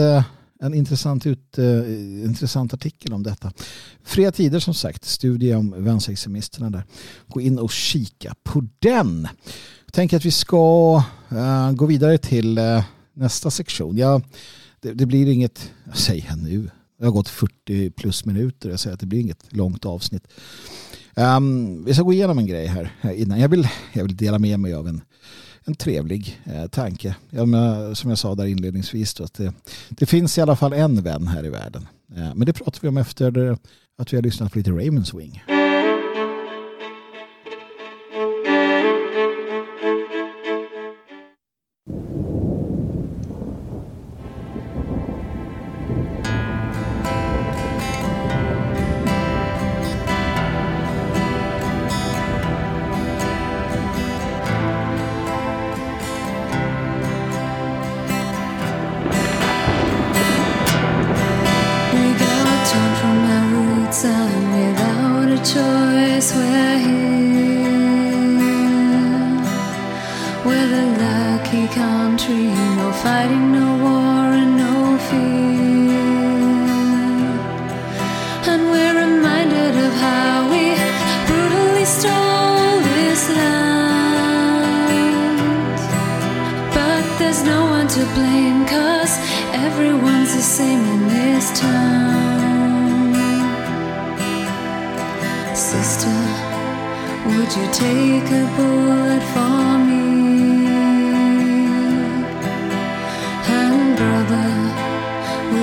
en 0.63 0.75
intressant, 0.75 1.27
ut, 1.27 1.59
uh, 1.59 2.25
intressant 2.25 2.75
artikel 2.75 3.13
om 3.13 3.23
detta. 3.23 3.53
Fria 4.03 4.33
tider 4.33 4.61
som 4.61 4.75
sagt, 4.75 5.05
studie 5.05 5.55
om 5.55 5.85
vänsterextremisterna 5.85 6.71
där. 6.71 6.85
Gå 7.29 7.41
in 7.41 7.59
och 7.59 7.71
kika 7.71 8.35
på 8.43 8.67
den. 8.79 9.29
Jag 9.91 9.95
tänker 9.95 10.17
att 10.17 10.25
vi 10.25 10.31
ska 10.31 11.03
uh, 11.33 11.73
gå 11.73 11.87
vidare 11.87 12.19
till 12.19 12.59
uh, 12.59 12.83
nästa 13.15 13.51
sektion. 13.51 13.97
Ja, 13.97 14.21
det, 14.81 14.93
det, 14.93 15.07
blir 15.07 15.29
inget, 15.29 15.73
jag 15.87 15.97
säger 15.97 16.37
nu, 16.37 16.71
det 16.99 17.05
har 17.05 17.13
gått 17.13 17.29
40 17.29 17.91
plus 17.91 18.25
minuter. 18.25 18.71
Jag 18.71 18.81
säger 18.81 18.95
att 18.95 19.01
det 19.01 19.07
blir 19.07 19.21
inget 19.21 19.47
långt 19.49 19.85
avsnitt. 19.85 20.29
Um, 21.15 21.85
vi 21.85 21.95
ska 21.95 22.03
gå 22.03 22.13
igenom 22.13 22.39
en 22.39 22.47
grej 22.47 22.67
här, 22.67 22.93
här 23.01 23.13
innan. 23.13 23.41
Jag 23.41 23.49
vill, 23.49 23.69
jag 23.93 24.05
vill 24.05 24.17
dela 24.17 24.39
med 24.39 24.61
mig 24.61 24.75
av 24.75 24.89
en 24.89 25.03
en 25.65 25.75
trevlig 25.75 26.41
eh, 26.45 26.67
tanke. 26.67 27.17
Ja, 27.31 27.45
men, 27.45 27.97
som 27.97 28.11
jag 28.11 28.19
sa 28.19 28.35
där 28.35 28.47
inledningsvis 28.47 29.15
då, 29.15 29.25
att 29.25 29.35
det, 29.35 29.53
det, 29.89 30.07
finns 30.07 30.39
i 30.39 30.41
alla 30.41 30.57
fall 30.57 30.73
en 30.73 31.03
vän 31.03 31.27
här 31.27 31.47
i 31.47 31.51
världen. 31.51 31.89
Eh, 32.17 32.35
men 32.35 32.47
det 32.47 32.53
pratar 32.53 32.81
vi 32.83 32.89
om 32.89 32.97
efter 32.97 33.57
att 33.99 34.13
vi 34.13 34.17
har 34.17 34.23
lyssnat 34.23 34.53
på 34.53 34.59
lite 34.59 34.71
Raymond 34.71 35.07
Swing. 35.07 35.43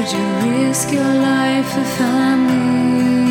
Would 0.07 0.15
you 0.15 0.27
risk 0.69 0.87
your 0.93 1.03
life 1.03 1.67
for 1.73 1.83
family? 1.83 3.27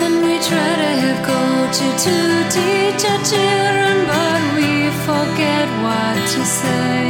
Then 0.00 0.14
we 0.22 0.36
try 0.48 0.72
to 0.82 0.90
have 1.02 1.20
culture 1.24 1.96
to 2.04 2.16
teach 2.56 3.02
our 3.10 3.22
children, 3.24 3.96
but 4.12 4.40
we 4.56 4.70
forget 5.08 5.66
what 5.80 6.16
to 6.34 6.42
say. 6.44 7.08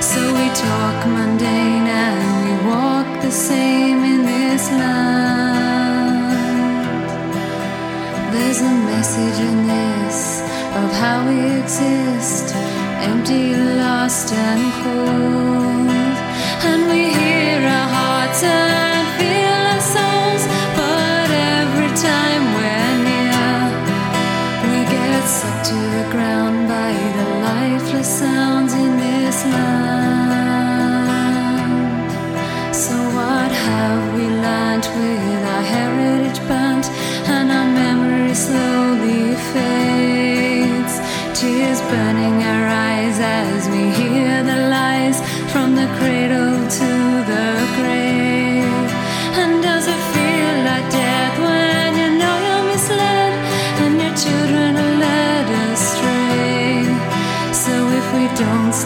So 0.00 0.20
we 0.34 0.46
talk 0.66 1.06
mundane 1.06 1.86
and 1.86 2.18
we 2.42 2.52
walk 2.68 3.22
the 3.22 3.30
same 3.30 4.02
in 4.02 4.26
this 4.26 4.68
land. 4.72 6.32
There's 8.34 8.60
a 8.60 8.74
message 8.90 9.38
in 9.38 9.68
this 9.68 10.40
of 10.80 10.90
how 10.98 11.18
we 11.28 11.38
exist 11.60 12.65
empty, 13.02 13.54
lost, 13.54 14.32
and 14.32 14.72
cold. 14.82 16.16
And 16.68 16.88
we 16.90 17.12
hear 17.12 17.60
our 17.60 17.88
hearts 17.88 18.42
and 18.42 19.15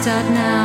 start 0.01 0.25
now. 0.31 0.60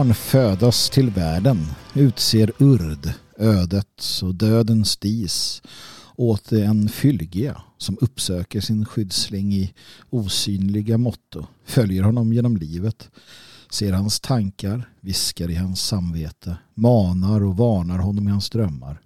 Barn 0.00 0.14
födas 0.14 0.90
till 0.90 1.10
världen 1.10 1.66
utser 1.94 2.52
urd 2.58 3.12
ödets 3.38 4.22
och 4.22 4.34
dödens 4.34 4.96
dis 4.96 5.62
åt 6.16 6.52
en 6.52 6.88
fylgiga 6.88 7.62
som 7.78 7.98
uppsöker 8.00 8.60
sin 8.60 8.84
skyddsling 8.84 9.54
i 9.54 9.72
osynliga 10.10 10.98
motto, 10.98 11.46
följer 11.64 12.02
honom 12.02 12.32
genom 12.32 12.56
livet, 12.56 13.10
ser 13.70 13.92
hans 13.92 14.20
tankar, 14.20 14.88
viskar 15.00 15.50
i 15.50 15.54
hans 15.54 15.86
samvete, 15.86 16.56
manar 16.74 17.44
och 17.44 17.56
varnar 17.56 17.98
honom 17.98 18.28
i 18.28 18.30
hans 18.30 18.50
drömmar. 18.50 19.00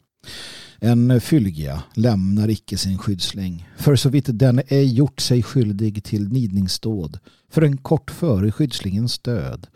En 0.84 1.20
fylgia 1.20 1.82
lämnar 1.94 2.50
icke 2.50 2.78
sin 2.78 2.98
skyddsling, 2.98 3.68
för 3.76 3.96
så 3.96 4.08
vitt 4.08 4.26
den 4.28 4.60
ej 4.68 4.94
gjort 4.94 5.20
sig 5.20 5.42
skyldig 5.42 6.04
till 6.04 6.28
nidningsdåd 6.28 7.18
för 7.50 7.62
en 7.62 7.76
kort 7.76 8.10
före 8.10 8.52
skyddslingens 8.52 9.18
död. 9.18 9.66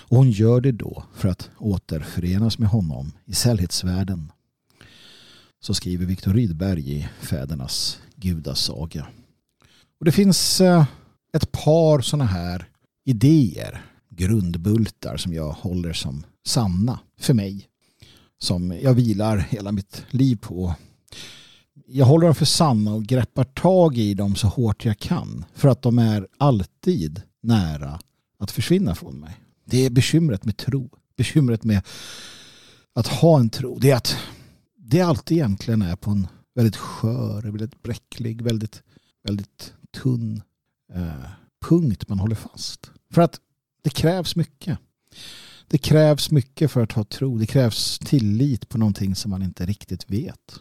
Och 0.00 0.16
hon 0.16 0.30
gör 0.30 0.60
det 0.60 0.72
då 0.72 1.04
för 1.14 1.28
att 1.28 1.50
återförenas 1.58 2.58
med 2.58 2.68
honom 2.68 3.12
i 3.24 3.34
sällhetsvärlden. 3.34 4.32
Så 5.60 5.74
skriver 5.74 6.06
Viktor 6.06 6.32
Rydberg 6.32 6.92
i 6.92 7.08
Fädernas 7.20 8.00
gudasaga. 8.16 9.06
Och 9.98 10.04
det 10.04 10.12
finns 10.12 10.60
eh, 10.60 10.84
ett 11.32 11.52
par 11.52 12.00
sådana 12.00 12.24
här 12.24 12.68
idéer, 13.04 13.82
grundbultar 14.10 15.16
som 15.16 15.34
jag 15.34 15.50
håller 15.50 15.92
som 15.92 16.24
sanna 16.46 16.98
för 17.20 17.34
mig 17.34 17.68
som 18.38 18.78
jag 18.82 18.94
vilar 18.94 19.38
hela 19.38 19.72
mitt 19.72 20.04
liv 20.10 20.36
på. 20.36 20.74
Jag 21.86 22.06
håller 22.06 22.26
dem 22.26 22.34
för 22.34 22.44
sanna 22.44 22.94
och 22.94 23.04
greppar 23.04 23.44
tag 23.44 23.98
i 23.98 24.14
dem 24.14 24.36
så 24.36 24.48
hårt 24.48 24.84
jag 24.84 24.98
kan. 24.98 25.44
För 25.54 25.68
att 25.68 25.82
de 25.82 25.98
är 25.98 26.28
alltid 26.38 27.22
nära 27.42 28.00
att 28.38 28.50
försvinna 28.50 28.94
från 28.94 29.20
mig. 29.20 29.40
Det 29.64 29.86
är 29.86 29.90
bekymret 29.90 30.44
med 30.44 30.56
tro. 30.56 30.90
Bekymret 31.16 31.64
med 31.64 31.82
att 32.92 33.06
ha 33.06 33.40
en 33.40 33.50
tro. 33.50 33.78
Det 33.78 33.90
är 33.90 33.96
att 33.96 34.16
det 34.76 35.00
alltid 35.00 35.36
egentligen 35.36 35.82
är 35.82 35.96
på 35.96 36.10
en 36.10 36.26
väldigt 36.54 36.76
skör, 36.76 37.42
väldigt 37.42 37.82
bräcklig, 37.82 38.42
väldigt, 38.42 38.82
väldigt 39.24 39.72
tunn 40.02 40.42
eh, 40.94 41.30
punkt 41.68 42.08
man 42.08 42.18
håller 42.18 42.36
fast. 42.36 42.90
För 43.12 43.22
att 43.22 43.40
det 43.82 43.90
krävs 43.90 44.36
mycket 44.36 44.78
det 45.68 45.78
krävs 45.78 46.30
mycket 46.30 46.70
för 46.70 46.82
att 46.82 46.92
ha 46.92 47.04
tro. 47.04 47.38
Det 47.38 47.46
krävs 47.46 47.98
tillit 47.98 48.68
på 48.68 48.78
någonting 48.78 49.14
som 49.14 49.30
man 49.30 49.42
inte 49.42 49.66
riktigt 49.66 50.10
vet. 50.10 50.60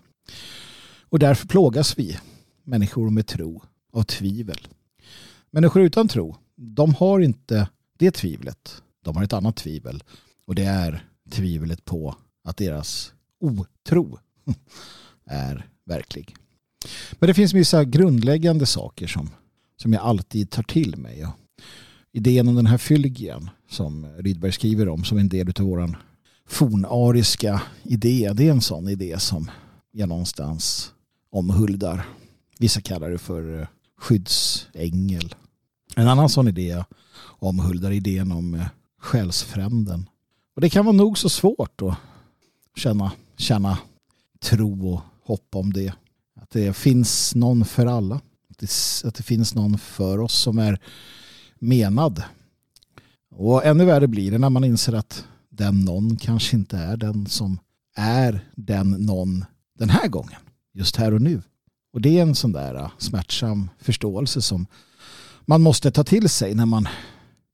Och 1.10 1.20
därför 1.20 1.47
plågas 1.47 1.99
vi, 1.99 2.18
människor 2.64 3.10
med 3.10 3.28
tro, 3.28 3.62
av 3.93 4.03
tvivel. 4.03 4.68
Människor 5.51 5.82
utan 5.82 6.08
tro, 6.08 6.36
de 6.56 6.95
har 6.95 7.20
inte 7.20 7.70
det 7.97 8.12
tvivlet. 8.12 8.82
De 9.03 9.16
har 9.16 9.24
ett 9.24 9.34
annat 9.34 9.56
tvivel. 9.56 10.03
Och 10.45 10.56
det 10.56 10.64
är 10.64 11.06
tvivlet 11.30 11.86
på 11.86 12.16
att 12.43 12.58
deras 12.58 13.14
otro 13.39 14.20
är 15.26 15.70
verklig. 15.86 16.36
Men 17.12 17.28
det 17.28 17.34
finns 17.34 17.53
vissa 17.53 17.84
grundläggande 17.84 18.66
saker 18.66 19.08
som, 19.08 19.30
som 19.78 19.93
jag 19.93 20.01
alltid 20.03 20.49
tar 20.49 20.64
till 20.64 20.97
mig. 20.97 21.28
idén 22.12 22.47
om 22.47 22.56
den 22.56 22.66
här 22.66 22.78
fylgien 22.78 23.49
som 23.70 24.05
Rydberg 24.18 24.51
skriver 24.51 24.89
om 24.89 25.03
som 25.03 25.18
en 25.18 25.30
del 25.30 25.53
av 25.59 25.66
våran 25.66 25.95
fornariska 26.47 27.61
idé. 27.84 28.32
Det 28.34 28.47
är 28.47 28.51
en 28.51 28.61
sån 28.61 28.89
idé 28.89 29.20
som 29.20 29.51
jag 29.91 30.09
någonstans 30.09 30.91
omhuldar. 31.30 32.05
Vissa 32.59 32.82
kallar 32.82 33.09
det 33.09 33.18
för 33.18 33.61
eh, 33.61 33.68
skyddsängel. 33.97 35.36
En 35.95 36.07
annan 36.07 36.30
sån 36.30 36.47
idé 36.47 36.84
omhuldar 37.20 37.91
idén 37.91 38.32
om 38.32 38.53
eh, 38.53 38.68
själsfränden. 38.99 40.09
Och 40.55 40.61
det 40.61 40.70
kan 40.70 40.86
vara 40.86 40.95
nog 40.95 41.18
så 41.18 41.30
svårt 41.30 41.82
att 41.82 41.97
känna, 42.76 43.11
känna 43.38 43.78
tro 44.39 44.93
och 44.93 45.01
hopp 45.24 45.55
om 45.55 45.74
det. 45.74 45.93
Att 46.41 46.49
det 46.49 46.74
finns 46.74 47.36
någon 47.36 47.66
för 47.66 47.86
alla. 47.86 48.16
Att 48.49 48.57
det, 48.57 48.70
att 49.07 49.16
det 49.16 49.24
finns 49.24 49.55
någon 49.55 49.78
för 49.78 50.20
oss 50.20 50.34
som 50.34 50.57
är 50.59 50.80
menad 51.59 52.24
och 53.38 53.65
ännu 53.65 53.86
värre 53.86 54.07
blir 54.07 54.31
det 54.31 54.38
när 54.38 54.49
man 54.49 54.63
inser 54.63 54.93
att 54.93 55.25
den 55.49 55.81
någon 55.81 56.17
kanske 56.17 56.55
inte 56.55 56.77
är 56.77 56.97
den 56.97 57.25
som 57.25 57.59
är 57.95 58.49
den 58.55 58.91
någon 58.91 59.45
den 59.79 59.89
här 59.89 60.07
gången. 60.07 60.39
Just 60.73 60.95
här 60.95 61.13
och 61.13 61.21
nu. 61.21 61.41
Och 61.93 62.01
det 62.01 62.17
är 62.17 62.21
en 62.21 62.36
sån 62.36 62.51
där 62.51 62.75
äh, 62.75 62.91
smärtsam 62.97 63.69
förståelse 63.79 64.41
som 64.41 64.67
man 65.45 65.61
måste 65.61 65.91
ta 65.91 66.03
till 66.03 66.29
sig 66.29 66.55
när 66.55 66.65
man 66.65 66.88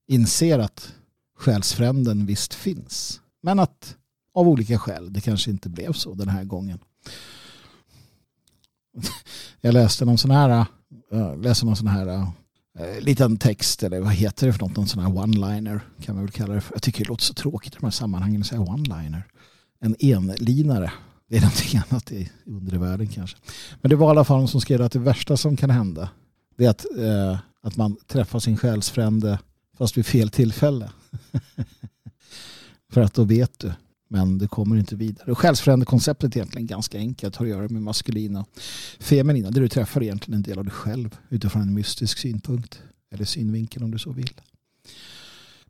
inser 0.07 0.59
att 0.59 0.93
själsfränden 1.37 2.25
visst 2.25 2.53
finns. 2.53 3.21
Men 3.43 3.59
att 3.59 3.95
av 4.33 4.47
olika 4.47 4.79
skäl 4.79 5.13
det 5.13 5.21
kanske 5.21 5.51
inte 5.51 5.69
blev 5.69 5.93
så 5.93 6.13
den 6.13 6.29
här 6.29 6.43
gången. 6.43 6.79
Jag 9.61 9.73
läste 9.73 10.05
någon 10.05 10.17
sån 10.17 10.31
här, 10.31 10.65
äh, 11.11 11.37
läste 11.37 11.65
någon 11.65 11.75
sån 11.75 11.87
här 11.87 12.07
äh, 12.07 12.29
eh, 12.79 13.01
liten 13.01 13.37
text 13.37 13.83
eller 13.83 13.99
vad 13.99 14.13
heter 14.13 14.47
det 14.47 14.53
för 14.53 14.59
något, 14.59 14.77
någon 14.77 14.87
sån 14.87 15.03
här 15.03 15.09
one-liner 15.09 15.79
kan 16.01 16.15
man 16.15 16.23
väl 16.23 16.31
kalla 16.31 16.53
det 16.53 16.61
för. 16.61 16.73
Jag 16.73 16.81
tycker 16.81 17.03
det 17.03 17.09
låter 17.09 17.23
så 17.23 17.33
tråkigt 17.33 17.73
i 17.73 17.77
de 17.79 17.85
här 17.85 17.91
sammanhangen 17.91 18.41
att 18.41 18.47
säga 18.47 18.61
one-liner. 18.61 19.23
En 19.79 19.95
enlinare. 19.99 20.91
Det 21.29 21.37
är 21.37 21.41
någonting 21.41 21.81
annat 21.89 22.11
i 22.11 22.31
undervärlden 22.45 23.07
kanske. 23.07 23.37
Men 23.81 23.89
det 23.89 23.95
var 23.95 24.07
i 24.07 24.09
alla 24.09 24.23
fall 24.23 24.37
någon 24.37 24.47
som 24.47 24.61
skrev 24.61 24.81
att 24.81 24.91
det 24.91 24.99
värsta 24.99 25.37
som 25.37 25.57
kan 25.57 25.69
hända 25.69 26.09
det 26.57 26.65
är 26.65 26.69
att, 26.69 26.85
eh, 26.97 27.39
att 27.61 27.77
man 27.77 27.97
träffar 28.07 28.39
sin 28.39 28.57
själsfrände 28.57 29.39
fast 29.77 29.97
vid 29.97 30.05
fel 30.05 30.29
tillfälle. 30.29 30.91
för 32.91 33.01
att 33.01 33.13
då 33.13 33.23
vet 33.23 33.59
du 33.59 33.73
men 34.11 34.37
det 34.37 34.47
kommer 34.47 34.75
inte 34.75 34.95
vidare. 34.95 35.35
Själsfrände 35.35 35.85
konceptet 35.85 36.35
är 36.35 36.37
egentligen 36.37 36.67
ganska 36.67 36.97
enkelt. 36.97 37.35
Har 37.35 37.45
att 37.45 37.49
göra 37.49 37.69
med 37.69 37.81
maskulina 37.81 38.41
och 38.41 38.47
feminina. 38.99 39.51
Där 39.51 39.61
du 39.61 39.67
träffar 39.67 40.03
egentligen 40.03 40.35
en 40.35 40.41
del 40.41 40.57
av 40.57 40.65
dig 40.65 40.73
själv 40.73 41.17
utifrån 41.29 41.61
en 41.61 41.73
mystisk 41.73 42.17
synpunkt. 42.17 42.81
Eller 43.11 43.25
synvinkel 43.25 43.83
om 43.83 43.91
du 43.91 43.99
så 43.99 44.11
vill. 44.11 44.41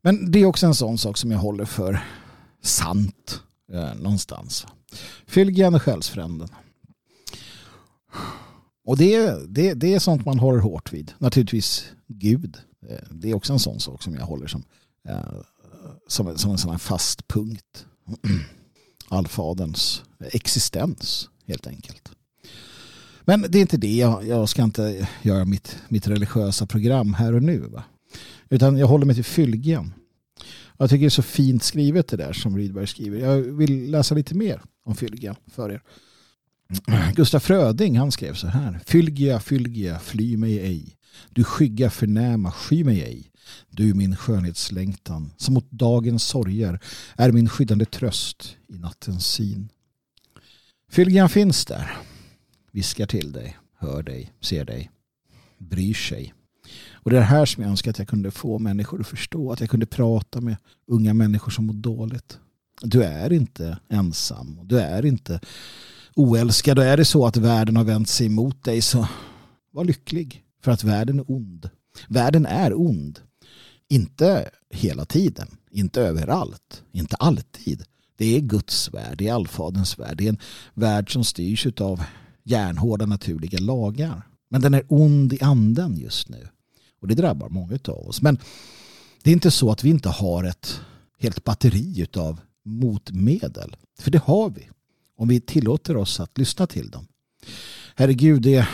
Men 0.01 0.31
det 0.31 0.39
är 0.39 0.45
också 0.45 0.65
en 0.65 0.75
sån 0.75 0.97
sak 0.97 1.17
som 1.17 1.31
jag 1.31 1.39
håller 1.39 1.65
för 1.65 2.03
sant 2.61 3.41
eh, 3.73 3.95
någonstans. 3.95 4.67
Fyll 5.27 5.75
och 5.75 5.81
själsfränden. 5.81 6.49
Och 8.85 8.97
det, 8.97 9.35
det, 9.47 9.73
det 9.73 9.93
är 9.93 9.99
sånt 9.99 10.25
man 10.25 10.39
håller 10.39 10.59
hårt 10.59 10.93
vid. 10.93 11.13
Naturligtvis 11.17 11.85
Gud. 12.07 12.57
Eh, 12.89 13.07
det 13.11 13.29
är 13.29 13.33
också 13.33 13.53
en 13.53 13.59
sån 13.59 13.79
sak 13.79 14.03
som 14.03 14.15
jag 14.15 14.25
håller 14.25 14.47
som, 14.47 14.63
eh, 15.07 15.41
som, 16.07 16.37
som 16.37 16.51
en 16.51 16.57
sån 16.57 16.71
här 16.71 16.77
fast 16.77 17.27
punkt 17.27 17.85
allfaderns 19.07 20.03
existens 20.19 21.29
helt 21.47 21.67
enkelt. 21.67 22.11
Men 23.21 23.45
det 23.49 23.57
är 23.57 23.61
inte 23.61 23.77
det. 23.77 23.95
Jag, 23.95 24.27
jag 24.27 24.49
ska 24.49 24.63
inte 24.63 25.07
göra 25.21 25.45
mitt, 25.45 25.77
mitt 25.87 26.07
religiösa 26.07 26.67
program 26.67 27.13
här 27.13 27.33
och 27.33 27.43
nu. 27.43 27.59
Va? 27.59 27.83
Utan 28.49 28.77
jag 28.77 28.87
håller 28.87 29.05
mig 29.05 29.15
till 29.15 29.23
fylgen. 29.23 29.93
Jag 30.77 30.89
tycker 30.89 31.01
det 31.01 31.07
är 31.07 31.09
så 31.09 31.21
fint 31.21 31.63
skrivet 31.63 32.07
det 32.07 32.17
där 32.17 32.33
som 32.33 32.57
Rydberg 32.57 32.87
skriver. 32.87 33.19
Jag 33.19 33.37
vill 33.37 33.91
läsa 33.91 34.15
lite 34.15 34.35
mer 34.35 34.61
om 34.85 34.95
fylgen 34.95 35.35
för 35.47 35.71
er. 35.71 35.81
Gustaf 37.15 37.43
Fröding 37.43 37.97
han 37.97 38.11
skrev 38.11 38.33
så 38.33 38.47
här. 38.47 38.79
Fylgia, 38.85 39.39
fylgia, 39.39 39.99
fly 39.99 40.37
mig 40.37 40.59
ej. 40.59 40.97
Du 41.29 41.43
skygga 41.43 41.89
förnäma, 41.89 42.51
sky 42.51 42.83
mig 42.83 43.01
ej. 43.01 43.31
Du 43.69 43.93
min 43.93 44.15
skönhetslängtan 44.15 45.33
som 45.37 45.53
mot 45.53 45.71
dagens 45.71 46.23
sorger 46.23 46.79
är 47.15 47.31
min 47.31 47.49
skyddande 47.49 47.85
tröst 47.85 48.57
i 48.67 48.77
nattens 48.77 49.27
syn. 49.27 49.69
fylgjan 50.89 51.29
finns 51.29 51.65
där. 51.65 51.97
Viskar 52.71 53.05
till 53.05 53.31
dig, 53.31 53.57
hör 53.77 54.03
dig, 54.03 54.33
ser 54.41 54.65
dig, 54.65 54.91
bryr 55.57 55.93
sig. 55.93 56.33
Och 56.93 57.11
det 57.11 57.17
är 57.17 57.21
det 57.21 57.25
här 57.25 57.45
som 57.45 57.63
jag 57.63 57.69
önskar 57.69 57.91
att 57.91 57.99
jag 57.99 58.07
kunde 58.07 58.31
få 58.31 58.59
människor 58.59 59.01
att 59.01 59.07
förstå. 59.07 59.51
Att 59.51 59.59
jag 59.59 59.69
kunde 59.69 59.85
prata 59.85 60.41
med 60.41 60.57
unga 60.87 61.13
människor 61.13 61.51
som 61.51 61.65
mår 61.65 61.73
dåligt. 61.73 62.39
Du 62.81 63.03
är 63.03 63.33
inte 63.33 63.79
ensam. 63.89 64.59
Du 64.63 64.79
är 64.79 65.05
inte 65.05 65.39
oälskad. 66.15 66.79
Och 66.79 66.85
är 66.85 66.97
det 66.97 67.05
så 67.05 67.25
att 67.25 67.37
världen 67.37 67.75
har 67.75 67.83
vänt 67.83 68.09
sig 68.09 68.25
emot 68.25 68.63
dig 68.63 68.81
så 68.81 69.07
var 69.71 69.85
lycklig. 69.85 70.43
För 70.61 70.71
att 70.71 70.83
världen 70.83 71.19
är 71.19 71.31
ond. 71.31 71.69
Världen 72.07 72.45
är 72.45 72.73
ond. 72.73 73.19
Inte 73.89 74.49
hela 74.69 75.05
tiden, 75.05 75.47
inte 75.71 76.01
överallt, 76.01 76.83
inte 76.91 77.15
alltid. 77.15 77.83
Det 78.15 78.35
är 78.35 78.39
Guds 78.39 78.93
värld, 78.93 79.17
det 79.17 79.27
är 79.27 79.33
allfaderns 79.33 79.99
värld. 79.99 80.17
Det 80.17 80.25
är 80.25 80.29
en 80.29 80.39
värld 80.73 81.13
som 81.13 81.23
styrs 81.23 81.67
av 81.81 82.03
järnhårda 82.43 83.05
naturliga 83.05 83.59
lagar. 83.59 84.21
Men 84.49 84.61
den 84.61 84.73
är 84.73 84.83
ond 84.87 85.33
i 85.33 85.41
anden 85.41 85.97
just 85.97 86.29
nu. 86.29 86.47
Och 87.01 87.07
det 87.07 87.15
drabbar 87.15 87.49
många 87.49 87.79
av 87.87 88.07
oss. 88.07 88.21
Men 88.21 88.39
det 89.23 89.29
är 89.29 89.33
inte 89.33 89.51
så 89.51 89.71
att 89.71 89.83
vi 89.83 89.89
inte 89.89 90.09
har 90.09 90.43
ett 90.43 90.81
helt 91.19 91.43
batteri 91.43 92.07
av 92.17 92.39
motmedel. 92.65 93.75
För 93.99 94.11
det 94.11 94.21
har 94.23 94.49
vi. 94.49 94.69
Om 95.17 95.27
vi 95.27 95.41
tillåter 95.41 95.97
oss 95.97 96.19
att 96.19 96.37
lyssna 96.37 96.67
till 96.67 96.89
dem. 96.89 97.07
Herregud, 97.95 98.41
det 98.41 98.67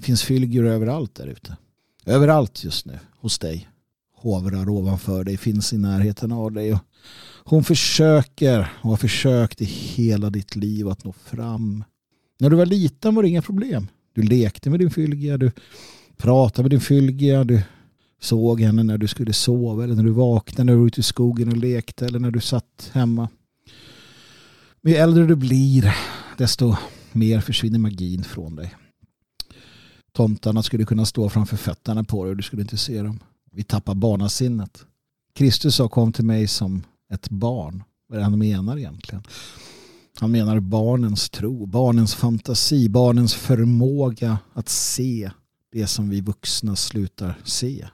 finns 0.00 0.22
fylgor 0.22 0.66
överallt 0.66 1.14
där 1.14 1.26
ute. 1.26 1.56
Överallt 2.06 2.64
just 2.64 2.86
nu. 2.86 2.98
Hos 3.20 3.38
dig 3.38 3.68
hovrar 4.20 4.68
ovanför 4.68 5.24
dig, 5.24 5.36
finns 5.36 5.72
i 5.72 5.78
närheten 5.78 6.32
av 6.32 6.52
dig. 6.52 6.78
Hon 7.44 7.64
försöker 7.64 8.72
och 8.82 8.90
har 8.90 8.96
försökt 8.96 9.62
i 9.62 9.64
hela 9.64 10.30
ditt 10.30 10.56
liv 10.56 10.88
att 10.88 11.04
nå 11.04 11.12
fram. 11.12 11.84
När 12.40 12.50
du 12.50 12.56
var 12.56 12.66
liten 12.66 13.14
var 13.14 13.22
det 13.22 13.28
inga 13.28 13.42
problem. 13.42 13.88
Du 14.12 14.22
lekte 14.22 14.70
med 14.70 14.80
din 14.80 14.90
fylgia, 14.90 15.36
du 15.36 15.52
pratade 16.16 16.62
med 16.62 16.70
din 16.70 16.80
fylgia, 16.80 17.44
du 17.44 17.62
såg 18.20 18.60
henne 18.60 18.82
när 18.82 18.98
du 18.98 19.08
skulle 19.08 19.32
sova 19.32 19.84
eller 19.84 19.94
när 19.94 20.02
du 20.02 20.10
vaknade, 20.10 20.64
när 20.64 20.72
du 20.72 20.78
var 20.78 20.86
ute 20.86 21.00
i 21.00 21.02
skogen 21.02 21.48
och 21.48 21.56
lekte 21.56 22.06
eller 22.06 22.18
när 22.18 22.30
du 22.30 22.40
satt 22.40 22.90
hemma. 22.92 23.28
Men 24.80 24.92
ju 24.92 24.98
äldre 24.98 25.26
du 25.26 25.36
blir 25.36 25.96
desto 26.38 26.76
mer 27.12 27.40
försvinner 27.40 27.78
magin 27.78 28.24
från 28.24 28.56
dig. 28.56 28.74
Tomtarna 30.18 30.62
skulle 30.62 30.84
kunna 30.84 31.06
stå 31.06 31.28
framför 31.28 31.56
fötterna 31.56 32.04
på 32.04 32.24
dig 32.24 32.30
och 32.30 32.36
du 32.36 32.42
skulle 32.42 32.62
inte 32.62 32.76
se 32.76 33.02
dem. 33.02 33.20
Vi 33.52 33.62
tappar 33.62 33.94
barnasinnet. 33.94 34.86
Kristus 35.34 35.74
sa 35.74 35.88
kom 35.88 36.12
till 36.12 36.24
mig 36.24 36.48
som 36.48 36.82
ett 37.12 37.30
barn. 37.30 37.82
Vad 38.08 38.16
är 38.16 38.20
det 38.20 38.24
han 38.24 38.38
menar 38.38 38.76
egentligen? 38.78 39.22
Han 40.20 40.30
menar 40.30 40.60
barnens 40.60 41.30
tro, 41.30 41.66
barnens 41.66 42.14
fantasi, 42.14 42.88
barnens 42.88 43.34
förmåga 43.34 44.38
att 44.52 44.68
se 44.68 45.30
det 45.72 45.86
som 45.86 46.08
vi 46.10 46.20
vuxna 46.20 46.76
slutar 46.76 47.38
se. 47.44 47.88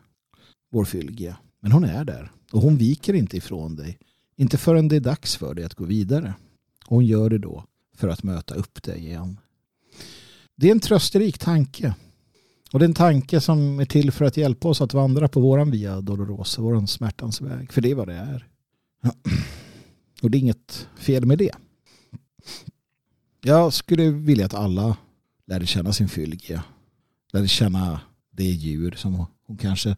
Vår 0.73 0.85
fylgia. 0.85 1.37
Men 1.61 1.73
hon 1.73 1.85
är 1.85 2.05
där 2.05 2.33
och 2.53 2.63
hon 2.63 2.77
viker 2.77 3.15
inte 3.15 3.37
ifrån 3.37 3.77
dig. 3.77 3.99
Inte 4.37 4.59
förrän 4.59 4.89
det 4.89 4.97
är 4.97 5.01
dags 5.01 5.37
för 5.37 5.55
dig 5.55 5.65
att 5.65 5.75
gå 5.75 5.85
vidare. 5.85 6.35
Och 6.87 6.97
hon 6.97 7.07
gör 7.07 7.31
det 7.31 7.39
då 7.39 7.65
för 7.97 8.09
att 8.09 8.23
möta 8.23 8.55
upp 8.55 8.83
dig 8.83 8.99
igen. 8.99 9.41
Det 10.57 10.67
är 10.67 10.73
en 10.73 10.81
trösterik 10.81 11.39
tanke. 11.39 11.95
Och 12.73 12.79
det 12.79 12.85
är 12.85 12.89
en 12.89 12.95
tanke 12.95 13.41
som 13.41 13.81
är 13.81 13.85
till 13.85 14.13
för 14.13 14.25
att 14.25 14.37
hjälpa 14.37 14.69
oss 14.69 14.81
att 14.81 14.95
vandra 14.95 15.29
på 15.29 15.41
våran 15.41 15.71
via 15.71 16.01
Dolorosa, 16.01 16.63
våran 16.63 16.87
smärtans 16.87 17.41
väg. 17.41 17.73
För 17.73 17.81
det 17.81 17.91
är 17.91 17.95
vad 17.95 18.09
det 18.09 18.15
är. 18.15 18.49
Och 20.23 20.31
det 20.31 20.39
är 20.39 20.41
inget 20.41 20.89
fel 20.97 21.27
med 21.27 21.39
det. 21.39 21.55
Jag 23.41 23.73
skulle 23.73 24.11
vilja 24.11 24.47
att 24.47 24.55
alla 24.55 24.97
lärde 25.47 25.67
känna 25.67 25.93
sin 25.93 26.09
fylgia. 26.09 26.65
Lärde 27.33 27.49
känna 27.49 28.01
det 28.31 28.45
djur 28.45 28.95
som 28.97 29.27
hon 29.47 29.57
kanske 29.57 29.97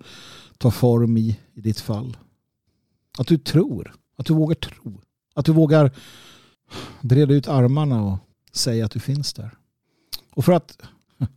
tar 0.59 0.71
form 0.71 1.17
i, 1.17 1.41
i 1.55 1.61
ditt 1.61 1.81
fall. 1.81 2.17
Att 3.19 3.27
du 3.27 3.39
tror. 3.39 3.95
Att 4.17 4.27
du 4.27 4.35
vågar 4.35 4.55
tro. 4.55 5.01
Att 5.35 5.45
du 5.45 5.53
vågar 5.53 5.91
breda 7.01 7.35
ut 7.35 7.49
armarna 7.49 8.03
och 8.03 8.19
säga 8.53 8.85
att 8.85 8.91
du 8.91 9.01
finns 9.01 9.33
där. 9.33 9.55
Och 10.31 10.45
för 10.45 10.53
att 10.53 10.79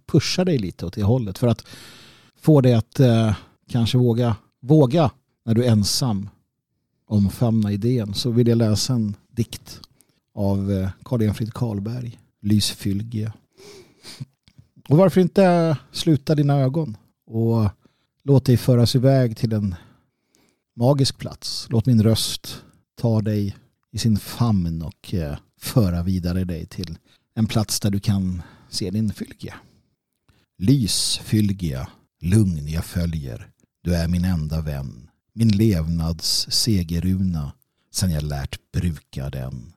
pusha 0.06 0.46
dig 0.46 0.58
lite 0.58 0.86
åt 0.86 0.94
det 0.94 1.04
hållet. 1.04 1.38
För 1.38 1.48
att 1.48 1.66
få 2.42 2.62
dig 2.62 2.74
att 2.74 3.00
eh, 3.00 3.36
kanske 3.70 3.98
våga, 3.98 4.36
våga 4.62 5.12
när 5.46 5.54
du 5.54 5.64
är 5.64 5.72
ensam 5.72 6.30
omfamna 7.10 7.72
idén 7.72 8.14
så 8.14 8.32
vill 8.32 8.48
jag 8.48 8.58
läsa 8.58 8.94
en 8.94 9.16
dikt 9.32 9.82
av 10.34 10.72
eh, 10.72 10.90
Karl 11.04 11.22
Enfrid 11.22 11.54
Karlberg, 11.54 12.20
Lysfylgia. 12.42 13.34
Och 14.90 14.98
varför 14.98 15.22
inte 15.22 15.78
sluta 15.92 16.36
dina 16.36 16.60
ögon 16.60 16.98
och 17.26 17.70
låt 18.24 18.46
dig 18.46 18.58
föras 18.58 18.96
iväg 18.96 19.38
till 19.38 19.54
en 19.54 19.76
magisk 20.76 21.18
plats. 21.18 21.68
Låt 21.70 21.86
min 21.86 22.04
röst 22.04 22.64
ta 23.02 23.22
dig 23.22 23.56
i 23.92 23.98
sin 23.98 24.18
famn 24.18 24.82
och 24.82 25.14
eh, 25.14 25.38
föra 25.60 26.04
vidare 26.04 26.44
dig 26.44 26.66
till 26.66 26.98
en 27.36 27.48
plats 27.48 27.80
där 27.80 27.90
du 27.90 28.00
kan 28.00 28.42
se 28.70 28.92
din 28.92 29.14
fylgia. 29.14 29.56
Lys 30.62 31.18
fylgia, 31.24 31.88
lugn 32.22 32.68
jag 32.68 32.86
följer. 32.86 33.47
Du 33.84 33.95
är 33.95 34.07
min 34.07 34.26
enda 34.26 34.62
vän. 34.62 35.10
Min 35.34 35.47
levnads 35.47 36.47
segeruna 36.49 37.53
sen 37.93 38.12
jag 38.12 38.24
lärt 38.24 38.72
bruka 38.72 39.30
den. 39.30 39.74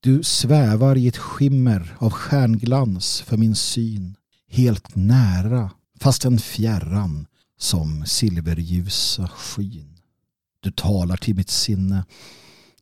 Du 0.00 0.22
svävar 0.22 0.96
i 0.96 1.08
ett 1.08 1.16
skimmer 1.16 1.96
av 1.98 2.10
stjärnglans 2.10 3.20
för 3.20 3.36
min 3.36 3.54
syn. 3.54 4.16
Helt 4.48 4.96
nära, 4.96 5.70
fastän 6.00 6.38
fjärran 6.38 7.26
som 7.58 8.06
silverljusa 8.06 9.28
skyn. 9.28 9.98
Du 10.60 10.70
talar 10.70 11.16
till 11.16 11.34
mitt 11.36 11.50
sinne. 11.50 12.04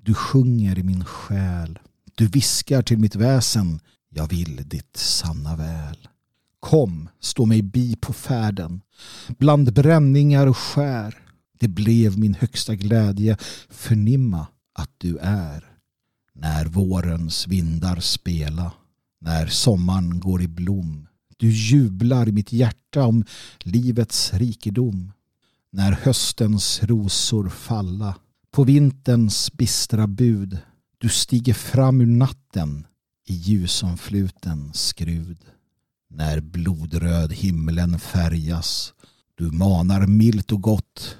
Du 0.00 0.14
sjunger 0.14 0.78
i 0.78 0.82
min 0.82 1.04
själ. 1.04 1.78
Du 2.14 2.26
viskar 2.26 2.82
till 2.82 2.98
mitt 2.98 3.16
väsen. 3.16 3.80
Jag 4.08 4.28
vill 4.28 4.68
ditt 4.68 4.96
sanna 4.96 5.56
väl. 5.56 6.08
Kom, 6.66 7.08
stå 7.20 7.44
mig 7.44 7.62
bi 7.62 7.96
på 7.96 8.12
färden. 8.12 8.80
Bland 9.38 9.72
bränningar 9.72 10.46
och 10.46 10.56
skär. 10.56 11.14
Det 11.58 11.68
blev 11.68 12.18
min 12.18 12.34
högsta 12.34 12.74
glädje 12.74 13.36
förnimma 13.70 14.46
att 14.74 14.90
du 14.98 15.18
är. 15.18 15.64
När 16.34 16.66
vårens 16.66 17.48
vindar 17.48 18.00
spela. 18.00 18.72
När 19.20 19.46
sommaren 19.46 20.20
går 20.20 20.42
i 20.42 20.48
blom. 20.48 21.08
Du 21.36 21.50
jublar 21.50 22.28
i 22.28 22.32
mitt 22.32 22.52
hjärta 22.52 23.04
om 23.04 23.24
livets 23.58 24.34
rikedom. 24.34 25.12
När 25.70 25.92
höstens 25.92 26.82
rosor 26.82 27.48
falla 27.48 28.16
på 28.50 28.64
vinterns 28.64 29.52
bistra 29.52 30.06
bud. 30.06 30.58
Du 30.98 31.08
stiger 31.08 31.54
fram 31.54 32.00
ur 32.00 32.06
natten 32.06 32.86
i 33.26 33.34
ljusomfluten 33.34 34.70
skrud. 34.74 35.38
När 36.10 36.40
blodröd 36.40 37.32
himlen 37.32 37.98
färgas. 37.98 38.94
Du 39.34 39.50
manar 39.50 40.06
milt 40.06 40.52
och 40.52 40.62
gott. 40.62 41.16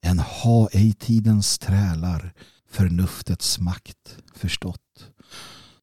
En 0.00 0.18
ha 0.18 0.68
ej 0.72 0.92
tidens 0.92 1.58
trälar 1.58 2.32
förnuftets 2.70 3.58
makt 3.58 4.16
förstått. 4.34 5.06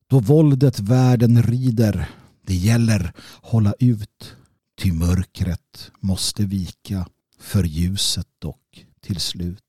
Då 0.07 0.19
våldet 0.19 0.79
världen 0.79 1.43
rider, 1.43 2.09
det 2.45 2.55
gäller 2.55 3.13
hålla 3.41 3.73
ut. 3.79 4.35
Ty 4.81 4.91
mörkret 4.91 5.91
måste 5.99 6.45
vika 6.45 7.07
för 7.39 7.63
ljuset 7.63 8.27
dock 8.39 8.85
till 9.01 9.19
slut. 9.19 9.63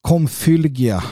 Kom 0.00 0.28
Fylgia, 0.28 1.04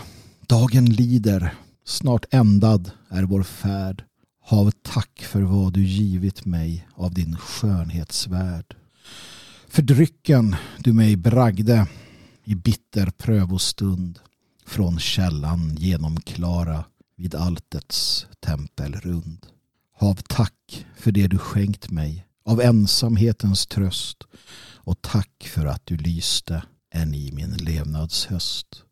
dagen 0.49 0.85
lider, 0.85 1.55
snart 1.85 2.25
ändad 2.31 2.91
är 3.09 3.23
vår 3.23 3.43
färd. 3.43 4.05
Hav 4.47 4.71
tack 4.83 5.23
för 5.23 5.43
vad 5.43 5.73
du 5.73 5.85
givit 5.85 6.45
mig 6.45 6.89
av 6.95 7.15
din 7.15 7.37
skönhetsvärld. 7.37 8.77
För 9.69 9.83
drycken 9.83 10.57
du 10.79 10.93
mig 10.93 11.17
bragde 11.17 11.87
i 12.45 12.55
bitter 12.55 13.11
prövostund 13.11 14.19
från 14.67 14.99
källan 14.99 15.77
genomklara 15.79 16.85
vid 17.17 17.35
altets 17.35 18.27
tempelrund. 18.41 19.47
Hav 19.97 20.15
tack 20.15 20.87
för 20.97 21.13
det 21.13 21.27
du 21.27 21.39
skänkt 21.39 21.91
mig 21.91 22.27
av 22.45 22.61
ensamhetens 22.61 23.67
tröst 23.67 24.25
och 24.75 25.03
tack 25.03 25.49
för 25.55 25.67
att 25.67 25.87
du 25.87 25.97
lyste 25.97 26.63
än 26.91 27.15
i 27.15 27.33
min 27.33 27.53
levnadshöst. 27.53 28.83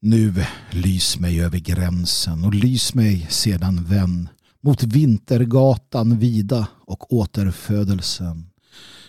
Nu 0.00 0.44
lys 0.70 1.18
mig 1.18 1.40
över 1.40 1.58
gränsen 1.58 2.44
och 2.44 2.54
lys 2.54 2.94
mig 2.94 3.26
sedan 3.30 3.84
vän 3.84 4.28
mot 4.66 4.82
vintergatan 4.82 6.18
vida 6.18 6.68
och 6.86 7.12
återfödelsen 7.12 8.46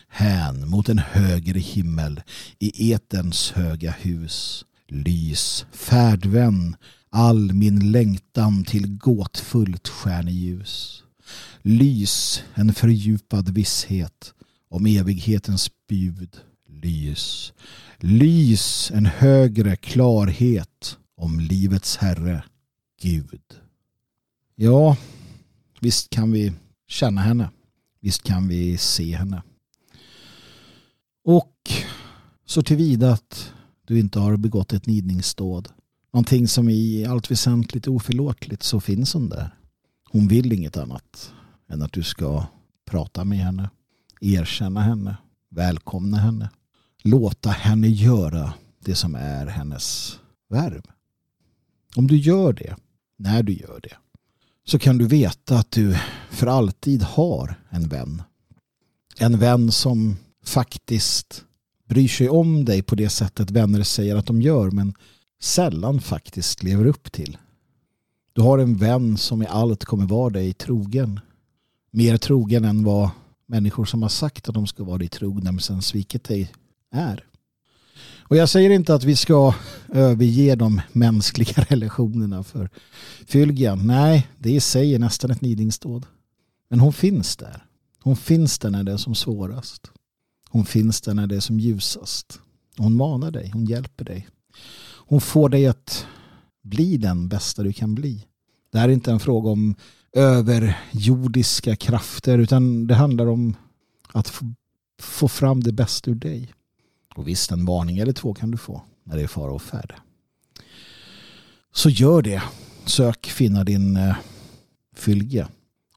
hän 0.07 0.69
mot 0.69 0.89
en 0.89 0.97
högre 0.97 1.59
himmel 1.59 2.21
i 2.59 2.93
etens 2.93 3.51
höga 3.51 3.91
hus. 3.91 4.65
Lys, 4.87 5.65
färdvän, 5.71 6.75
all 7.09 7.53
min 7.53 7.91
längtan 7.91 8.63
till 8.63 8.97
gåtfullt 8.97 9.87
stjärneljus. 9.87 11.03
Lys, 11.61 12.43
en 12.53 12.73
fördjupad 12.73 13.49
visshet 13.49 14.33
om 14.69 14.85
evighetens 14.85 15.69
bud. 15.89 16.37
Lys, 16.69 17.53
lys, 17.99 18.91
en 18.93 19.05
högre 19.05 19.75
klarhet 19.75 20.97
om 21.15 21.39
livets 21.39 21.97
Herre, 21.97 22.43
Gud. 23.01 23.41
Ja, 24.55 24.97
visst 25.79 26.09
kan 26.09 26.31
vi 26.31 26.53
känna 26.87 27.21
henne. 27.21 27.49
Visst 28.01 28.23
kan 28.23 28.47
vi 28.47 28.77
se 28.77 29.15
henne. 29.15 29.43
Och 31.23 31.53
så 32.45 32.63
tillvida 32.63 33.11
att 33.11 33.53
du 33.85 33.99
inte 33.99 34.19
har 34.19 34.37
begått 34.37 34.73
ett 34.73 34.85
nidningsdåd. 34.85 35.69
Någonting 36.13 36.47
som 36.47 36.69
i 36.69 37.05
allt 37.05 37.31
väsentligt 37.31 37.87
är 37.87 37.91
oförlåtligt 37.91 38.63
så 38.63 38.79
finns 38.79 39.13
hon 39.13 39.29
där. 39.29 39.55
Hon 40.11 40.27
vill 40.27 40.53
inget 40.53 40.77
annat 40.77 41.33
än 41.69 41.81
att 41.81 41.93
du 41.93 42.03
ska 42.03 42.45
prata 42.85 43.23
med 43.23 43.37
henne, 43.37 43.69
erkänna 44.21 44.81
henne, 44.81 45.17
välkomna 45.49 46.17
henne, 46.17 46.49
låta 47.03 47.49
henne 47.49 47.87
göra 47.87 48.53
det 48.79 48.95
som 48.95 49.15
är 49.15 49.45
hennes 49.47 50.19
värv. 50.49 50.81
Om 51.95 52.07
du 52.07 52.17
gör 52.17 52.53
det, 52.53 52.75
när 53.17 53.43
du 53.43 53.53
gör 53.53 53.79
det, 53.83 53.97
så 54.67 54.79
kan 54.79 54.97
du 54.97 55.07
veta 55.07 55.57
att 55.57 55.71
du 55.71 55.97
för 56.29 56.47
alltid 56.47 57.03
har 57.03 57.55
en 57.69 57.87
vän. 57.87 58.21
En 59.17 59.39
vän 59.39 59.71
som 59.71 60.17
faktiskt 60.45 61.43
bryr 61.89 62.07
sig 62.07 62.29
om 62.29 62.65
dig 62.65 62.81
på 62.81 62.95
det 62.95 63.09
sättet 63.09 63.51
vänner 63.51 63.83
säger 63.83 64.15
att 64.15 64.25
de 64.25 64.41
gör 64.41 64.71
men 64.71 64.93
sällan 65.41 66.01
faktiskt 66.01 66.63
lever 66.63 66.85
upp 66.85 67.11
till. 67.11 67.37
Du 68.33 68.41
har 68.41 68.57
en 68.57 68.77
vän 68.77 69.17
som 69.17 69.43
i 69.43 69.47
allt 69.47 69.85
kommer 69.85 70.05
vara 70.05 70.29
dig 70.29 70.53
trogen. 70.53 71.19
Mer 71.91 72.17
trogen 72.17 72.65
än 72.65 72.83
vad 72.83 73.09
människor 73.45 73.85
som 73.85 74.01
har 74.01 74.09
sagt 74.09 74.49
att 74.49 74.55
de 74.55 74.67
ska 74.67 74.83
vara 74.83 74.97
dig 74.97 75.07
trogna 75.07 75.51
men 75.51 75.61
sen 75.61 75.81
svikit 75.81 76.23
dig 76.23 76.51
är. 76.91 77.23
Och 78.29 78.37
jag 78.37 78.49
säger 78.49 78.69
inte 78.69 78.93
att 78.93 79.03
vi 79.03 79.15
ska 79.15 79.53
överge 79.93 80.55
de 80.55 80.81
mänskliga 80.91 81.65
relationerna 81.69 82.43
för 82.43 82.69
Fylgian. 83.27 83.87
Nej, 83.87 84.27
det 84.37 84.51
i 84.51 84.59
sig 84.59 84.95
är 84.95 84.99
nästan 84.99 85.31
ett 85.31 85.41
nidingsdåd. 85.41 86.05
Men 86.69 86.79
hon 86.79 86.93
finns 86.93 87.37
där. 87.37 87.65
Hon 88.03 88.15
finns 88.15 88.59
där 88.59 88.69
när 88.69 88.83
det 88.83 88.91
är 88.91 88.97
som 88.97 89.15
svårast. 89.15 89.91
Hon 90.49 90.65
finns 90.65 91.01
där 91.01 91.13
när 91.13 91.27
det 91.27 91.35
är 91.35 91.39
som 91.39 91.59
ljusast. 91.59 92.39
Hon 92.77 92.95
manar 92.95 93.31
dig, 93.31 93.49
hon 93.53 93.65
hjälper 93.65 94.05
dig. 94.05 94.27
Hon 95.07 95.21
får 95.21 95.49
dig 95.49 95.67
att 95.67 96.05
bli 96.63 96.97
den 96.97 97.27
bästa 97.27 97.63
du 97.63 97.73
kan 97.73 97.95
bli. 97.95 98.25
Det 98.71 98.79
här 98.79 98.89
är 98.89 98.93
inte 98.93 99.11
en 99.11 99.19
fråga 99.19 99.49
om 99.49 99.75
överjordiska 100.13 101.75
krafter 101.75 102.37
utan 102.37 102.87
det 102.87 102.95
handlar 102.95 103.27
om 103.27 103.55
att 104.13 104.27
få, 104.27 104.53
få 105.01 105.27
fram 105.27 105.63
det 105.63 105.71
bästa 105.71 106.11
ur 106.11 106.15
dig. 106.15 106.53
Och 107.17 107.27
visst, 107.27 107.51
en 107.51 107.65
varning 107.65 107.97
eller 107.97 108.13
två 108.13 108.33
kan 108.33 108.51
du 108.51 108.57
få 108.57 108.81
när 109.03 109.17
det 109.17 109.23
är 109.23 109.27
fara 109.27 109.51
och 109.51 109.61
färd. 109.61 109.95
Så 111.71 111.89
gör 111.89 112.21
det. 112.21 112.43
Sök 112.85 113.27
finna 113.27 113.63
din 113.63 113.97
eh, 113.97 114.15
fylge. 114.95 115.47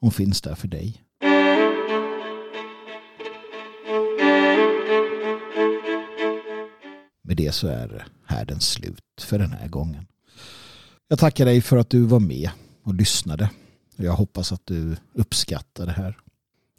Hon 0.00 0.10
finns 0.10 0.40
där 0.40 0.54
för 0.54 0.68
dig. 0.68 1.02
Med 7.22 7.36
det 7.36 7.52
så 7.52 7.68
är 7.68 8.06
härden 8.26 8.60
slut 8.60 9.04
för 9.20 9.38
den 9.38 9.52
här 9.52 9.68
gången. 9.68 10.06
Jag 11.08 11.18
tackar 11.18 11.44
dig 11.44 11.60
för 11.60 11.76
att 11.76 11.90
du 11.90 12.02
var 12.02 12.20
med 12.20 12.50
och 12.82 12.94
lyssnade. 12.94 13.50
Jag 13.96 14.12
hoppas 14.12 14.52
att 14.52 14.66
du 14.66 14.96
uppskattar 15.14 15.86
det 15.86 15.92
här. 15.92 16.18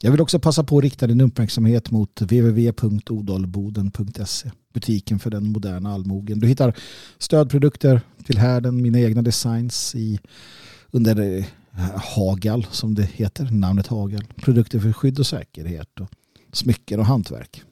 Jag 0.03 0.11
vill 0.11 0.21
också 0.21 0.39
passa 0.39 0.63
på 0.63 0.77
att 0.77 0.83
rikta 0.83 1.07
din 1.07 1.21
uppmärksamhet 1.21 1.91
mot 1.91 2.21
www.odalboden.se 2.21 4.51
butiken 4.73 5.19
för 5.19 5.29
den 5.29 5.51
moderna 5.51 5.93
allmogen. 5.93 6.39
Du 6.39 6.47
hittar 6.47 6.73
stödprodukter 7.17 8.01
till 8.25 8.37
härden, 8.37 8.81
mina 8.81 8.99
egna 8.99 9.21
designs 9.21 9.95
i, 9.95 10.19
under 10.91 11.19
eh, 11.19 11.45
Hagal 11.95 12.67
som 12.71 12.95
det 12.95 13.03
heter, 13.03 13.49
namnet 13.51 13.87
Hagal. 13.87 14.23
Produkter 14.35 14.79
för 14.79 14.93
skydd 14.93 15.19
och 15.19 15.27
säkerhet 15.27 15.99
och 15.99 16.07
smycken 16.51 16.99
och 16.99 17.05
hantverk. 17.05 17.63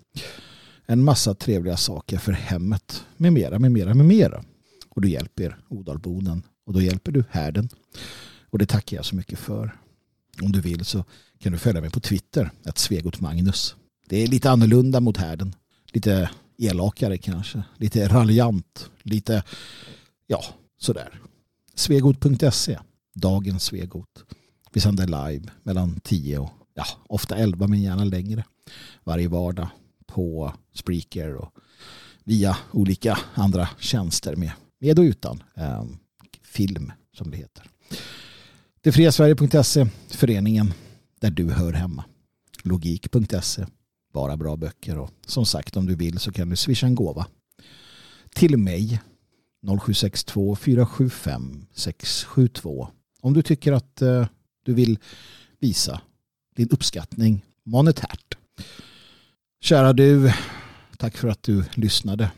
En 0.85 1.03
massa 1.03 1.33
trevliga 1.33 1.77
saker 1.77 2.17
för 2.17 2.31
hemmet 2.31 3.05
med 3.17 3.33
mera, 3.33 3.59
med 3.59 3.71
mera, 3.71 3.93
med 3.93 4.05
mera. 4.05 4.43
Och 4.89 5.01
du 5.01 5.09
hjälper 5.09 5.57
Odalboden 5.67 6.43
och 6.65 6.73
då 6.73 6.81
hjälper 6.81 7.11
du 7.11 7.23
härden. 7.29 7.69
Och 8.49 8.59
det 8.59 8.65
tackar 8.65 8.97
jag 8.97 9.05
så 9.05 9.15
mycket 9.15 9.39
för. 9.39 9.75
Om 10.41 10.51
du 10.51 10.61
vill 10.61 10.85
så 10.85 11.05
kan 11.39 11.51
du 11.51 11.57
följa 11.57 11.81
mig 11.81 11.89
på 11.89 11.99
Twitter, 11.99 12.51
att 12.63 12.77
Svegot 12.77 13.21
Magnus. 13.21 13.75
Det 14.07 14.23
är 14.23 14.27
lite 14.27 14.51
annorlunda 14.51 14.99
mot 14.99 15.17
härden. 15.17 15.55
Lite 15.91 16.29
elakare 16.57 17.17
kanske. 17.17 17.63
Lite 17.77 18.07
raljant. 18.07 18.89
Lite, 19.03 19.43
ja, 20.27 20.43
sådär. 20.77 21.19
Svegot.se. 21.75 22.79
Dagens 23.15 23.63
Svegot. 23.63 24.23
Vi 24.73 24.81
sänder 24.81 25.07
live 25.07 25.51
mellan 25.63 25.99
10 25.99 26.39
och 26.39 26.49
ja, 26.73 26.85
ofta 27.07 27.35
11 27.35 27.67
men 27.67 27.81
gärna 27.81 28.03
längre. 28.03 28.43
Varje 29.03 29.27
vardag 29.27 29.69
på 30.07 30.53
Spreaker 30.73 31.35
och 31.35 31.53
via 32.23 32.57
olika 32.71 33.19
andra 33.33 33.69
tjänster 33.79 34.35
med, 34.35 34.51
med 34.79 34.99
och 34.99 35.03
utan 35.03 35.43
eh, 35.55 35.85
film 36.43 36.91
som 37.17 37.31
det 37.31 37.37
heter. 37.37 37.65
Detfriasverige.se, 38.81 39.87
föreningen 40.09 40.73
där 41.19 41.29
du 41.29 41.51
hör 41.51 41.73
hemma. 41.73 42.05
Logik.se, 42.63 43.65
bara 44.13 44.37
bra 44.37 44.55
böcker 44.55 44.97
och 44.97 45.11
som 45.25 45.45
sagt 45.45 45.77
om 45.77 45.85
du 45.85 45.95
vill 45.95 46.19
så 46.19 46.31
kan 46.31 46.49
du 46.49 46.55
swisha 46.55 46.87
en 46.87 46.95
gåva 46.95 47.27
till 48.35 48.57
mig 48.57 49.01
0762 49.61 50.55
475 50.55 51.65
672 51.73 52.87
om 53.21 53.33
du 53.33 53.41
tycker 53.41 53.71
att 53.71 54.01
eh, 54.01 54.27
du 54.65 54.73
vill 54.73 54.99
visa 55.59 56.01
din 56.55 56.69
uppskattning 56.69 57.45
monetärt. 57.63 58.37
Kära 59.61 59.93
du, 59.93 60.33
tack 60.97 61.17
för 61.17 61.27
att 61.27 61.43
du 61.43 61.63
lyssnade. 61.73 62.31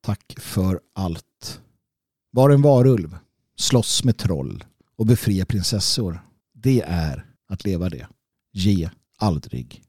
Tack 0.00 0.34
för 0.38 0.80
allt. 0.92 1.60
Var 2.30 2.50
en 2.50 2.62
varulv, 2.62 3.16
slåss 3.56 4.04
med 4.04 4.16
troll 4.16 4.64
och 5.02 5.06
befria 5.06 5.46
prinsessor. 5.46 6.20
Det 6.54 6.82
är 6.86 7.24
att 7.48 7.64
leva 7.64 7.88
det. 7.88 8.06
Ge 8.52 8.90
aldrig 9.18 9.82